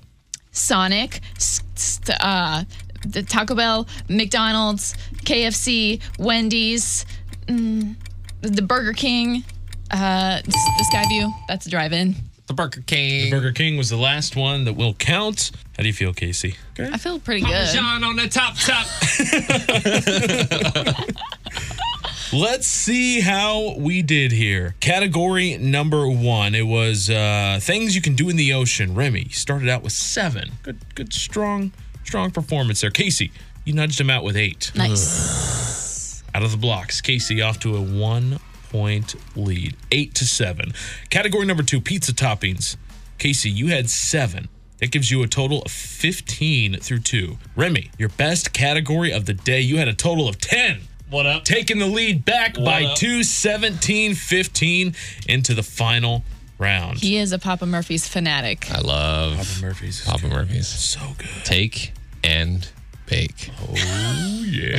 Sonic, 0.51 1.21
s- 1.35 1.61
st- 1.75 2.17
uh, 2.21 2.63
the 3.05 3.23
Taco 3.23 3.55
Bell, 3.55 3.87
McDonald's, 4.09 4.95
KFC, 5.23 6.01
Wendy's, 6.19 7.05
mm, 7.47 7.95
the 8.41 8.61
Burger 8.61 8.93
King, 8.93 9.43
uh, 9.91 10.41
the 10.43 10.85
Skyview. 10.93 11.31
That's 11.47 11.65
a 11.65 11.69
drive-in. 11.69 12.15
The 12.47 12.53
Burger 12.53 12.81
King. 12.85 13.25
The 13.25 13.31
Burger 13.37 13.51
King 13.53 13.77
was 13.77 13.89
the 13.89 13.97
last 13.97 14.35
one 14.35 14.65
that 14.65 14.73
will 14.73 14.93
count. 14.93 15.51
How 15.77 15.83
do 15.83 15.87
you 15.87 15.93
feel, 15.93 16.13
Casey? 16.13 16.55
Okay. 16.77 16.89
I 16.91 16.97
feel 16.97 17.17
pretty 17.19 17.41
good. 17.41 17.67
John 17.73 18.03
on 18.03 18.15
the 18.17 18.27
top 18.27 18.55
top. 18.57 18.87
Let's 22.33 22.65
see 22.65 23.19
how 23.19 23.75
we 23.77 24.01
did 24.01 24.31
here. 24.31 24.75
Category 24.79 25.57
number 25.57 26.07
one. 26.07 26.55
It 26.55 26.65
was 26.65 27.09
uh, 27.09 27.59
things 27.61 27.93
you 27.93 28.01
can 28.01 28.15
do 28.15 28.29
in 28.29 28.37
the 28.37 28.53
ocean. 28.53 28.95
Remy 28.95 29.27
started 29.29 29.67
out 29.67 29.83
with 29.83 29.91
seven. 29.91 30.51
Good, 30.63 30.77
good, 30.95 31.11
strong, 31.11 31.73
strong 32.05 32.31
performance 32.31 32.79
there. 32.79 32.89
Casey, 32.89 33.33
you 33.65 33.73
nudged 33.73 33.99
him 33.99 34.09
out 34.09 34.23
with 34.23 34.37
eight. 34.37 34.71
Nice. 34.75 36.23
Out 36.33 36.43
of 36.43 36.51
the 36.51 36.57
blocks, 36.57 37.01
Casey 37.01 37.41
off 37.41 37.59
to 37.59 37.75
a 37.75 37.81
one 37.81 38.39
point 38.69 39.15
lead, 39.35 39.75
eight 39.91 40.15
to 40.15 40.25
seven. 40.25 40.71
Category 41.09 41.45
number 41.45 41.63
two, 41.63 41.81
pizza 41.81 42.13
toppings. 42.13 42.77
Casey, 43.17 43.49
you 43.49 43.67
had 43.67 43.89
seven. 43.89 44.47
That 44.77 44.91
gives 44.91 45.11
you 45.11 45.21
a 45.21 45.27
total 45.27 45.61
of 45.63 45.71
15 45.71 46.79
through 46.79 46.99
two. 46.99 47.37
Remy, 47.57 47.91
your 47.99 48.07
best 48.09 48.53
category 48.53 49.11
of 49.11 49.25
the 49.25 49.33
day, 49.33 49.59
you 49.59 49.77
had 49.77 49.89
a 49.89 49.93
total 49.93 50.29
of 50.29 50.39
10. 50.39 50.83
What 51.11 51.25
up? 51.25 51.43
Taking 51.43 51.77
the 51.79 51.87
lead 51.87 52.23
back 52.23 52.55
by 52.55 52.85
up? 52.85 52.95
two, 52.95 53.23
17 53.23 54.15
15 54.15 54.95
into 55.27 55.53
the 55.53 55.61
final 55.61 56.23
round. 56.57 56.99
He 56.99 57.17
is 57.17 57.33
a 57.33 57.37
Papa 57.37 57.65
Murphy's 57.65 58.07
fanatic. 58.07 58.71
I 58.71 58.79
love 58.79 59.35
Papa 59.35 59.61
Murphy's. 59.61 60.05
Papa 60.05 60.27
Murphy's. 60.29 60.67
So 60.69 61.01
good. 61.17 61.27
Take 61.43 61.91
and 62.23 62.65
bake. 63.07 63.49
Oh, 63.61 63.73
yeah. 64.45 64.77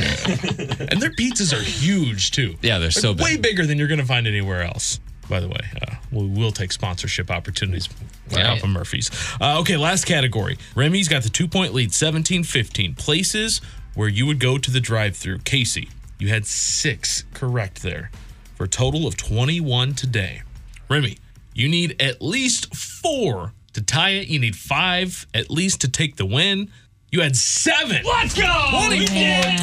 and 0.89 0.99
their 0.99 1.11
pizzas 1.11 1.53
are 1.55 1.61
huge, 1.61 2.31
too. 2.31 2.55
Yeah, 2.63 2.79
they're 2.79 2.89
so 2.89 3.13
big. 3.13 3.23
Way 3.23 3.37
bigger 3.37 3.67
than 3.67 3.77
you're 3.77 3.87
going 3.87 3.99
to 3.99 4.05
find 4.05 4.25
anywhere 4.25 4.63
else. 4.63 4.99
By 5.29 5.39
the 5.39 5.47
way, 5.47 5.61
uh, 5.87 5.95
we 6.11 6.25
will 6.25 6.51
take 6.51 6.71
sponsorship 6.71 7.29
opportunities 7.29 7.85
for 7.85 8.39
Yeah. 8.39 8.55
Papa 8.55 8.65
Murphy's. 8.65 9.11
Uh, 9.39 9.59
okay, 9.59 9.77
last 9.77 10.05
category. 10.05 10.57
Remy's 10.73 11.07
got 11.07 11.21
the 11.21 11.29
two 11.29 11.47
point 11.47 11.75
lead 11.75 11.93
17 11.93 12.43
15. 12.43 12.95
Places 12.95 13.61
where 13.93 14.09
you 14.09 14.25
would 14.25 14.39
go 14.39 14.57
to 14.57 14.71
the 14.71 14.79
drive 14.79 15.15
through. 15.15 15.37
Casey, 15.39 15.89
you 16.19 16.29
had 16.29 16.45
six 16.45 17.23
correct 17.33 17.81
there 17.81 18.11
for 18.55 18.65
a 18.65 18.67
total 18.67 19.07
of 19.07 19.17
21 19.17 19.93
today. 19.93 20.43
Remy, 20.89 21.17
you 21.53 21.67
need 21.67 22.01
at 22.01 22.21
least 22.21 22.75
four 22.75 23.53
to 23.73 23.81
tie 23.81 24.11
it. 24.11 24.27
You 24.27 24.39
need 24.39 24.55
five 24.55 25.27
at 25.33 25.49
least 25.49 25.81
to 25.81 25.89
take 25.89 26.15
the 26.15 26.25
win. 26.25 26.69
You 27.11 27.21
had 27.21 27.35
seven. 27.35 28.03
Let's 28.03 28.33
go! 28.33 28.69
21 28.87 29.07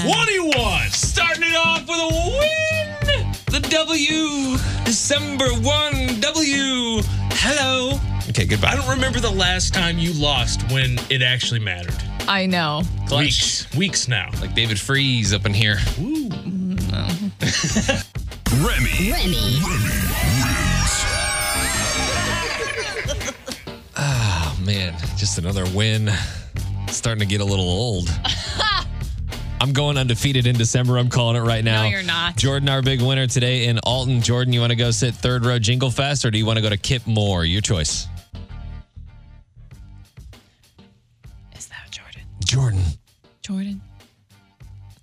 21. 0.04 0.90
Starting 0.90 1.44
it 1.44 1.56
off 1.56 1.80
with 1.88 1.98
a 1.98 2.08
win. 2.38 3.32
The 3.46 3.60
W. 3.68 4.56
December 4.84 5.46
1 5.46 6.20
W. 6.20 7.02
Hello. 7.32 7.98
Okay, 8.28 8.46
goodbye. 8.46 8.68
I 8.68 8.76
don't 8.76 8.88
remember 8.88 9.18
the 9.18 9.30
last 9.30 9.74
time 9.74 9.98
you 9.98 10.12
lost 10.12 10.62
when 10.70 10.98
it 11.10 11.22
actually 11.22 11.58
mattered. 11.58 12.09
I 12.28 12.46
know. 12.46 12.83
Clutch. 13.06 13.22
Weeks, 13.24 13.74
weeks 13.76 14.09
now. 14.09 14.30
Like 14.40 14.54
David 14.54 14.78
Freese 14.78 15.33
up 15.33 15.46
in 15.46 15.54
here. 15.54 15.76
Remy. 18.62 19.11
Remy. 19.11 19.12
Remy 19.12 19.61
wins. 19.61 20.92
oh, 23.96 24.59
man. 24.64 24.94
Just 25.16 25.38
another 25.38 25.64
win. 25.74 26.11
Starting 26.88 27.20
to 27.20 27.26
get 27.26 27.40
a 27.40 27.44
little 27.44 27.68
old. 27.68 28.09
I'm 29.61 29.72
going 29.72 29.98
undefeated 29.98 30.46
in 30.46 30.56
December. 30.56 30.96
I'm 30.98 31.11
calling 31.11 31.37
it 31.37 31.40
right 31.46 31.62
now. 31.62 31.83
No, 31.83 31.88
you're 31.90 32.02
not. 32.02 32.37
Jordan, 32.37 32.68
our 32.70 32.80
big 32.80 33.02
winner 33.02 33.26
today 33.26 33.66
in 33.66 33.78
Alton. 33.80 34.22
Jordan, 34.22 34.54
you 34.54 34.61
want 34.61 34.70
to 34.70 34.76
go 34.76 34.90
sit 34.90 35.14
third 35.14 35.44
row 35.44 35.59
Jingle 35.59 35.90
Fest 35.90 36.24
or 36.24 36.30
do 36.30 36.38
you 36.38 36.46
want 36.46 36.56
to 36.56 36.62
go 36.62 36.70
to 36.70 36.78
Kip 36.78 37.06
Moore? 37.06 37.44
Your 37.44 37.61
choice. 37.61 38.06
Jordan? 42.50 42.80
Jordan. 42.80 42.82
Jordan. 43.42 43.80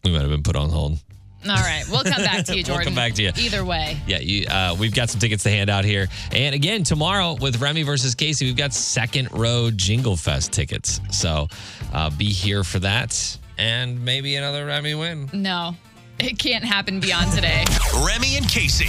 We 0.03 0.11
might 0.11 0.19
have 0.19 0.29
been 0.29 0.43
put 0.43 0.57
on 0.57 0.69
hold. 0.69 0.99
All 1.47 1.55
right, 1.55 1.85
we'll 1.89 2.03
come 2.03 2.21
back 2.21 2.45
to 2.47 2.57
you, 2.57 2.61
Jordan. 2.61 2.75
We'll 2.77 2.85
come 2.87 2.95
back 2.95 3.13
to 3.13 3.23
you. 3.23 3.31
Either 3.37 3.63
way. 3.63 3.97
Yeah, 4.05 4.19
you, 4.19 4.47
uh, 4.47 4.75
we've 4.77 4.93
got 4.93 5.09
some 5.09 5.21
tickets 5.21 5.43
to 5.43 5.49
hand 5.49 5.69
out 5.69 5.85
here. 5.85 6.07
And 6.33 6.53
again, 6.53 6.83
tomorrow 6.83 7.37
with 7.39 7.61
Remy 7.61 7.83
versus 7.83 8.15
Casey, 8.15 8.45
we've 8.45 8.57
got 8.57 8.73
second 8.73 9.29
row 9.31 9.71
Jingle 9.73 10.17
Fest 10.17 10.51
tickets. 10.51 10.99
So 11.11 11.47
uh, 11.93 12.09
be 12.09 12.25
here 12.25 12.65
for 12.65 12.79
that 12.79 13.37
and 13.57 14.03
maybe 14.03 14.35
another 14.35 14.65
Remy 14.65 14.95
win. 14.95 15.29
No, 15.31 15.73
it 16.19 16.37
can't 16.37 16.65
happen 16.65 16.99
beyond 16.99 17.31
today. 17.31 17.63
Remy 18.05 18.35
and 18.35 18.49
Casey. 18.49 18.87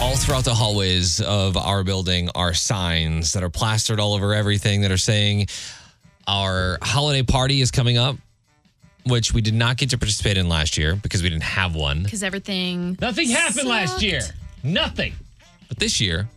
All 0.00 0.16
throughout 0.16 0.44
the 0.44 0.54
hallways 0.54 1.20
of 1.20 1.56
our 1.56 1.82
building 1.82 2.30
are 2.36 2.54
signs 2.54 3.32
that 3.32 3.42
are 3.42 3.50
plastered 3.50 3.98
all 3.98 4.14
over 4.14 4.32
everything 4.32 4.82
that 4.82 4.92
are 4.92 4.96
saying 4.96 5.48
our 6.28 6.78
holiday 6.82 7.22
party 7.22 7.60
is 7.60 7.70
coming 7.70 7.96
up, 7.96 8.16
which 9.06 9.32
we 9.32 9.40
did 9.40 9.54
not 9.54 9.78
get 9.78 9.90
to 9.90 9.98
participate 9.98 10.36
in 10.36 10.48
last 10.48 10.76
year 10.76 10.94
because 10.94 11.22
we 11.22 11.30
didn't 11.30 11.42
have 11.42 11.74
one. 11.74 12.02
Because 12.02 12.22
everything. 12.22 12.96
Nothing 13.00 13.30
happened 13.30 13.66
last 13.66 14.02
year. 14.02 14.20
Nothing. 14.62 15.14
But 15.68 15.78
this 15.78 16.00
year, 16.00 16.28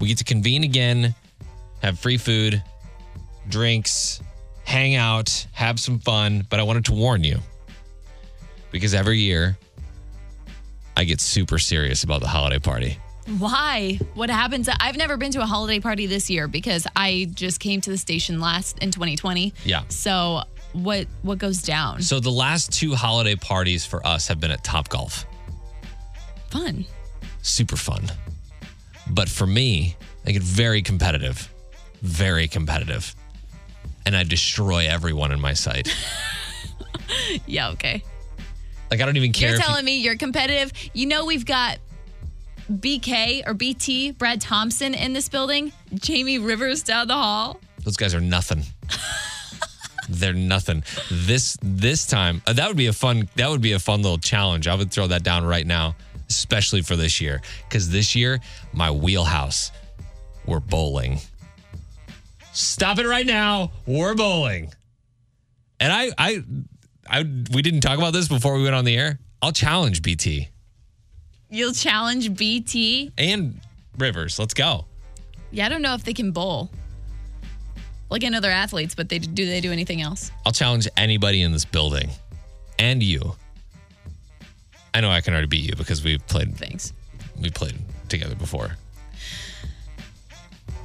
we 0.00 0.08
get 0.08 0.18
to 0.18 0.24
convene 0.24 0.64
again, 0.64 1.14
have 1.82 1.98
free 1.98 2.16
food, 2.16 2.62
drinks, 3.48 4.22
hang 4.64 4.94
out, 4.94 5.46
have 5.52 5.78
some 5.78 5.98
fun. 5.98 6.46
But 6.48 6.58
I 6.58 6.62
wanted 6.62 6.86
to 6.86 6.92
warn 6.92 7.22
you 7.22 7.38
because 8.70 8.94
every 8.94 9.18
year 9.18 9.58
I 10.96 11.04
get 11.04 11.20
super 11.20 11.58
serious 11.58 12.02
about 12.02 12.22
the 12.22 12.28
holiday 12.28 12.58
party. 12.58 12.98
Why? 13.38 13.98
What 14.14 14.30
happens? 14.30 14.68
I've 14.80 14.96
never 14.96 15.16
been 15.16 15.32
to 15.32 15.40
a 15.42 15.46
holiday 15.46 15.80
party 15.80 16.06
this 16.06 16.28
year 16.28 16.48
because 16.48 16.86
I 16.96 17.28
just 17.34 17.60
came 17.60 17.80
to 17.82 17.90
the 17.90 17.98
station 17.98 18.40
last 18.40 18.78
in 18.80 18.90
2020. 18.90 19.54
Yeah. 19.64 19.82
So 19.88 20.42
what 20.72 21.06
what 21.22 21.38
goes 21.38 21.62
down? 21.62 22.02
So 22.02 22.18
the 22.20 22.30
last 22.30 22.72
two 22.72 22.94
holiday 22.94 23.36
parties 23.36 23.84
for 23.86 24.04
us 24.06 24.26
have 24.28 24.40
been 24.40 24.50
at 24.50 24.64
Top 24.64 24.88
Golf. 24.88 25.24
Fun. 26.50 26.84
Super 27.42 27.76
fun. 27.76 28.10
But 29.10 29.28
for 29.28 29.46
me, 29.46 29.96
I 30.26 30.32
get 30.32 30.42
very 30.42 30.82
competitive. 30.82 31.52
Very 32.02 32.48
competitive. 32.48 33.14
And 34.04 34.16
I 34.16 34.24
destroy 34.24 34.86
everyone 34.88 35.32
in 35.32 35.40
my 35.40 35.52
sight. 35.54 35.94
Yeah. 37.46 37.70
Okay. 37.70 38.02
Like 38.90 39.00
I 39.00 39.06
don't 39.06 39.16
even 39.16 39.32
care. 39.32 39.50
You're 39.50 39.56
if 39.56 39.62
you- 39.62 39.66
telling 39.66 39.84
me 39.84 39.98
you're 39.98 40.16
competitive. 40.16 40.72
You 40.92 41.06
know 41.06 41.24
we've 41.24 41.46
got 41.46 41.78
BK 42.80 43.46
or 43.46 43.54
BT 43.54 44.12
Brad 44.12 44.40
Thompson 44.40 44.94
in 44.94 45.12
this 45.12 45.28
building. 45.28 45.72
Jamie 45.94 46.38
Rivers 46.38 46.82
down 46.82 47.08
the 47.08 47.14
hall. 47.14 47.60
Those 47.84 47.96
guys 47.96 48.14
are 48.14 48.20
nothing. 48.20 48.62
They're 50.08 50.32
nothing. 50.32 50.84
This 51.10 51.56
this 51.62 52.06
time 52.06 52.42
uh, 52.46 52.52
that 52.54 52.68
would 52.68 52.76
be 52.76 52.86
a 52.86 52.92
fun 52.92 53.28
that 53.36 53.48
would 53.48 53.60
be 53.60 53.72
a 53.72 53.78
fun 53.78 54.02
little 54.02 54.18
challenge. 54.18 54.66
I 54.66 54.74
would 54.74 54.90
throw 54.90 55.06
that 55.06 55.22
down 55.22 55.44
right 55.44 55.66
now, 55.66 55.96
especially 56.28 56.82
for 56.82 56.96
this 56.96 57.20
year, 57.20 57.40
because 57.68 57.90
this 57.90 58.14
year 58.14 58.40
my 58.72 58.90
wheelhouse, 58.90 59.70
we're 60.46 60.60
bowling. 60.60 61.18
Stop 62.52 62.98
it 62.98 63.06
right 63.06 63.26
now. 63.26 63.70
We're 63.86 64.14
bowling. 64.14 64.72
And 65.80 65.92
I 65.92 66.10
I 66.18 66.42
I 67.08 67.22
we 67.52 67.62
didn't 67.62 67.80
talk 67.80 67.98
about 67.98 68.12
this 68.12 68.28
before 68.28 68.56
we 68.56 68.64
went 68.64 68.74
on 68.74 68.84
the 68.84 68.96
air. 68.96 69.18
I'll 69.40 69.52
challenge 69.52 70.02
BT 70.02 70.48
You'll 71.52 71.74
challenge 71.74 72.34
BT. 72.34 73.12
and 73.18 73.60
Rivers. 73.98 74.38
Let's 74.38 74.54
go. 74.54 74.86
Yeah, 75.50 75.66
I 75.66 75.68
don't 75.68 75.82
know 75.82 75.92
if 75.92 76.02
they 76.02 76.14
can 76.14 76.32
bowl. 76.32 76.70
Like 78.08 78.24
I 78.24 78.28
know 78.28 78.40
they're 78.40 78.50
athletes, 78.50 78.94
but 78.94 79.10
they 79.10 79.18
do 79.18 79.44
they 79.44 79.60
do 79.60 79.70
anything 79.70 80.00
else? 80.00 80.30
I'll 80.46 80.52
challenge 80.52 80.88
anybody 80.96 81.42
in 81.42 81.52
this 81.52 81.66
building 81.66 82.08
and 82.78 83.02
you. 83.02 83.36
I 84.94 85.02
know 85.02 85.10
I 85.10 85.20
can 85.20 85.34
already 85.34 85.46
beat 85.46 85.68
you 85.68 85.76
because 85.76 86.02
we've 86.02 86.26
played 86.26 86.56
Thanks. 86.56 86.94
we 87.38 87.50
played 87.50 87.76
together 88.08 88.34
before. 88.34 88.76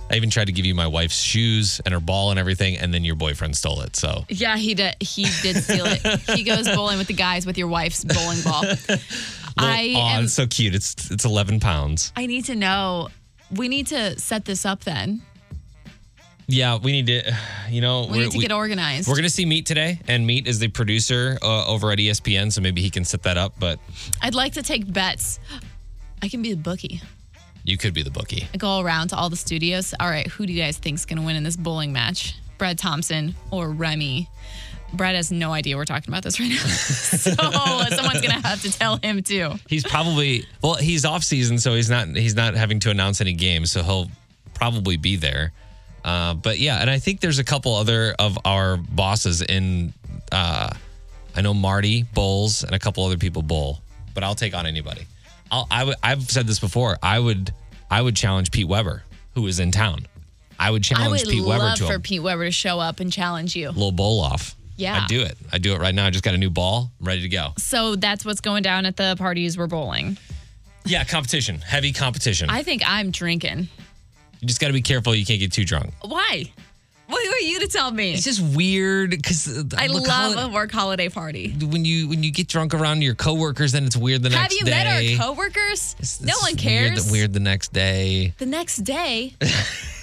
I 0.09 0.15
even 0.15 0.29
tried 0.29 0.45
to 0.45 0.53
give 0.53 0.65
you 0.65 0.73
my 0.75 0.87
wife's 0.87 1.19
shoes 1.19 1.81
and 1.85 1.93
her 1.93 1.99
ball 1.99 2.31
and 2.31 2.39
everything, 2.39 2.77
and 2.77 2.93
then 2.93 3.03
your 3.03 3.15
boyfriend 3.15 3.55
stole 3.57 3.81
it. 3.81 3.95
So 3.95 4.25
Yeah, 4.29 4.55
he 4.57 4.73
did. 4.73 4.95
He 5.01 5.23
did 5.41 5.63
steal 5.63 5.85
it. 5.85 6.01
he 6.37 6.43
goes 6.43 6.67
bowling 6.67 6.97
with 6.97 7.07
the 7.07 7.13
guys 7.13 7.45
with 7.45 7.57
your 7.57 7.67
wife's 7.67 8.03
bowling 8.05 8.41
ball. 8.41 8.63
I 9.59 9.93
oh, 9.95 9.99
am, 9.99 10.23
it's 10.25 10.33
so 10.33 10.47
cute. 10.47 10.75
It's 10.75 11.11
it's 11.11 11.25
eleven 11.25 11.59
pounds. 11.59 12.11
I 12.15 12.25
need 12.25 12.45
to 12.45 12.55
know. 12.55 13.09
We 13.51 13.67
need 13.67 13.87
to 13.87 14.19
set 14.19 14.45
this 14.45 14.65
up 14.65 14.83
then. 14.83 15.21
Yeah, 16.47 16.77
we 16.77 16.93
need 16.93 17.07
to. 17.07 17.35
You 17.69 17.81
know, 17.81 18.07
We 18.09 18.19
need 18.19 18.31
to 18.31 18.37
get 18.37 18.51
organized. 18.53 19.07
We're 19.07 19.15
gonna 19.17 19.29
see 19.29 19.45
Meat 19.45 19.65
today, 19.65 19.99
and 20.07 20.25
Meat 20.25 20.47
is 20.47 20.59
the 20.59 20.69
producer 20.69 21.37
uh, 21.41 21.67
over 21.67 21.91
at 21.91 21.99
ESPN, 21.99 22.51
so 22.51 22.61
maybe 22.61 22.81
he 22.81 22.89
can 22.89 23.03
set 23.03 23.23
that 23.23 23.37
up. 23.37 23.53
But 23.59 23.79
I'd 24.21 24.35
like 24.35 24.53
to 24.53 24.63
take 24.63 24.91
bets. 24.91 25.39
I 26.21 26.29
can 26.29 26.41
be 26.41 26.53
the 26.53 26.61
bookie. 26.61 27.01
you 27.63 27.77
could 27.77 27.93
be 27.93 28.01
the 28.01 28.11
bookie. 28.11 28.47
I 28.53 28.57
go 28.57 28.79
around 28.79 29.09
to 29.09 29.17
all 29.17 29.29
the 29.29 29.35
studios. 29.35 29.93
All 29.99 30.09
right, 30.09 30.27
who 30.27 30.45
do 30.45 30.53
you 30.53 30.61
guys 30.61 30.77
think's 30.77 31.05
gonna 31.05 31.23
win 31.23 31.35
in 31.35 31.43
this 31.43 31.57
bowling 31.57 31.91
match? 31.91 32.35
Brad 32.57 32.77
Thompson 32.77 33.35
or 33.51 33.69
Remy. 33.69 34.29
Brad 34.93 35.15
has 35.15 35.31
no 35.31 35.51
idea 35.51 35.75
we're 35.75 35.85
talking 35.85 36.13
about 36.13 36.23
this 36.23 36.39
right 36.39 36.49
now. 36.49 36.55
so 36.57 37.31
someone's 37.31 38.21
gonna 38.21 38.41
have 38.47 38.61
to 38.61 38.71
tell 38.71 38.97
him 38.97 39.21
too. 39.21 39.53
He's 39.67 39.83
probably 39.83 40.45
well, 40.61 40.75
he's 40.75 41.05
off 41.05 41.23
season, 41.23 41.59
so 41.59 41.73
he's 41.73 41.89
not 41.89 42.07
he's 42.07 42.35
not 42.35 42.55
having 42.55 42.79
to 42.81 42.89
announce 42.89 43.21
any 43.21 43.33
games, 43.33 43.71
so 43.71 43.83
he'll 43.83 44.09
probably 44.53 44.97
be 44.97 45.15
there. 45.15 45.51
Uh, 46.03 46.33
but 46.33 46.57
yeah, 46.57 46.77
and 46.79 46.89
I 46.89 46.99
think 46.99 47.19
there's 47.19 47.39
a 47.39 47.43
couple 47.43 47.75
other 47.75 48.15
of 48.17 48.37
our 48.45 48.77
bosses 48.77 49.41
in. 49.41 49.93
Uh, 50.31 50.69
I 51.35 51.41
know 51.41 51.53
Marty 51.53 52.03
Bowles 52.03 52.63
and 52.63 52.73
a 52.73 52.79
couple 52.79 53.05
other 53.05 53.17
people 53.17 53.41
bowl, 53.41 53.81
but 54.13 54.23
I'll 54.23 54.35
take 54.35 54.55
on 54.55 54.65
anybody. 54.65 55.05
I'll, 55.51 55.67
I 55.69 55.83
would. 55.83 55.95
I've 56.01 56.29
said 56.29 56.47
this 56.47 56.59
before. 56.59 56.97
I 57.03 57.19
would. 57.19 57.53
I 57.89 58.01
would 58.01 58.15
challenge 58.15 58.51
Pete 58.51 58.67
Weber, 58.67 59.03
who 59.35 59.47
is 59.47 59.59
in 59.59 59.71
town. 59.71 60.07
I 60.59 60.71
would 60.71 60.83
challenge 60.83 61.07
I 61.07 61.09
would 61.09 61.27
Pete 61.27 61.45
Weber 61.45 61.63
love 61.63 61.77
to 61.77 61.87
for 61.87 61.95
a 61.95 61.99
Pete 61.99 62.23
Weber 62.23 62.45
to 62.45 62.51
show 62.51 62.79
up 62.79 62.99
and 62.99 63.11
challenge 63.11 63.55
you. 63.55 63.67
little 63.69 63.91
bowl 63.91 64.21
off. 64.21 64.55
Yeah. 64.77 65.01
I'd 65.01 65.07
do 65.07 65.21
it. 65.21 65.37
I'd 65.51 65.61
do 65.61 65.73
it 65.73 65.79
right 65.81 65.93
now. 65.93 66.05
I 66.05 66.09
just 66.09 66.23
got 66.23 66.33
a 66.33 66.37
new 66.37 66.49
ball, 66.49 66.91
I'm 67.01 67.07
ready 67.07 67.21
to 67.21 67.29
go. 67.29 67.53
So 67.57 67.95
that's 67.95 68.23
what's 68.23 68.41
going 68.41 68.63
down 68.63 68.85
at 68.85 68.95
the 68.95 69.15
parties 69.17 69.57
we're 69.57 69.67
bowling. 69.67 70.17
Yeah, 70.85 71.03
competition, 71.03 71.59
heavy 71.59 71.91
competition. 71.91 72.49
I 72.49 72.63
think 72.63 72.81
I'm 72.85 73.11
drinking. 73.11 73.67
you 74.39 74.47
just 74.47 74.61
got 74.61 74.67
to 74.67 74.73
be 74.73 74.81
careful. 74.81 75.13
You 75.13 75.25
can't 75.25 75.39
get 75.39 75.51
too 75.51 75.65
drunk. 75.65 75.91
Why? 76.01 76.45
What 77.07 77.25
are 77.25 77.39
you 77.39 77.61
to 77.61 77.67
tell 77.67 77.89
me? 77.89 78.13
It's 78.13 78.25
just 78.25 78.41
weird 78.55 79.11
because 79.11 79.47
uh, 79.47 79.63
I 79.77 79.87
love 79.87 80.37
a 80.37 80.53
work 80.53 80.71
holiday 80.71 81.07
party. 81.07 81.53
when 81.53 81.85
you 81.85 82.09
when 82.09 82.21
you 82.21 82.31
get 82.31 82.49
drunk 82.49 82.73
around 82.73 83.01
your 83.01 83.15
coworkers, 83.15 83.71
then 83.71 83.85
it's 83.85 83.95
weird 83.95 84.23
the 84.23 84.29
Have 84.29 84.51
next 84.51 84.63
day. 84.65 84.71
Have 84.71 85.03
you 85.03 85.17
met 85.17 85.21
our 85.21 85.27
coworkers? 85.27 85.93
It's- 85.99 86.19
no 86.21 86.27
it's 86.33 86.41
one 86.43 86.51
Weird, 86.55 86.93
cares. 86.93 87.11
weird 87.11 87.33
the 87.33 87.39
next 87.39 87.71
day. 87.71 88.33
The 88.37 88.45
next 88.45 88.77
day. 88.77 89.33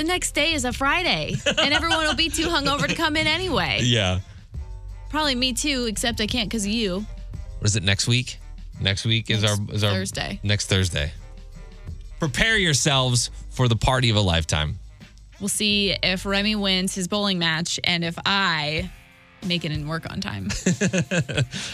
the 0.00 0.06
next 0.06 0.32
day 0.32 0.54
is 0.54 0.64
a 0.64 0.72
Friday, 0.72 1.36
and 1.46 1.74
everyone 1.74 2.06
will 2.06 2.14
be 2.14 2.30
too 2.30 2.46
hungover 2.46 2.86
to 2.88 2.94
come 2.94 3.16
in 3.16 3.26
anyway. 3.26 3.80
Yeah. 3.90 4.20
Probably 5.10 5.34
me 5.34 5.52
too, 5.52 5.86
except 5.88 6.20
I 6.20 6.26
can't 6.28 6.48
because 6.48 6.64
of 6.64 6.70
you. 6.70 7.04
What 7.58 7.66
is 7.66 7.74
it 7.74 7.82
next 7.82 8.06
week? 8.06 8.38
Next 8.80 9.04
week 9.04 9.28
is 9.28 9.42
Next 9.42 9.58
our 9.58 9.74
is 9.74 9.84
our 9.84 9.90
Thursday. 9.90 10.40
Next 10.44 10.68
Thursday. 10.68 11.12
Prepare 12.20 12.56
yourselves 12.56 13.30
for 13.50 13.66
the 13.66 13.74
party 13.74 14.08
of 14.08 14.16
a 14.16 14.20
lifetime. 14.20 14.78
We'll 15.40 15.48
see 15.48 15.96
if 16.02 16.24
Remy 16.24 16.54
wins 16.54 16.94
his 16.94 17.08
bowling 17.08 17.40
match 17.40 17.80
and 17.82 18.04
if 18.04 18.16
I 18.24 18.88
make 19.44 19.64
it 19.64 19.72
in 19.72 19.88
work 19.88 20.08
on 20.08 20.20
time. 20.20 20.48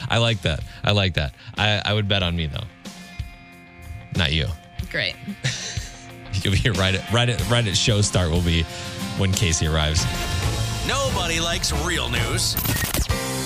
I 0.09 0.17
like 0.17 0.41
that. 0.43 0.65
I 0.83 0.93
like 0.93 1.15
that. 1.15 1.35
I, 1.59 1.83
I 1.85 1.93
would 1.93 2.09
bet 2.09 2.23
on 2.23 2.35
me 2.35 2.47
though. 2.47 2.65
Not 4.17 4.33
you. 4.33 4.47
Great. 4.91 5.15
You'll 6.43 6.53
be 6.53 6.59
here 6.59 6.73
right 6.75 6.95
at 6.95 7.13
right 7.13 7.29
at 7.29 7.51
right 7.51 7.67
at 7.67 7.77
show 7.77 8.01
start 8.01 8.31
will 8.31 8.43
be 8.43 8.63
when 9.19 9.33
Casey 9.33 9.67
arrives. 9.67 10.05
Nobody 10.87 11.41
likes 11.41 11.73
real 11.85 12.09
news. 12.09 12.55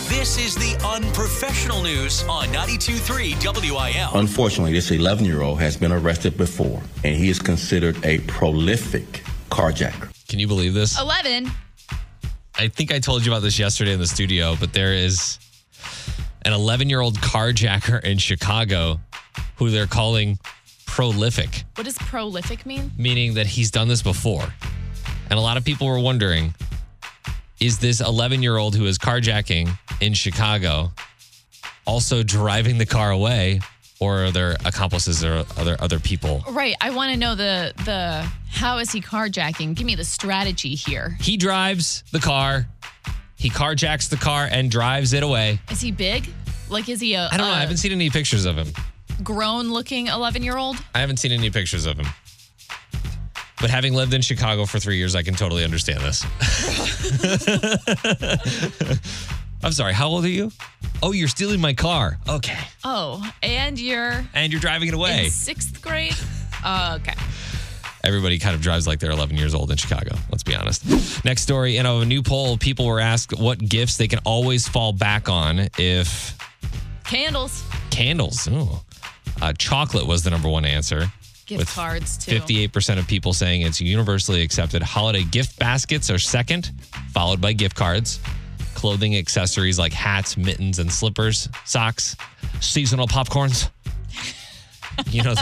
This 0.08 0.38
is 0.38 0.54
the 0.56 0.76
unprofessional 0.84 1.82
news 1.82 2.24
on 2.24 2.48
92.3 2.48 3.70
WIL. 3.70 4.20
Unfortunately, 4.20 4.72
this 4.72 4.90
11 4.90 5.24
year 5.24 5.40
old 5.40 5.60
has 5.60 5.76
been 5.76 5.92
arrested 5.92 6.36
before, 6.36 6.82
and 7.04 7.14
he 7.14 7.28
is 7.30 7.38
considered 7.38 8.04
a 8.04 8.18
prolific 8.20 9.22
carjacker. 9.50 10.10
Can 10.28 10.38
you 10.38 10.48
believe 10.48 10.74
this? 10.74 11.00
11. 11.00 11.50
I 12.56 12.68
think 12.68 12.92
I 12.92 12.98
told 12.98 13.24
you 13.24 13.32
about 13.32 13.42
this 13.42 13.58
yesterday 13.58 13.92
in 13.92 14.00
the 14.00 14.06
studio, 14.06 14.56
but 14.58 14.72
there 14.72 14.92
is 14.92 15.38
an 16.44 16.52
11 16.52 16.90
year 16.90 17.00
old 17.00 17.18
carjacker 17.20 18.02
in 18.02 18.18
Chicago 18.18 19.00
who 19.56 19.70
they're 19.70 19.86
calling 19.86 20.38
prolific, 20.90 21.64
What 21.76 21.84
does 21.84 21.96
prolific 21.98 22.66
mean? 22.66 22.90
meaning 22.98 23.34
that 23.34 23.46
he's 23.46 23.70
done 23.70 23.86
this 23.88 24.02
before. 24.02 24.44
And 25.30 25.38
a 25.38 25.40
lot 25.42 25.56
of 25.56 25.64
people 25.64 25.86
were 25.86 26.00
wondering 26.00 26.52
is 27.60 27.78
this 27.78 28.00
11 28.00 28.42
year 28.42 28.56
old 28.56 28.74
who 28.74 28.86
is 28.86 28.98
carjacking 28.98 29.70
in 30.00 30.14
Chicago 30.14 30.90
also 31.86 32.22
driving 32.22 32.78
the 32.78 32.86
car 32.86 33.10
away, 33.10 33.60
or 34.00 34.24
are 34.24 34.30
there 34.30 34.56
accomplices 34.64 35.22
or 35.24 35.44
other 35.56 35.76
other 35.78 36.00
people? 36.00 36.42
Right. 36.50 36.74
I 36.80 36.90
want 36.90 37.12
to 37.12 37.16
know 37.18 37.34
the 37.34 37.72
the 37.84 38.28
how 38.48 38.78
is 38.78 38.90
he 38.90 39.00
carjacking? 39.00 39.74
Give 39.76 39.86
me 39.86 39.94
the 39.94 40.04
strategy 40.04 40.74
here. 40.74 41.16
He 41.20 41.36
drives 41.36 42.02
the 42.10 42.18
car, 42.20 42.66
he 43.36 43.48
carjacks 43.50 44.08
the 44.08 44.16
car 44.16 44.48
and 44.50 44.70
drives 44.70 45.12
it 45.12 45.22
away. 45.22 45.60
Is 45.70 45.80
he 45.80 45.92
big? 45.92 46.28
Like 46.68 46.88
is 46.88 47.00
he 47.00 47.14
a, 47.14 47.28
I 47.30 47.36
don't 47.36 47.46
know. 47.46 47.52
I 47.52 47.60
haven't 47.60 47.76
seen 47.78 47.92
any 47.92 48.10
pictures 48.10 48.44
of 48.46 48.56
him. 48.56 48.68
Grown 49.24 49.70
looking 49.70 50.06
11 50.08 50.42
year 50.42 50.56
old? 50.56 50.76
I 50.94 51.00
haven't 51.00 51.18
seen 51.18 51.32
any 51.32 51.50
pictures 51.50 51.86
of 51.86 51.98
him. 51.98 52.06
But 53.60 53.68
having 53.68 53.92
lived 53.92 54.14
in 54.14 54.22
Chicago 54.22 54.64
for 54.64 54.78
three 54.78 54.96
years, 54.96 55.14
I 55.14 55.22
can 55.22 55.34
totally 55.34 55.64
understand 55.64 56.00
this. 56.00 56.24
I'm 59.62 59.72
sorry, 59.72 59.92
how 59.92 60.08
old 60.08 60.24
are 60.24 60.28
you? 60.28 60.50
Oh, 61.02 61.12
you're 61.12 61.28
stealing 61.28 61.60
my 61.60 61.74
car. 61.74 62.18
Okay. 62.28 62.56
Oh, 62.84 63.22
and 63.42 63.78
you're 63.78 64.24
And 64.32 64.50
you're 64.52 64.60
driving 64.60 64.88
it 64.88 64.94
away. 64.94 65.26
in 65.26 65.30
sixth 65.30 65.82
grade? 65.82 66.16
Uh, 66.64 66.98
okay. 67.02 67.14
Everybody 68.02 68.38
kind 68.38 68.54
of 68.54 68.62
drives 68.62 68.86
like 68.86 68.98
they're 68.98 69.10
11 69.10 69.36
years 69.36 69.54
old 69.54 69.70
in 69.70 69.76
Chicago, 69.76 70.16
let's 70.30 70.42
be 70.42 70.54
honest. 70.54 71.22
Next 71.22 71.42
story 71.42 71.76
in 71.76 71.84
a 71.84 72.02
new 72.06 72.22
poll, 72.22 72.56
people 72.56 72.86
were 72.86 72.98
asked 73.00 73.38
what 73.38 73.58
gifts 73.58 73.98
they 73.98 74.08
can 74.08 74.20
always 74.24 74.66
fall 74.66 74.94
back 74.94 75.28
on 75.28 75.68
if 75.76 76.38
Candles, 77.10 77.64
candles. 77.90 78.46
Ooh. 78.48 78.68
Uh, 79.42 79.52
chocolate 79.54 80.06
was 80.06 80.22
the 80.22 80.30
number 80.30 80.48
one 80.48 80.64
answer. 80.64 81.10
gift 81.46 81.74
cards 81.74 82.16
too. 82.16 82.38
58% 82.38 82.98
of 82.98 83.08
people 83.08 83.32
saying 83.32 83.62
it's 83.62 83.80
universally 83.80 84.42
accepted. 84.42 84.80
Holiday 84.82 85.24
gift 85.24 85.58
baskets 85.58 86.08
are 86.08 86.18
second, 86.18 86.70
followed 87.12 87.40
by 87.40 87.52
gift 87.52 87.74
cards. 87.74 88.20
Clothing 88.74 89.16
accessories 89.16 89.76
like 89.78 89.92
hats, 89.92 90.36
mittens, 90.36 90.78
and 90.78 90.90
slippers, 90.90 91.48
socks, 91.64 92.16
seasonal 92.60 93.08
popcorns. 93.08 93.70
you 95.10 95.22
know, 95.24 95.34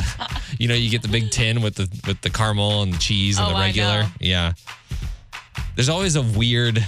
you 0.59 0.69
know, 0.69 0.75
you 0.75 0.89
get 0.91 1.03
the 1.03 1.09
big 1.09 1.31
tin 1.31 1.61
with 1.61 1.75
the 1.75 1.89
with 2.07 2.21
the 2.23 2.31
caramel 2.31 2.83
and 2.83 2.95
the 2.95 2.99
cheese 2.99 3.39
and 3.39 3.47
Oh, 3.47 3.51
the 3.55 3.61
regular. 3.61 4.07
Yeah. 4.21 4.55
There's 5.75 5.89
always 5.91 6.17
a 6.17 6.23
weird 6.23 6.85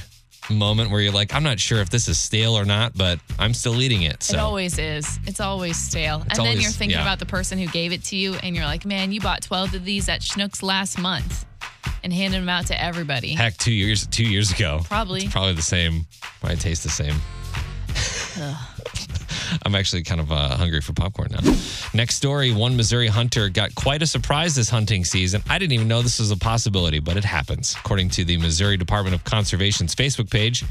moment 0.51 0.91
where 0.91 1.01
you're 1.01 1.13
like, 1.13 1.35
I'm 1.35 1.43
not 1.43 1.59
sure 1.61 1.81
if 1.81 1.91
this 1.91 2.09
is 2.09 2.19
stale 2.19 2.57
or 2.59 2.65
not, 2.65 2.97
but 2.97 3.19
I'm 3.39 3.55
still 3.55 3.81
eating 3.81 4.03
it. 4.03 4.23
So 4.23 4.35
It 4.35 4.41
always 4.41 4.79
is. 4.79 5.19
It's 5.27 5.41
always 5.41 5.77
stale. 5.77 6.23
and 6.29 6.39
then 6.45 6.61
you're 6.61 6.71
thinking 6.71 6.97
yeah. 6.99 7.03
about 7.03 7.19
the 7.19 7.27
person 7.27 7.59
who 7.59 7.67
gave 7.69 7.93
it 7.93 8.05
to 8.05 8.17
you, 8.17 8.35
and 8.43 8.55
you're 8.57 8.65
like, 8.65 8.85
man, 8.85 9.13
you 9.13 9.21
bought 9.21 9.43
12 9.43 9.75
of 9.75 9.85
these 9.85 10.09
at 10.09 10.21
Schnucks 10.21 10.63
last 10.63 10.99
month 10.99 11.47
and 12.03 12.13
handed 12.13 12.41
them 12.41 12.49
out 12.49 12.67
to 12.67 12.83
everybody. 12.83 13.35
heck, 13.35 13.57
two 13.57 13.73
years 13.73 14.07
two 14.07 14.25
years 14.25 14.51
ago. 14.53 14.81
Probably. 14.85 15.23
It's 15.25 15.33
probably 15.33 15.55
the 15.55 15.63
same. 15.63 16.07
Probably 16.41 16.57
taste 16.57 16.83
the 16.83 16.89
same. 16.91 17.15
I'm 19.65 19.75
actually 19.75 20.03
kind 20.03 20.21
of 20.21 20.33
uh, 20.33 20.57
hungry 20.57 20.81
for 20.81 20.93
popcorn 20.93 21.29
now. 21.31 21.55
Next 21.95 22.17
story 22.17 22.53
one 22.53 22.77
Missouri 22.77 23.09
hunter 23.09 23.49
got 23.49 23.75
quite 23.75 24.03
a 24.03 24.07
surprise 24.07 24.55
this 24.55 24.69
hunting 24.69 25.05
season. 25.05 25.43
I 25.49 25.59
didn't 25.59 25.73
even 25.73 25.89
know 25.89 26.03
this 26.03 26.19
was 26.19 26.31
a 26.31 26.37
possibility, 26.37 26.99
but 26.99 27.17
it 27.17 27.25
happens. 27.25 27.75
According 27.79 28.11
to 28.11 28.25
the 28.25 28.37
Missouri 28.37 28.77
Department 28.77 29.15
of 29.15 29.25
Conservation's 29.25 29.95
Facebook 29.95 30.31
page, 30.31 30.65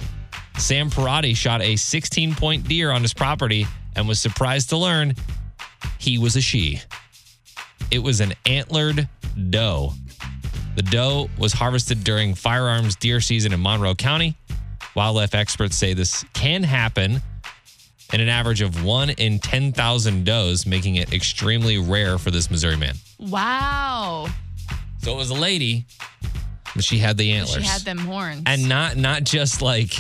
Sam 0.58 0.90
Parati 0.90 1.34
shot 1.34 1.62
a 1.62 1.76
16 1.76 2.36
point 2.36 2.68
deer 2.68 2.92
on 2.92 3.02
his 3.02 3.14
property 3.14 3.66
and 3.96 4.08
was 4.08 4.20
surprised 4.20 4.70
to 4.70 4.78
learn 4.78 5.16
he 5.98 6.18
was 6.18 6.36
a 6.36 6.42
she. 6.42 6.82
It 7.92 8.00
was 8.00 8.22
an 8.22 8.34
antlered 8.46 9.08
doe. 9.50 9.94
The 10.76 10.84
doe 10.84 11.30
was 11.38 11.54
harvested 11.54 12.04
during 12.04 12.36
firearms 12.36 12.96
deer 12.96 13.20
season 13.20 13.54
in 13.54 13.62
Monroe 13.62 13.96
County. 13.96 14.36
Wildlife 14.96 15.36
experts 15.36 15.76
say 15.76 15.94
this 15.94 16.24
can 16.34 16.64
happen 16.64 17.22
in 18.14 18.22
an 18.22 18.30
average 18.30 18.62
of 18.62 18.84
one 18.84 19.10
in 19.12 19.40
10,000 19.40 20.24
does, 20.26 20.66
making 20.66 20.96
it 20.96 21.14
extremely 21.14 21.78
rare 21.78 22.18
for 22.18 22.32
this 22.32 22.50
Missouri 22.50 22.78
man. 22.78 22.96
Wow. 23.20 24.28
So 25.00 25.14
it 25.14 25.18
was 25.18 25.30
a 25.30 25.36
lady, 25.36 25.86
but 26.76 26.84
she 26.84 26.98
had 26.98 27.18
the 27.18 27.32
antlers. 27.32 27.64
She 27.64 27.70
had 27.70 27.82
them 27.82 28.00
horns. 28.00 28.44
And 28.46 28.68
not 28.68 28.98
not 28.98 29.24
just 29.24 29.62
like 29.62 29.94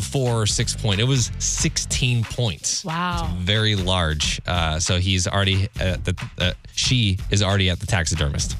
four 0.00 0.42
or 0.42 0.46
six 0.46 0.76
point. 0.76 1.00
It 1.00 1.04
was 1.04 1.30
16 1.38 2.24
points. 2.24 2.84
wow. 2.84 3.30
It's 3.32 3.42
Very 3.42 3.74
large. 3.74 4.40
Uh, 4.46 4.78
so 4.78 4.98
he's 4.98 5.26
already 5.26 5.68
at 5.80 6.04
the, 6.04 6.28
uh, 6.38 6.52
she 6.72 7.18
is 7.30 7.42
already 7.42 7.70
at 7.70 7.80
the 7.80 7.86
taxidermist. 7.86 8.56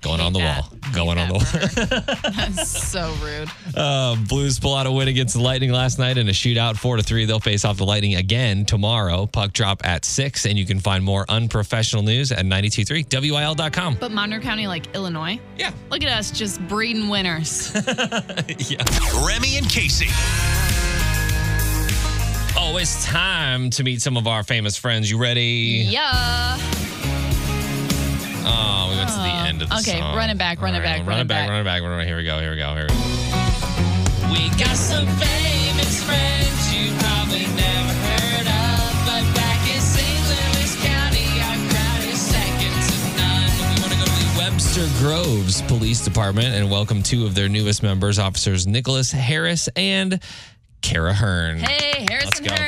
Going 0.00 0.20
on 0.20 0.32
the 0.32 0.38
that. 0.38 0.62
wall. 0.62 0.78
Going 0.94 1.18
on 1.18 1.28
the 1.28 1.34
wall. 1.34 2.32
That's 2.46 2.68
so 2.88 3.12
rude. 3.22 3.48
Uh, 3.74 4.14
Blues 4.28 4.58
pull 4.60 4.74
out 4.76 4.86
a 4.86 4.92
win 4.92 5.08
against 5.08 5.34
the 5.34 5.42
Lightning 5.42 5.72
last 5.72 5.98
night 5.98 6.16
in 6.18 6.28
a 6.28 6.32
shootout, 6.32 6.76
four 6.76 6.96
to 6.96 7.02
three. 7.02 7.24
They'll 7.24 7.40
face 7.40 7.64
off 7.64 7.78
the 7.78 7.84
Lightning 7.84 8.14
again 8.14 8.64
tomorrow. 8.64 9.26
Puck 9.26 9.52
drop 9.52 9.84
at 9.84 10.04
six, 10.04 10.46
and 10.46 10.56
you 10.56 10.64
can 10.64 10.78
find 10.78 11.02
more 11.04 11.24
unprofessional 11.28 12.04
news 12.04 12.30
at 12.30 12.44
923 12.46 13.06
WIL.com. 13.30 13.96
But 13.98 14.12
Monroe 14.12 14.38
County, 14.40 14.66
like 14.68 14.94
Illinois, 14.94 15.40
Yeah, 15.56 15.72
look 15.90 16.02
at 16.04 16.16
us 16.16 16.30
just 16.30 16.60
breeding 16.68 17.08
winners. 17.08 17.72
yeah. 18.70 18.84
Remy 19.26 19.56
and 19.58 19.68
Casey. 19.68 20.06
Oh, 22.60 22.76
it's 22.76 23.04
time 23.04 23.70
to 23.70 23.82
meet 23.84 24.00
some 24.02 24.16
of 24.16 24.26
our 24.26 24.42
famous 24.44 24.76
friends. 24.76 25.10
You 25.10 25.18
ready? 25.18 25.86
yeah. 25.90 26.56
Oh, 28.50 28.88
we 28.90 28.96
went 28.96 29.10
to 29.10 29.16
the 29.16 29.22
end 29.48 29.62
of 29.62 29.68
the 29.68 29.76
Okay, 29.76 29.98
song. 30.00 30.16
run 30.16 30.30
it 30.30 30.38
back, 30.38 30.60
run 30.60 30.74
it 30.74 30.82
back, 30.82 30.98
run 30.98 31.06
run 31.06 31.18
it 31.18 31.22
it 31.22 31.28
back, 31.28 31.46
back. 31.46 31.50
run 31.50 31.60
it 31.60 31.64
back, 31.64 31.82
run 31.82 31.92
it 31.92 31.98
back. 31.98 32.06
Here 32.06 32.16
we 32.16 32.24
go, 32.24 32.38
here 32.40 32.50
we 32.50 32.56
go, 32.56 32.74
here 32.74 32.86
we 32.88 32.94
go. 32.96 34.32
We 34.32 34.48
got 34.58 34.76
some 34.76 35.06
famous 35.06 36.02
friends 36.04 36.58
you 36.74 36.92
probably 36.98 37.46
never 37.56 37.94
heard 38.08 38.46
of, 38.46 38.92
but 39.06 39.24
back 39.34 39.60
in 39.72 39.80
St. 39.80 40.20
Louis 40.28 40.76
County, 40.84 41.28
our 41.40 41.58
crowd 41.70 42.02
is 42.08 42.20
second 42.20 42.74
to 42.88 42.96
none. 43.16 43.50
We 43.74 43.80
want 43.80 43.92
to 43.92 43.98
go 43.98 44.04
to 44.04 44.18
the 44.24 44.34
Webster 44.38 44.86
Groves 44.98 45.62
Police 45.62 46.04
Department 46.04 46.54
and 46.54 46.70
welcome 46.70 47.02
two 47.02 47.24
of 47.26 47.34
their 47.34 47.48
newest 47.48 47.82
members, 47.82 48.18
officers 48.18 48.66
Nicholas 48.66 49.10
Harris 49.12 49.68
and 49.76 50.20
Kara 50.82 51.14
Hearn. 51.14 51.58
Hey, 51.58 52.06
Harrison 52.08 52.44
go. 52.44 52.54
Hearn. 52.54 52.67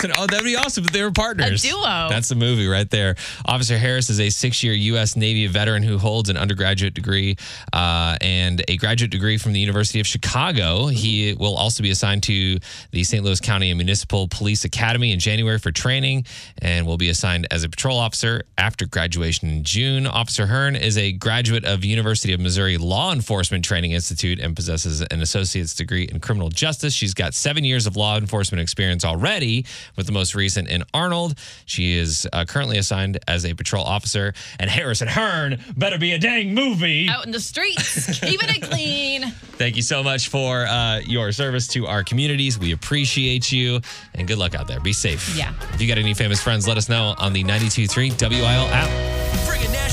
Harrison. 0.00 0.22
Oh, 0.22 0.26
that'd 0.26 0.44
be 0.44 0.56
awesome 0.56 0.84
if 0.84 0.92
they 0.92 1.02
were 1.02 1.10
partners. 1.10 1.64
A 1.64 1.68
duo. 1.68 2.08
That's 2.08 2.28
the 2.28 2.34
movie 2.34 2.66
right 2.66 2.88
there. 2.90 3.16
Officer 3.44 3.78
Harris 3.78 4.10
is 4.10 4.20
a 4.20 4.30
six 4.30 4.62
year 4.62 4.72
U.S. 4.72 5.16
Navy 5.16 5.46
veteran 5.46 5.82
who 5.82 5.98
holds 5.98 6.28
an 6.28 6.36
undergraduate 6.36 6.94
degree 6.94 7.36
uh, 7.72 8.16
and 8.20 8.62
a 8.68 8.76
graduate 8.76 9.10
degree 9.10 9.38
from 9.38 9.52
the 9.52 9.60
University 9.60 10.00
of 10.00 10.06
Chicago. 10.06 10.86
He 10.86 11.34
will 11.34 11.54
also 11.54 11.82
be 11.82 11.90
assigned 11.90 12.22
to 12.24 12.58
the 12.90 13.04
St. 13.04 13.24
Louis 13.24 13.40
County 13.40 13.70
and 13.70 13.78
Municipal 13.78 14.28
Police 14.28 14.64
Academy 14.64 15.12
in 15.12 15.18
January 15.18 15.58
for 15.58 15.72
training 15.72 16.24
and 16.58 16.86
will 16.86 16.98
be 16.98 17.08
assigned 17.08 17.46
as 17.50 17.64
a 17.64 17.68
patrol 17.68 17.98
officer 17.98 18.42
after 18.56 18.86
graduation 18.86 19.48
in 19.48 19.64
June. 19.64 20.06
Officer 20.06 20.46
Hearn 20.46 20.76
is 20.76 20.96
a 20.96 21.12
graduate 21.12 21.64
of 21.64 21.84
University 21.84 22.32
of 22.32 22.40
Missouri 22.40 22.78
Law 22.78 23.12
Enforcement 23.12 23.64
Training 23.64 23.92
Institute 23.92 24.38
and 24.38 24.54
possesses 24.54 25.00
an 25.02 25.20
associate's 25.20 25.74
degree 25.74 26.04
in 26.04 26.20
criminal 26.20 26.48
justice. 26.48 26.94
She's 26.94 27.14
got 27.14 27.34
seven 27.34 27.64
years 27.64 27.86
of 27.86 27.96
law 27.96 28.16
enforcement 28.16 28.60
experience 28.60 29.04
already, 29.04 29.64
with 29.96 30.06
the 30.06 30.12
most 30.12 30.34
recent 30.34 30.68
in 30.68 30.84
Arnold. 30.94 31.38
She 31.66 31.96
is 31.96 32.26
uh, 32.32 32.44
currently 32.44 32.78
assigned 32.78 33.18
as 33.26 33.44
a 33.44 33.54
patrol 33.54 33.84
officer. 33.84 34.34
And 34.58 34.70
Harrison 34.70 35.08
Hearn 35.08 35.60
better 35.76 35.98
be 35.98 36.12
a 36.12 36.18
dang 36.18 36.54
movie. 36.54 37.08
Out 37.08 37.26
in 37.26 37.32
the 37.32 37.40
streets, 37.40 38.20
keeping 38.20 38.48
it 38.48 38.62
clean. 38.62 39.30
Thank 39.58 39.76
you 39.76 39.82
so 39.82 40.02
much 40.02 40.28
for 40.28 40.66
uh, 40.66 41.00
your 41.00 41.32
service 41.32 41.66
to 41.68 41.86
our 41.86 42.04
communities. 42.04 42.58
We 42.58 42.72
appreciate 42.72 43.50
you, 43.50 43.80
and 44.14 44.28
good 44.28 44.38
luck 44.38 44.54
out 44.54 44.68
there. 44.68 44.80
Be 44.80 44.92
safe. 44.92 45.36
Yeah. 45.36 45.52
If 45.72 45.80
you 45.80 45.88
got 45.88 45.98
any 45.98 46.14
famous 46.14 46.40
friends, 46.40 46.68
let 46.68 46.76
us 46.76 46.88
know 46.88 47.14
on 47.18 47.32
the 47.32 47.42
92.3 47.44 48.30
WIL 48.30 48.68
app. 48.70 49.87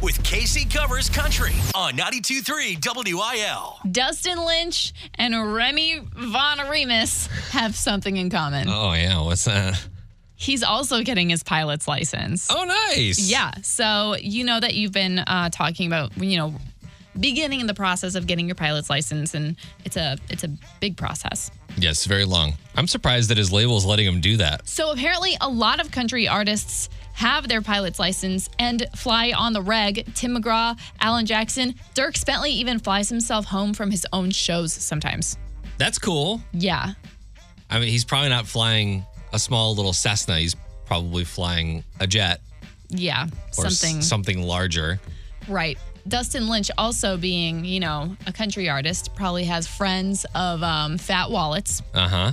Bringing 0.00 0.02
Nashville 0.02 0.02
to 0.02 0.02
St. 0.02 0.02
Louis 0.02 0.02
with 0.02 0.22
KC 0.22 0.74
Covers 0.74 1.08
Country 1.08 1.52
on 1.74 1.94
92.3 1.94 3.14
WIL. 3.14 3.78
Dustin 3.90 4.44
Lynch 4.44 4.92
and 5.14 5.54
Remy 5.54 6.00
Von 6.14 6.68
Remus 6.68 7.26
have 7.50 7.74
something 7.74 8.16
in 8.16 8.30
common. 8.30 8.68
Oh, 8.68 8.92
yeah. 8.92 9.20
What's 9.20 9.44
that? 9.44 9.80
He's 10.38 10.62
also 10.62 11.02
getting 11.02 11.30
his 11.30 11.42
pilot's 11.42 11.88
license. 11.88 12.48
Oh, 12.50 12.64
nice. 12.64 13.18
Yeah. 13.18 13.52
So 13.62 14.16
you 14.20 14.44
know 14.44 14.60
that 14.60 14.74
you've 14.74 14.92
been 14.92 15.20
uh, 15.20 15.48
talking 15.50 15.86
about, 15.86 16.16
you 16.18 16.36
know, 16.36 16.54
beginning 17.18 17.60
in 17.60 17.66
the 17.66 17.74
process 17.74 18.14
of 18.14 18.26
getting 18.26 18.46
your 18.46 18.54
pilot's 18.54 18.90
license, 18.90 19.34
and 19.34 19.56
it's 19.86 19.96
a 19.96 20.18
it's 20.28 20.44
a 20.44 20.48
big 20.80 20.98
process. 20.98 21.50
Yes, 21.78 22.04
very 22.04 22.26
long. 22.26 22.54
I'm 22.74 22.86
surprised 22.86 23.30
that 23.30 23.38
his 23.38 23.52
label 23.52 23.76
is 23.78 23.86
letting 23.86 24.06
him 24.06 24.20
do 24.20 24.36
that. 24.36 24.68
So 24.68 24.92
apparently, 24.92 25.36
a 25.40 25.48
lot 25.48 25.80
of 25.80 25.90
country 25.90 26.28
artists 26.28 26.90
have 27.16 27.48
their 27.48 27.62
pilot's 27.62 27.98
license 27.98 28.48
and 28.58 28.86
fly 28.94 29.32
on 29.36 29.52
the 29.52 29.62
reg. 29.62 30.06
Tim 30.14 30.36
McGraw, 30.36 30.78
Alan 31.00 31.26
Jackson, 31.26 31.74
Dierks 31.94 32.24
Bentley 32.24 32.52
even 32.52 32.78
flies 32.78 33.08
himself 33.08 33.46
home 33.46 33.74
from 33.74 33.90
his 33.90 34.06
own 34.12 34.30
shows 34.30 34.72
sometimes. 34.72 35.36
That's 35.78 35.98
cool. 35.98 36.40
Yeah. 36.52 36.92
I 37.70 37.78
mean, 37.80 37.88
he's 37.88 38.04
probably 38.04 38.28
not 38.28 38.46
flying 38.46 39.04
a 39.32 39.38
small 39.38 39.74
little 39.74 39.92
Cessna. 39.92 40.38
He's 40.38 40.54
probably 40.84 41.24
flying 41.24 41.84
a 42.00 42.06
jet 42.06 42.40
Yeah. 42.88 43.26
or 43.58 43.68
Something. 43.70 43.98
s- 43.98 44.06
something 44.08 44.42
larger. 44.42 45.00
Right. 45.48 45.78
Dustin 46.06 46.48
Lynch, 46.48 46.70
also 46.78 47.16
being, 47.16 47.64
you 47.64 47.80
know, 47.80 48.16
a 48.26 48.32
country 48.32 48.68
artist, 48.68 49.14
probably 49.16 49.44
has 49.44 49.66
friends 49.66 50.24
of 50.34 50.62
um, 50.62 50.98
fat 50.98 51.30
wallets. 51.30 51.82
Uh 51.94 52.08
huh. 52.08 52.32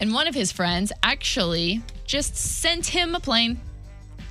And 0.00 0.12
one 0.12 0.26
of 0.28 0.34
his 0.34 0.52
friends 0.52 0.92
actually 1.02 1.82
just 2.08 2.34
sent 2.36 2.86
him 2.86 3.14
a 3.14 3.20
plane 3.20 3.60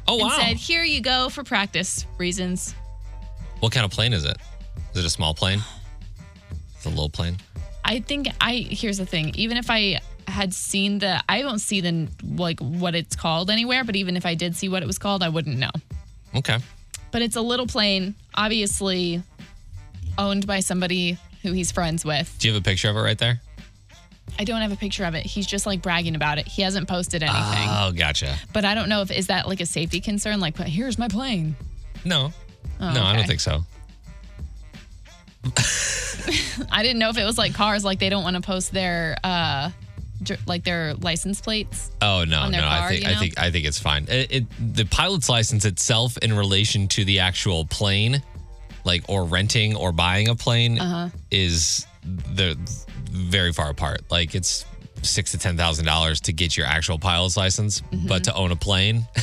Oh, 0.09 0.15
and 0.19 0.23
wow. 0.29 0.37
said, 0.39 0.57
Here 0.57 0.83
you 0.83 0.99
go 1.01 1.29
for 1.29 1.43
practice 1.43 2.05
reasons. 2.17 2.73
what 3.61 3.71
kind 3.71 3.85
of 3.85 3.91
plane 3.91 4.11
is 4.13 4.25
it? 4.25 4.37
Is 4.93 4.99
it 4.99 5.05
a 5.05 5.09
small 5.09 5.33
plane? 5.33 5.61
It's 6.75 6.85
a 6.85 6.89
little 6.89 7.09
plane. 7.09 7.37
I 7.85 7.99
think 8.01 8.27
I, 8.41 8.65
here's 8.69 8.97
the 8.97 9.05
thing, 9.05 9.31
even 9.35 9.57
if 9.57 9.69
I 9.69 9.99
had 10.27 10.53
seen 10.53 10.99
the, 10.99 11.21
I 11.29 11.41
don't 11.41 11.59
see 11.59 11.79
the, 11.81 12.07
like, 12.35 12.59
what 12.59 12.95
it's 12.95 13.15
called 13.15 13.49
anywhere, 13.49 13.83
but 13.85 13.95
even 13.95 14.17
if 14.17 14.25
I 14.25 14.33
did 14.35 14.55
see 14.55 14.67
what 14.69 14.83
it 14.83 14.85
was 14.85 14.97
called, 14.97 15.23
I 15.23 15.29
wouldn't 15.29 15.57
know. 15.57 15.71
Okay. 16.35 16.57
But 17.11 17.21
it's 17.21 17.35
a 17.37 17.41
little 17.41 17.67
plane, 17.67 18.15
obviously 18.33 19.21
owned 20.17 20.45
by 20.47 20.59
somebody 20.59 21.17
who 21.43 21.51
he's 21.53 21.71
friends 21.71 22.03
with. 22.03 22.33
Do 22.39 22.47
you 22.47 22.53
have 22.53 22.61
a 22.61 22.63
picture 22.63 22.89
of 22.89 22.97
it 22.97 23.01
right 23.01 23.17
there? 23.17 23.39
I 24.39 24.43
don't 24.43 24.61
have 24.61 24.71
a 24.71 24.75
picture 24.75 25.03
of 25.05 25.15
it. 25.15 25.25
He's 25.25 25.47
just 25.47 25.65
like 25.65 25.81
bragging 25.81 26.15
about 26.15 26.37
it. 26.37 26.47
He 26.47 26.61
hasn't 26.61 26.87
posted 26.87 27.23
anything. 27.23 27.67
Oh, 27.69 27.91
gotcha. 27.95 28.37
but 28.53 28.65
I 28.65 28.75
don't 28.75 28.89
know 28.89 29.01
if 29.01 29.11
is 29.11 29.27
that 29.27 29.47
like 29.47 29.61
a 29.61 29.65
safety 29.65 29.99
concern? 29.99 30.39
Like, 30.39 30.55
but 30.57 30.67
here's 30.67 30.97
my 30.99 31.07
plane. 31.07 31.55
No. 32.05 32.31
Oh, 32.79 32.93
no, 32.93 33.03
I 33.03 33.15
don't 33.15 33.25
think 33.27 33.39
so. 33.39 33.63
I 36.71 36.81
didn't 36.83 36.99
know 36.99 37.09
if 37.09 37.17
it 37.17 37.23
was 37.25 37.37
like 37.37 37.53
cars, 37.53 37.83
like 37.85 37.99
they 37.99 38.09
don't 38.09 38.23
want 38.23 38.35
to 38.35 38.41
post 38.41 38.71
their 38.73 39.17
uh, 39.23 39.71
like 40.45 40.63
their 40.63 40.93
license 40.95 41.41
plates. 41.41 41.89
Oh 42.01 42.25
no, 42.27 42.49
no. 42.49 42.59
I 42.67 42.87
think 42.89 43.03
you 43.03 43.09
I 43.09 43.15
think 43.15 43.39
I 43.39 43.51
think 43.51 43.65
it's 43.65 43.79
fine. 43.79 44.05
It, 44.09 44.31
it, 44.31 44.75
the 44.75 44.85
pilot's 44.85 45.29
license 45.29 45.65
itself, 45.65 46.17
in 46.17 46.35
relation 46.35 46.87
to 46.89 47.05
the 47.05 47.19
actual 47.19 47.65
plane, 47.65 48.21
like 48.83 49.03
or 49.07 49.23
renting 49.25 49.75
or 49.75 49.91
buying 49.91 50.27
a 50.27 50.35
plane, 50.35 50.79
Uh-huh. 50.79 51.09
is 51.31 51.85
the 52.03 52.57
very 53.17 53.51
far 53.53 53.69
apart. 53.69 54.01
Like 54.09 54.35
it's 54.35 54.65
six 55.03 55.31
to 55.31 55.37
ten 55.37 55.57
thousand 55.57 55.85
dollars 55.85 56.21
to 56.21 56.33
get 56.33 56.55
your 56.57 56.65
actual 56.67 56.97
pilot's 56.99 57.37
license, 57.37 57.81
but 58.07 58.23
to 58.25 58.33
own 58.35 58.51
a 58.51 58.55
plane. 58.55 59.05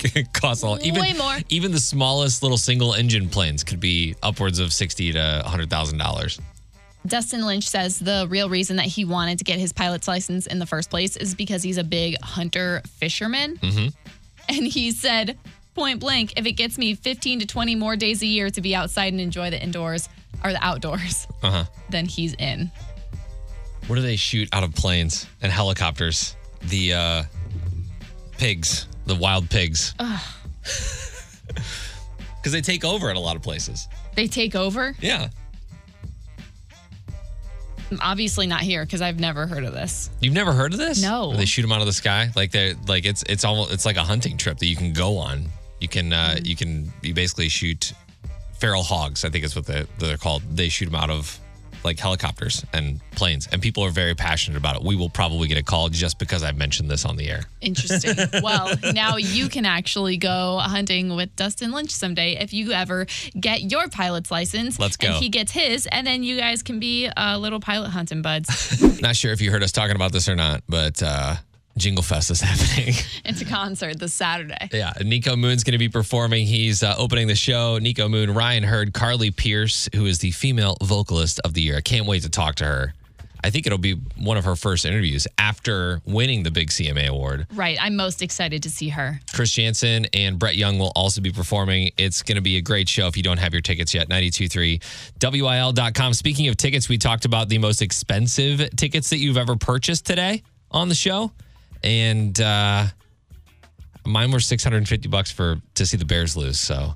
it 0.00 0.32
costs 0.32 0.62
a 0.62 0.66
lot. 0.68 0.84
Even, 0.84 1.02
Mm-hmm. 1.02 1.18
Way 1.18 1.18
more. 1.18 1.36
Even 1.48 1.72
the 1.72 1.80
smallest 1.80 2.42
little 2.42 2.58
single 2.58 2.92
engine 2.94 3.28
planes 3.28 3.64
could 3.64 3.80
be 3.80 4.14
upwards 4.22 4.58
of 4.58 4.72
sixty 4.72 5.12
to 5.12 5.42
hundred 5.46 5.70
thousand 5.70 5.98
dollars. 5.98 6.40
Dustin 7.06 7.44
Lynch 7.44 7.68
says 7.68 7.98
the 7.98 8.26
real 8.30 8.48
reason 8.48 8.76
that 8.76 8.86
he 8.86 9.04
wanted 9.04 9.38
to 9.38 9.44
get 9.44 9.58
his 9.58 9.72
pilot's 9.74 10.08
license 10.08 10.46
in 10.46 10.58
the 10.58 10.64
first 10.66 10.88
place 10.88 11.16
is 11.18 11.34
because 11.34 11.62
he's 11.62 11.76
a 11.76 11.84
big 11.84 12.16
hunter 12.22 12.80
fisherman. 12.98 13.56
Mm-hmm. 13.58 13.88
And 14.48 14.66
he 14.66 14.90
said, 14.90 15.38
point 15.74 16.00
blank, 16.00 16.32
if 16.38 16.46
it 16.46 16.52
gets 16.52 16.78
me 16.78 16.94
15 16.94 17.40
to 17.40 17.46
20 17.46 17.74
more 17.74 17.96
days 17.96 18.22
a 18.22 18.26
year 18.26 18.48
to 18.50 18.60
be 18.62 18.74
outside 18.74 19.12
and 19.12 19.20
enjoy 19.20 19.50
the 19.50 19.62
indoors 19.62 20.08
or 20.42 20.52
the 20.52 20.64
outdoors, 20.64 21.26
Uh 21.42 21.50
huh. 21.50 21.64
then 21.90 22.06
he's 22.06 22.32
in. 22.34 22.70
What 23.86 23.96
do 23.96 24.02
they 24.02 24.16
shoot 24.16 24.48
out 24.52 24.62
of 24.62 24.74
planes 24.74 25.26
and 25.42 25.52
helicopters? 25.52 26.36
The 26.62 26.94
uh, 26.94 27.22
pigs, 28.38 28.88
the 29.04 29.14
wild 29.14 29.50
pigs. 29.50 29.94
Because 30.62 31.02
they 32.52 32.62
take 32.62 32.84
over 32.84 33.10
at 33.10 33.16
a 33.16 33.20
lot 33.20 33.36
of 33.36 33.42
places. 33.42 33.86
They 34.14 34.26
take 34.26 34.54
over. 34.54 34.94
Yeah. 35.00 35.28
Obviously 38.00 38.46
not 38.46 38.62
here 38.62 38.84
because 38.84 39.02
I've 39.02 39.20
never 39.20 39.46
heard 39.46 39.64
of 39.64 39.74
this. 39.74 40.08
You've 40.20 40.32
never 40.32 40.52
heard 40.52 40.72
of 40.72 40.78
this? 40.78 41.02
No. 41.02 41.28
Where 41.28 41.36
they 41.36 41.44
shoot 41.44 41.62
them 41.62 41.72
out 41.72 41.80
of 41.80 41.86
the 41.86 41.92
sky. 41.92 42.30
Like 42.34 42.50
they 42.50 42.74
like 42.88 43.04
it's 43.04 43.22
it's 43.28 43.44
almost 43.44 43.72
it's 43.72 43.84
like 43.84 43.96
a 43.96 44.02
hunting 44.02 44.38
trip 44.38 44.58
that 44.58 44.66
you 44.66 44.76
can 44.76 44.94
go 44.94 45.18
on. 45.18 45.44
You 45.80 45.88
can 45.88 46.12
uh, 46.12 46.38
you 46.42 46.56
can 46.56 46.90
you 47.02 47.12
basically 47.12 47.50
shoot 47.50 47.92
feral 48.58 48.82
hogs. 48.82 49.24
I 49.24 49.28
think 49.28 49.44
is 49.44 49.54
what 49.54 49.66
they, 49.66 49.84
they're 49.98 50.16
called. 50.16 50.42
They 50.50 50.70
shoot 50.70 50.86
them 50.86 50.94
out 50.94 51.10
of 51.10 51.38
like 51.84 51.98
helicopters 51.98 52.64
and 52.72 53.00
planes, 53.12 53.48
and 53.52 53.60
people 53.60 53.84
are 53.84 53.90
very 53.90 54.14
passionate 54.14 54.56
about 54.56 54.76
it. 54.76 54.82
We 54.82 54.96
will 54.96 55.10
probably 55.10 55.48
get 55.48 55.58
a 55.58 55.62
call 55.62 55.88
just 55.88 56.18
because 56.18 56.42
I've 56.42 56.56
mentioned 56.56 56.90
this 56.90 57.04
on 57.04 57.16
the 57.16 57.30
air. 57.30 57.42
Interesting. 57.60 58.16
well, 58.42 58.74
now 58.92 59.16
you 59.16 59.48
can 59.48 59.66
actually 59.66 60.16
go 60.16 60.58
hunting 60.58 61.14
with 61.14 61.34
Dustin 61.36 61.72
Lynch 61.72 61.90
someday 61.90 62.36
if 62.36 62.52
you 62.52 62.72
ever 62.72 63.06
get 63.38 63.70
your 63.70 63.88
pilot's 63.88 64.30
license. 64.30 64.78
Let's 64.78 64.96
go. 64.96 65.08
And 65.08 65.16
he 65.16 65.28
gets 65.28 65.52
his, 65.52 65.86
and 65.86 66.06
then 66.06 66.22
you 66.22 66.36
guys 66.36 66.62
can 66.62 66.80
be 66.80 67.08
uh, 67.08 67.38
little 67.38 67.60
pilot 67.60 67.90
hunting 67.90 68.22
buds. 68.22 69.00
Not 69.00 69.16
sure 69.16 69.32
if 69.32 69.40
you 69.40 69.50
heard 69.50 69.62
us 69.62 69.72
talking 69.72 69.96
about 69.96 70.12
this 70.12 70.28
or 70.28 70.34
not, 70.36 70.62
but 70.68 71.02
uh, 71.02 71.36
Jingle 71.76 72.02
Fest 72.02 72.30
is 72.30 72.40
happening. 72.42 72.94
it's 73.24 73.40
a 73.40 73.44
concert 73.44 73.98
this 73.98 74.12
Saturday. 74.14 74.68
yeah, 74.72 74.92
Nico 75.04 75.36
Moon's 75.36 75.64
going 75.64 75.72
to 75.72 75.78
be 75.78 75.88
performing. 75.88 76.46
He's 76.46 76.82
uh, 76.82 76.94
opening 76.96 77.26
the 77.26 77.34
show. 77.34 77.78
Nico 77.78 78.08
Moon, 78.08 78.32
Ryan 78.32 78.62
Hurd, 78.62 78.92
Carly 78.94 79.30
Pearce, 79.30 79.88
who 79.94 80.06
is 80.06 80.18
the 80.20 80.30
female 80.30 80.76
vocalist 80.82 81.40
of 81.44 81.54
the 81.54 81.62
year. 81.62 81.76
I 81.76 81.80
can't 81.80 82.06
wait 82.06 82.22
to 82.22 82.28
talk 82.30 82.54
to 82.56 82.64
her. 82.64 82.94
I 83.42 83.50
think 83.50 83.66
it'll 83.66 83.76
be 83.76 83.92
one 84.16 84.38
of 84.38 84.46
her 84.46 84.56
first 84.56 84.86
interviews 84.86 85.26
after 85.36 86.00
winning 86.06 86.44
the 86.44 86.50
big 86.50 86.70
CMA 86.70 87.08
award. 87.08 87.46
Right. 87.52 87.76
I'm 87.78 87.94
most 87.94 88.22
excited 88.22 88.62
to 88.62 88.70
see 88.70 88.88
her. 88.88 89.20
Chris 89.34 89.52
Janson 89.52 90.06
and 90.14 90.38
Brett 90.38 90.56
Young 90.56 90.78
will 90.78 90.92
also 90.96 91.20
be 91.20 91.30
performing. 91.30 91.90
It's 91.98 92.22
going 92.22 92.36
to 92.36 92.40
be 92.40 92.56
a 92.56 92.62
great 92.62 92.88
show 92.88 93.06
if 93.06 93.18
you 93.18 93.22
don't 93.22 93.36
have 93.36 93.52
your 93.52 93.60
tickets 93.60 93.92
yet. 93.92 94.08
923 94.08 94.80
WIL.com. 95.20 96.14
Speaking 96.14 96.48
of 96.48 96.56
tickets, 96.56 96.88
we 96.88 96.96
talked 96.96 97.26
about 97.26 97.50
the 97.50 97.58
most 97.58 97.82
expensive 97.82 98.70
tickets 98.76 99.10
that 99.10 99.18
you've 99.18 99.36
ever 99.36 99.56
purchased 99.56 100.06
today 100.06 100.42
on 100.70 100.88
the 100.88 100.94
show. 100.94 101.30
And 101.84 102.40
uh, 102.40 102.86
Mine 104.06 104.32
were 104.32 104.40
650 104.40 105.08
bucks 105.08 105.30
for 105.30 105.60
to 105.74 105.86
see 105.86 105.96
the 105.96 106.04
Bears 106.04 106.36
lose. 106.36 106.58
So 106.58 106.94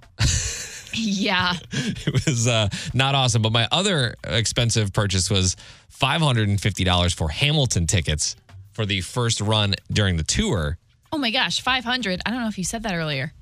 Yeah. 0.95 1.55
it 1.73 2.27
was 2.27 2.49
uh, 2.49 2.69
not 2.95 3.15
awesome. 3.15 3.43
But 3.43 3.53
my 3.53 3.69
other 3.71 4.15
expensive 4.25 4.93
purchase 4.93 5.31
was 5.31 5.57
$550 5.93 7.15
for 7.15 7.29
Hamilton 7.29 7.87
tickets 7.87 8.37
for 8.73 8.87
the 8.87 9.01
first 9.03 9.41
run 9.41 9.75
during 9.93 10.17
the 10.17 10.25
tour. 10.25 10.79
Oh 11.13 11.19
my 11.19 11.31
gosh, 11.31 11.61
500. 11.61 12.23
I 12.25 12.31
don't 12.31 12.41
know 12.41 12.49
if 12.49 12.59
you 12.59 12.65
said 12.65 12.83
that 12.85 12.95
earlier 12.95 13.33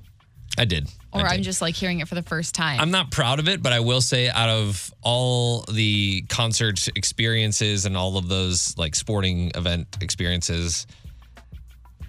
I 0.57 0.65
did. 0.65 0.89
or 1.11 1.21
I 1.21 1.35
I'm 1.35 1.43
just 1.43 1.61
like 1.61 1.75
hearing 1.75 1.99
it 1.99 2.07
for 2.07 2.15
the 2.15 2.23
first 2.23 2.55
time. 2.55 2.79
I'm 2.79 2.91
not 2.91 3.11
proud 3.11 3.39
of 3.39 3.47
it, 3.47 3.61
but 3.61 3.73
I 3.73 3.79
will 3.81 4.01
say 4.01 4.29
out 4.29 4.49
of 4.49 4.91
all 5.01 5.63
the 5.71 6.23
concert 6.29 6.87
experiences 6.95 7.85
and 7.85 7.95
all 7.95 8.17
of 8.17 8.27
those 8.27 8.77
like 8.77 8.95
sporting 8.95 9.51
event 9.55 9.97
experiences, 10.01 10.87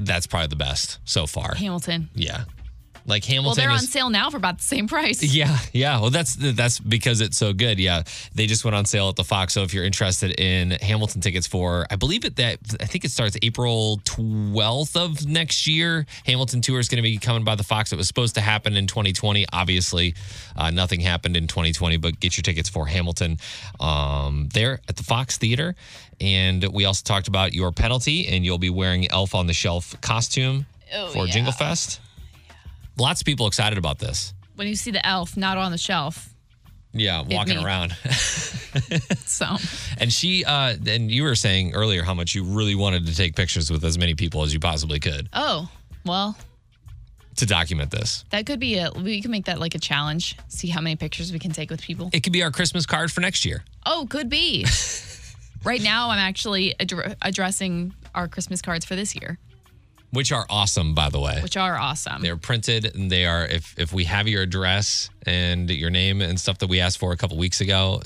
that's 0.01 0.27
probably 0.27 0.49
the 0.49 0.57
best 0.57 0.99
so 1.05 1.27
far. 1.27 1.55
Hamilton. 1.55 2.09
Yeah. 2.15 2.45
Like 3.09 3.25
Hamilton. 3.25 3.47
Well, 3.47 3.55
they're 3.55 3.71
on 3.71 3.77
is 3.79 3.91
sale 3.91 4.11
now 4.11 4.29
for 4.29 4.37
about 4.37 4.59
the 4.59 4.65
same 4.65 4.87
price. 4.87 5.23
Yeah, 5.39 5.57
yeah. 5.73 6.01
Well, 6.01 6.11
that's 6.11 6.37
that's 6.37 6.79
because 6.79 7.21
it's 7.21 7.37
so 7.39 7.53
good. 7.53 7.79
Yeah, 7.79 8.03
they 8.35 8.47
just 8.47 8.65
went 8.65 8.75
on 8.75 8.85
sale 8.85 9.09
at 9.09 9.17
the 9.17 9.25
Fox. 9.25 9.55
So 9.55 9.63
if 9.63 9.73
you're 9.73 9.85
interested 9.85 10.39
in 10.39 10.73
Hamilton 10.73 11.21
tickets 11.21 11.47
for, 11.47 11.87
I 11.91 11.97
believe 11.97 12.25
it 12.25 12.37
that 12.37 12.59
I 12.81 12.85
think 12.85 13.05
it 13.05 13.11
starts 13.11 13.37
April 13.43 14.01
12th 14.05 14.97
of 14.97 15.27
next 15.27 15.67
year. 15.67 16.07
Hamilton 16.27 16.61
tour 16.61 16.81
is 16.81 16.89
going 16.89 16.97
to 16.99 17.03
be 17.03 17.17
coming 17.19 17.45
by 17.45 17.55
the 17.55 17.63
Fox. 17.63 17.93
It 17.93 17.97
was 17.97 18.09
supposed 18.09 18.35
to 18.35 18.41
happen 18.41 18.77
in 18.77 18.87
2020. 18.87 19.47
Obviously, 19.53 20.15
uh, 20.57 20.71
nothing 20.71 21.01
happened 21.01 21.37
in 21.37 21.47
2020. 21.47 21.97
But 21.97 22.21
get 22.21 22.37
your 22.37 22.43
tickets 22.43 22.69
for 22.69 22.87
Hamilton 22.87 23.39
um, 23.81 24.49
there 24.53 24.81
at 24.89 24.97
the 24.97 25.03
Fox 25.05 25.39
Theater. 25.39 25.75
And 26.21 26.65
we 26.73 26.85
also 26.85 27.03
talked 27.05 27.29
about 27.29 27.55
your 27.55 27.71
penalty, 27.73 28.27
and 28.29 28.45
you'll 28.45 28.59
be 28.59 28.71
wearing 28.71 29.11
Elf 29.11 29.35
on 29.35 29.47
the 29.47 29.55
Shelf 29.55 29.99
costume 30.01 30.67
Oh, 30.95 31.09
for 31.09 31.27
yeah. 31.27 31.33
Jingle 31.33 31.53
Fest. 31.53 32.01
Lots 32.99 33.21
of 33.21 33.25
people 33.27 33.47
excited 33.47 33.79
about 33.79 33.99
this. 33.99 34.35
When 34.57 34.67
you 34.67 34.75
see 34.75 34.91
the 34.91 35.05
elf 35.07 35.37
not 35.37 35.57
on 35.57 35.71
the 35.71 35.79
shelf. 35.79 36.35
Yeah, 36.93 37.23
walking 37.29 37.59
around. 37.59 37.95
So 39.25 39.57
and 39.99 40.13
she, 40.13 40.45
uh, 40.45 40.75
and 40.87 41.11
you 41.11 41.23
were 41.23 41.35
saying 41.35 41.75
earlier 41.75 42.03
how 42.03 42.15
much 42.15 42.35
you 42.35 42.45
really 42.45 42.75
wanted 42.75 43.07
to 43.07 43.15
take 43.17 43.35
pictures 43.35 43.71
with 43.71 43.85
as 43.85 43.99
many 43.99 44.15
people 44.15 44.43
as 44.43 44.53
you 44.53 44.61
possibly 44.61 45.01
could 45.01 45.29
Oh, 45.33 45.71
well, 46.05 46.37
to 47.37 47.47
document 47.47 47.91
this. 47.91 48.25
that 48.31 48.47
could 48.47 48.59
be 48.61 48.79
a 48.79 48.91
we 48.93 49.23
can 49.23 49.31
make 49.31 49.47
that 49.47 49.59
like 49.59 49.75
a 49.75 49.79
challenge. 49.79 50.37
See 50.49 50.69
how 50.69 50.81
many 50.81 50.97
pictures 50.97 51.33
we 51.33 51.39
can 51.39 51.51
take 51.53 51.71
with 51.71 51.81
people. 51.81 52.11
It 52.13 52.23
could 52.23 52.33
be 52.33 52.43
our 52.43 52.51
Christmas 52.51 52.85
card 52.85 53.11
for 53.13 53.21
next 53.21 53.45
year. 53.45 53.65
Oh, 53.87 54.07
could 54.11 54.29
be. 54.29 54.67
right 55.65 55.83
now 55.83 56.11
I'm 56.11 56.19
actually 56.19 56.75
addr- 56.81 57.15
addressing 57.23 57.95
our 58.15 58.29
Christmas 58.29 58.61
cards 58.61 58.85
for 58.85 58.97
this 58.97 59.15
year, 59.15 59.39
Which 60.11 60.33
are 60.33 60.47
awesome, 60.49 60.95
by 60.95 61.11
the 61.11 61.21
way. 61.21 61.41
which 61.43 61.57
are 61.57 61.77
awesome. 61.77 62.23
They're 62.23 62.39
printed 62.39 62.95
and 62.97 63.11
they 63.11 63.27
are 63.27 63.45
if 63.47 63.75
if 63.79 63.93
we 63.93 64.05
have 64.05 64.27
your 64.27 64.43
address 64.43 65.11
and 65.27 65.69
your 65.69 65.91
name 65.91 66.23
and 66.23 66.41
stuff 66.41 66.59
that 66.59 66.69
we 66.69 66.81
asked 66.81 66.99
for 66.99 67.13
a 67.13 67.17
couple 67.17 67.37
weeks 67.37 67.61
ago, 67.61 68.01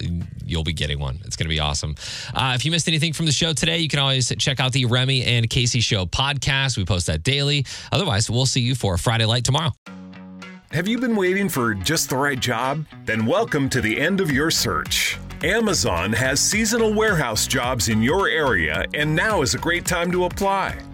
you'll 0.45 0.65
be 0.65 0.73
getting 0.73 0.99
one. 0.99 1.21
It's 1.25 1.37
going 1.37 1.47
to 1.47 1.55
be 1.55 1.61
awesome. 1.61 1.95
Uh, 2.35 2.53
if 2.57 2.65
you 2.65 2.73
missed 2.73 2.89
anything 2.89 3.13
from 3.13 3.27
the 3.27 3.33
show 3.33 3.53
today, 3.53 3.79
you 3.79 3.89
can 3.89 4.01
always 4.01 4.33
check 4.39 4.59
out 4.59 4.73
the 4.73 4.85
Remy 4.87 5.23
and 5.25 5.49
Casey 5.49 5.81
Show 5.81 6.07
podcast. 6.07 6.77
We 6.77 6.85
post 6.85 7.07
that 7.07 7.23
daily. 7.23 7.65
Otherwise, 7.93 8.29
we'll 8.29 8.47
see 8.47 8.61
you 8.63 8.75
for 8.75 8.99
Friday 8.99 9.25
Light 9.25 9.45
tomorrow. 9.45 9.71
Have 10.73 10.89
you 10.89 10.99
been 10.99 11.15
waiting 11.15 11.49
for 11.49 11.75
just 11.75 12.09
the 12.09 12.17
right 12.17 12.41
job? 12.41 12.85
Then 13.05 13.27
welcome 13.27 13.69
to 13.69 13.81
the 13.81 14.01
end 14.01 14.21
of 14.21 14.33
your 14.33 14.51
search. 14.51 15.19
Amazon 15.45 16.13
has 16.13 16.41
seasonal 16.41 16.95
warehouse 16.95 17.47
jobs 17.47 17.89
in 17.89 18.03
your 18.03 18.29
area, 18.29 18.87
and 18.95 19.15
now 19.15 19.43
is 19.43 19.55
a 19.55 19.59
great 19.59 19.85
time 19.85 20.11
to 20.13 20.25
apply. 20.25 20.79